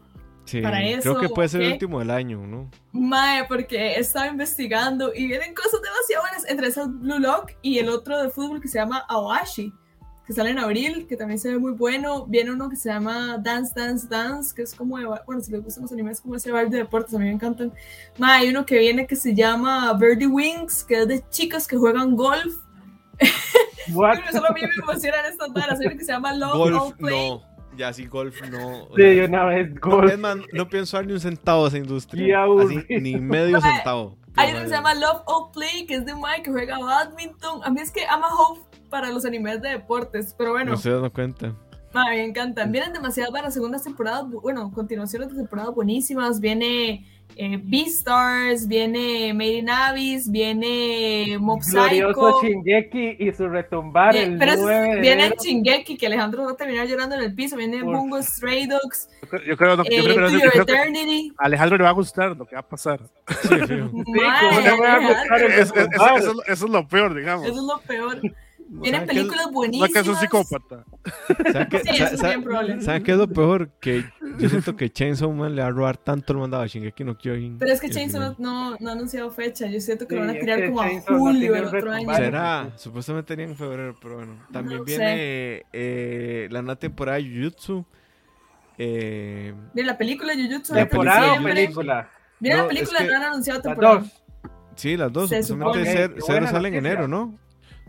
para 0.62 0.78
Creo 0.78 0.98
eso, 0.98 1.18
que 1.18 1.28
puede 1.28 1.48
ser 1.48 1.62
el 1.62 1.72
último 1.72 1.98
del 1.98 2.10
año, 2.10 2.46
¿no? 2.46 2.70
mae, 2.92 3.44
porque 3.48 3.76
he 3.76 3.98
estado 3.98 4.26
investigando 4.26 5.12
y 5.12 5.26
vienen 5.26 5.54
cosas 5.54 5.80
demasiado 5.82 6.22
buenas, 6.22 6.48
entre 6.48 6.68
esas 6.68 6.88
Blue 6.88 7.18
Lock 7.18 7.52
y 7.62 7.78
el 7.78 7.88
otro 7.88 8.22
de 8.22 8.30
fútbol 8.30 8.60
que 8.60 8.68
se 8.68 8.78
llama 8.78 9.04
Awashi, 9.08 9.72
que 10.26 10.32
sale 10.32 10.50
en 10.50 10.58
abril, 10.58 11.06
que 11.08 11.16
también 11.16 11.38
se 11.38 11.52
ve 11.52 11.58
muy 11.58 11.72
bueno. 11.72 12.26
Viene 12.26 12.50
uno 12.50 12.68
que 12.68 12.74
se 12.74 12.88
llama 12.88 13.38
Dance, 13.38 13.72
Dance, 13.76 14.08
Dance, 14.08 14.52
que 14.54 14.62
es 14.62 14.74
como, 14.74 14.98
de, 14.98 15.06
bueno, 15.24 15.40
si 15.40 15.52
les 15.52 15.62
gustan 15.62 15.82
los 15.82 15.92
animes, 15.92 16.20
como 16.20 16.34
ese 16.34 16.50
vibe 16.50 16.68
de 16.68 16.78
deportes, 16.78 17.14
a 17.14 17.18
mí 17.18 17.26
me 17.26 17.30
encantan. 17.30 17.72
Mae, 18.18 18.40
hay 18.40 18.48
uno 18.48 18.66
que 18.66 18.78
viene 18.78 19.06
que 19.06 19.14
se 19.14 19.34
llama 19.34 19.92
Birdie 19.92 20.26
Wings, 20.26 20.82
que 20.82 21.02
es 21.02 21.08
de 21.08 21.24
chicas 21.30 21.68
que 21.68 21.76
juegan 21.76 22.16
golf. 22.16 22.56
What? 23.92 24.16
Pero 24.16 24.32
solo 24.32 24.50
a 24.50 24.52
mí 24.52 24.62
me 24.62 24.82
emocionan 24.82 25.26
estas 25.26 25.52
varas. 25.52 25.78
Hay 25.78 25.86
uno 25.86 25.96
que 25.96 26.04
se 26.04 26.12
llama 26.12 26.32
Love 26.32 26.54
All 26.54 26.72
Golf, 26.72 26.96
Play. 26.96 27.30
no. 27.30 27.56
Ya 27.76 27.92
sí, 27.92 28.06
golf 28.06 28.40
no. 28.50 28.88
Sí, 28.96 29.20
una 29.20 29.44
vez, 29.44 29.70
no, 29.74 29.80
gol. 29.80 30.10
es 30.10 30.18
más, 30.18 30.38
no 30.52 30.66
pienso 30.66 30.96
dar 30.96 31.06
ni 31.06 31.12
un 31.12 31.20
centavo 31.20 31.66
a 31.66 31.68
esa 31.68 31.76
industria. 31.76 32.44
Así, 32.44 32.82
ni 32.88 33.16
medio 33.16 33.60
centavo. 33.60 34.16
Hay 34.34 34.50
uno 34.50 34.62
que 34.62 34.68
se 34.68 34.74
llama 34.74 34.94
Love 34.94 35.22
of 35.26 35.52
Play, 35.52 35.86
que 35.86 35.96
es 35.96 36.06
de 36.06 36.14
Mike 36.14 36.42
que 36.44 36.50
juega 36.50 36.78
badminton. 36.78 37.62
A 37.62 37.70
mí 37.70 37.80
es 37.80 37.90
que 37.90 38.04
ama 38.06 38.28
Hope 38.28 38.75
para 39.00 39.10
los 39.12 39.24
animes 39.26 39.60
de 39.60 39.68
deportes, 39.70 40.34
pero 40.38 40.52
bueno, 40.52 40.70
No 40.72 40.76
se 40.78 40.90
dan 40.90 41.10
cuenta. 41.10 41.52
mae, 41.92 42.16
me 42.16 42.24
encantan. 42.24 42.72
Vienen 42.72 42.92
demasiadas 42.92 43.30
para 43.32 43.50
segundas 43.50 43.82
temporadas, 43.84 44.24
bu- 44.24 44.40
bueno, 44.42 44.70
continuaciones 44.74 45.28
de 45.30 45.34
temporadas 45.36 45.74
buenísimas. 45.74 46.40
Viene 46.40 47.06
eh, 47.36 47.60
Beastars, 47.62 48.66
viene 48.68 49.32
Made 49.34 49.58
in 49.58 49.68
Abyss, 49.70 50.30
viene 50.30 51.36
Mob 51.40 51.60
Glorioso 51.60 52.40
Psycho. 52.40 52.42
Shingeki 52.46 53.16
y 53.18 53.32
su 53.32 53.48
retumbar 53.48 54.12
Bien, 54.14 54.32
el 54.34 54.38
pero 54.38 54.52
es- 54.52 54.60
9 54.60 54.94
de 54.94 55.00
viene 55.00 55.26
enero. 55.26 55.36
Shingeki, 55.42 55.96
que 55.96 56.06
Alejandro 56.06 56.44
va 56.44 56.52
a 56.52 56.56
terminar 56.56 56.86
llorando 56.86 57.16
en 57.16 57.22
el 57.22 57.34
piso. 57.34 57.56
Viene 57.56 57.82
Por- 57.82 57.96
Bungo 57.96 58.22
Stray 58.22 58.66
Dogs, 58.66 59.08
Yo 59.22 59.28
creo, 59.28 59.42
yo 59.44 59.56
creo, 59.56 59.76
no, 59.76 59.84
yo 59.84 59.90
eh, 59.90 60.02
creo 60.14 60.28
yo 60.28 60.50
creo 60.50 60.66
que 60.66 61.30
Alejandro 61.38 61.76
le 61.78 61.84
va 61.84 61.90
a 61.90 61.92
gustar 61.94 62.36
lo 62.36 62.46
que 62.46 62.54
va 62.56 62.60
a 62.60 62.68
pasar. 62.68 63.00
Eso 66.46 66.66
es 66.66 66.70
lo 66.70 66.86
peor, 66.88 67.14
digamos. 67.14 67.46
Eso 67.46 67.54
es 67.54 67.62
lo 67.62 67.80
peor. 67.86 68.20
Vienen 68.68 69.00
¿Saben 69.02 69.06
qué 69.08 69.12
es- 69.12 69.18
películas 69.18 69.46
No 69.46 69.52
buenísimas. 69.52 69.92
que 69.92 69.98
es 70.00 70.08
un 70.08 70.16
psicópata. 70.16 70.84
¿Saben 71.52 71.68
qué, 71.68 71.78
Sí, 71.80 72.02
es 72.02 72.18
sa- 72.18 72.28
bien 72.28 72.42
probable. 72.42 72.80
¿saben 72.82 73.02
qué 73.04 73.12
es 73.12 73.18
lo 73.18 73.28
peor? 73.28 73.70
Que 73.80 74.04
yo 74.38 74.48
siento 74.48 74.74
que 74.76 74.90
Chainsaw 74.90 75.32
Man 75.32 75.54
le 75.54 75.62
va 75.62 75.68
a 75.68 75.70
robar 75.70 75.96
tanto 75.96 76.32
el 76.32 76.40
mandado 76.40 76.64
a 76.64 76.66
Shingeki 76.66 77.04
no 77.04 77.16
Kyojin. 77.16 77.58
Pero 77.58 77.72
es 77.72 77.80
que 77.80 77.88
Chainsaw 77.90 78.20
no, 78.20 78.34
no, 78.38 78.76
no 78.80 78.88
ha 78.90 78.92
anunciado 78.92 79.30
fecha. 79.30 79.66
Yo 79.68 79.80
siento 79.80 80.06
que 80.08 80.16
lo 80.16 80.22
van 80.22 80.30
a 80.30 80.34
tirar 80.40 80.66
como 80.66 80.80
a 80.80 80.86
Chainsaw 80.88 81.14
no 81.14 81.18
julio 81.20 81.52
del 81.52 81.64
otro 81.66 81.92
año. 81.92 82.14
¿Será? 82.14 82.70
Supuestamente 82.76 83.28
tenía 83.36 83.46
en 83.50 83.56
febrero, 83.56 83.96
pero 84.02 84.16
bueno. 84.16 84.34
También 84.52 84.78
No 84.78 84.84
viene 84.84 85.62
eh, 85.72 86.48
la 86.50 86.60
nueva 86.62 86.76
temporada 86.78 87.18
de 87.18 87.24
Jujutsu. 87.30 87.86
Eh, 88.78 89.54
Viene 89.74 89.86
la 89.86 89.96
película 89.96 90.34
de 90.34 90.44
Jujutsu 90.48 90.74
¿Temporada 90.74 91.34
o 91.40 91.42
película? 91.42 92.10
Viene 92.40 92.56
No, 92.56 92.62
la 92.64 92.68
película, 92.68 92.98
es 92.98 93.04
que- 93.06 93.10
no 93.10 93.16
han 93.16 93.22
anunciado 93.22 93.58
Las 93.60 93.64
temporada. 93.64 93.94
dos. 94.00 94.22
sí, 94.74 94.96
las 94.96 95.12
dos. 95.12 95.28
Se 95.30 95.42
Supuestamente 95.42 96.20
Cero 96.26 96.46
sale 96.50 96.68
en 96.68 96.74
enero, 96.74 97.08
¿no? 97.08 97.38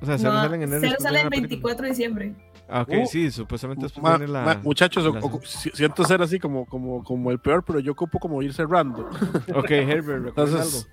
O 0.02 0.06
sea, 0.06 0.18
Cero 0.18 0.34
No, 0.34 0.42
sale 0.42 0.56
en 0.58 0.64
enero. 0.64 0.82
Después 0.82 1.04
sale 1.04 1.18
el 1.20 1.24
la 1.26 1.30
película. 1.30 1.48
24 1.50 1.84
de 1.84 1.90
diciembre. 1.90 2.34
Ah, 2.70 2.82
ok, 2.82 2.90
Uh. 3.04 3.06
sí, 3.08 3.32
supuestamente 3.32 3.84
después 3.84 4.04
Ma- 4.04 4.18
viene 4.18 4.32
la... 4.32 4.42
ma- 4.44 4.60
muchachos, 4.64 5.06
o- 5.06 5.14
la- 5.14 5.20
o- 5.20 5.42
si- 5.44 5.70
siento 5.72 6.04
ser 6.04 6.22
así 6.22 6.38
como, 6.40 6.66
como, 6.66 7.04
como 7.04 7.32
el 7.32 7.40
peor, 7.40 7.64
pero 7.66 7.80
yo 7.80 7.94
ocupo 7.94 8.20
como 8.20 8.42
ir 8.42 8.54
cerrando. 8.54 9.10
Ok, 9.56 9.72
Herbert, 9.72 10.26
¿recuerdas 10.26 10.54
Entonces, 10.56 10.90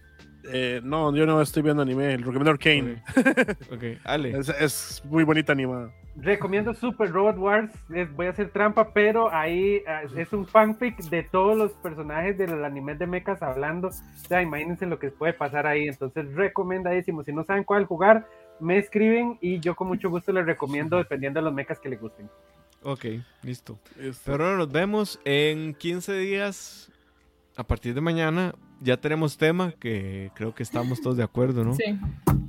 eh, 0.52 0.80
no, 0.84 1.14
yo 1.16 1.26
no 1.26 1.40
estoy 1.40 1.62
viendo 1.62 1.82
anime. 1.82 2.12
El 2.14 2.20
recomiendo 2.20 2.50
Arcane. 2.50 3.02
algo? 3.16 3.30
Ok, 3.74 3.82
Ale. 4.04 4.38
Es, 4.38 4.48
es 4.50 5.02
muy 5.06 5.24
bonita 5.24 5.52
animada. 5.52 5.90
Recomiendo 6.16 6.72
Super 6.74 7.10
Robot 7.10 7.38
Wars. 7.38 7.72
es- 7.92 8.14
voy 8.14 8.26
a 8.26 8.30
hacer 8.30 8.50
trampa, 8.50 8.92
pero 8.92 9.32
ahí 9.34 9.82
ah, 9.88 10.02
es 10.16 10.32
un 10.32 10.46
fanfic 10.46 10.96
de 11.10 11.24
todos 11.24 11.56
los 11.56 11.72
personajes 11.72 12.38
del 12.38 12.64
anime 12.64 12.94
de 12.94 13.06
mechas 13.08 13.42
hablando. 13.42 13.88
O 13.88 14.28
sea, 14.28 14.40
imagínense 14.42 14.86
lo 14.86 14.98
que 15.00 15.10
puede 15.10 15.32
pasar 15.32 15.66
ahí. 15.66 15.88
Entonces, 15.88 16.32
recomendadísimo. 16.34 17.24
Si 17.24 17.32
no 17.32 17.42
saben 17.44 17.64
cuál 17.64 17.84
jugar, 17.86 18.26
me 18.60 18.78
escriben 18.78 19.38
y 19.40 19.60
yo 19.60 19.74
con 19.74 19.88
mucho 19.88 20.10
gusto 20.10 20.32
les 20.32 20.46
recomiendo 20.46 20.96
dependiendo 20.96 21.40
de 21.40 21.44
los 21.44 21.54
mechas 21.54 21.78
que 21.78 21.88
les 21.88 22.00
gusten. 22.00 22.28
Ok, 22.82 23.06
listo. 23.42 23.78
Pero 24.24 24.44
ahora 24.44 24.58
nos 24.58 24.70
vemos 24.70 25.20
en 25.24 25.74
15 25.74 26.18
días. 26.18 26.90
A 27.56 27.64
partir 27.64 27.94
de 27.94 28.00
mañana 28.00 28.54
ya 28.80 28.96
tenemos 28.96 29.38
tema 29.38 29.72
que 29.72 30.30
creo 30.34 30.54
que 30.54 30.62
estamos 30.62 31.00
todos 31.00 31.16
de 31.16 31.22
acuerdo, 31.22 31.64
¿no? 31.64 31.74
Sí. 31.74 31.98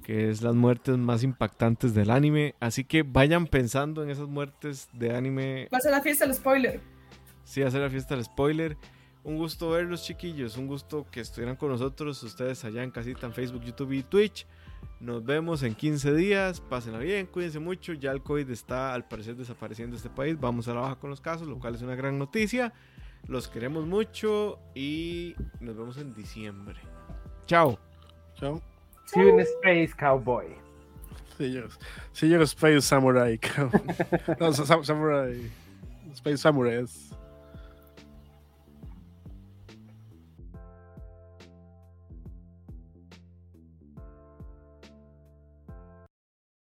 Que 0.03 0.29
es 0.29 0.41
las 0.41 0.55
muertes 0.55 0.97
más 0.97 1.23
impactantes 1.23 1.93
del 1.93 2.09
anime. 2.09 2.55
Así 2.59 2.83
que 2.83 3.03
vayan 3.03 3.47
pensando 3.47 4.03
en 4.03 4.09
esas 4.09 4.27
muertes 4.27 4.89
de 4.93 5.15
anime. 5.15 5.69
Va 5.73 5.77
a 5.77 5.81
ser 5.81 5.91
la 5.91 6.01
fiesta 6.01 6.25
del 6.25 6.35
spoiler. 6.35 6.81
Sí, 7.43 7.61
hacer 7.61 7.81
la 7.81 7.89
fiesta 7.89 8.15
del 8.15 8.25
spoiler. 8.25 8.77
Un 9.23 9.37
gusto 9.37 9.69
verlos, 9.69 10.03
chiquillos. 10.03 10.57
Un 10.57 10.67
gusto 10.67 11.07
que 11.09 11.21
estuvieran 11.21 11.55
con 11.55 11.69
nosotros, 11.69 12.21
ustedes 12.23 12.65
allá 12.65 12.83
en 12.83 12.91
casita, 12.91 13.25
en 13.25 13.33
Facebook, 13.33 13.63
YouTube 13.63 13.93
y 13.93 14.03
Twitch. 14.03 14.45
Nos 14.99 15.23
vemos 15.25 15.61
en 15.63 15.75
15 15.75 16.13
días. 16.15 16.61
Pásenla 16.61 16.99
bien, 16.99 17.25
cuídense 17.27 17.59
mucho. 17.59 17.93
Ya 17.93 18.11
el 18.11 18.21
COVID 18.21 18.49
está 18.49 18.93
al 18.93 19.07
parecer 19.07 19.35
desapareciendo 19.35 19.93
de 19.93 19.97
este 19.97 20.09
país. 20.09 20.39
Vamos 20.39 20.67
a 20.67 20.73
la 20.73 20.81
baja 20.81 20.95
con 20.95 21.09
los 21.09 21.21
casos, 21.21 21.47
lo 21.47 21.59
cual 21.59 21.75
es 21.75 21.81
una 21.81 21.95
gran 21.95 22.17
noticia. 22.17 22.73
Los 23.27 23.47
queremos 23.47 23.85
mucho 23.85 24.59
y 24.75 25.35
nos 25.59 25.75
vemos 25.75 25.97
en 25.97 26.13
diciembre. 26.13 26.75
Chao. 27.47 27.79
Chao. 28.35 28.61
See 29.05 29.21
you 29.21 29.29
in 29.29 29.39
space, 29.41 29.93
cowboy. 29.97 30.45
Sí, 31.37 31.51
yo, 31.51 31.61
sí, 32.13 32.29
yo 32.29 32.41
Space 32.43 32.81
Samurai. 32.81 33.39
no, 34.39 34.53
sa- 34.53 34.65
sa- 34.65 34.83
Samurai. 34.83 35.51
Space 36.13 36.37
Samurai 36.37 36.75
es. 36.83 37.11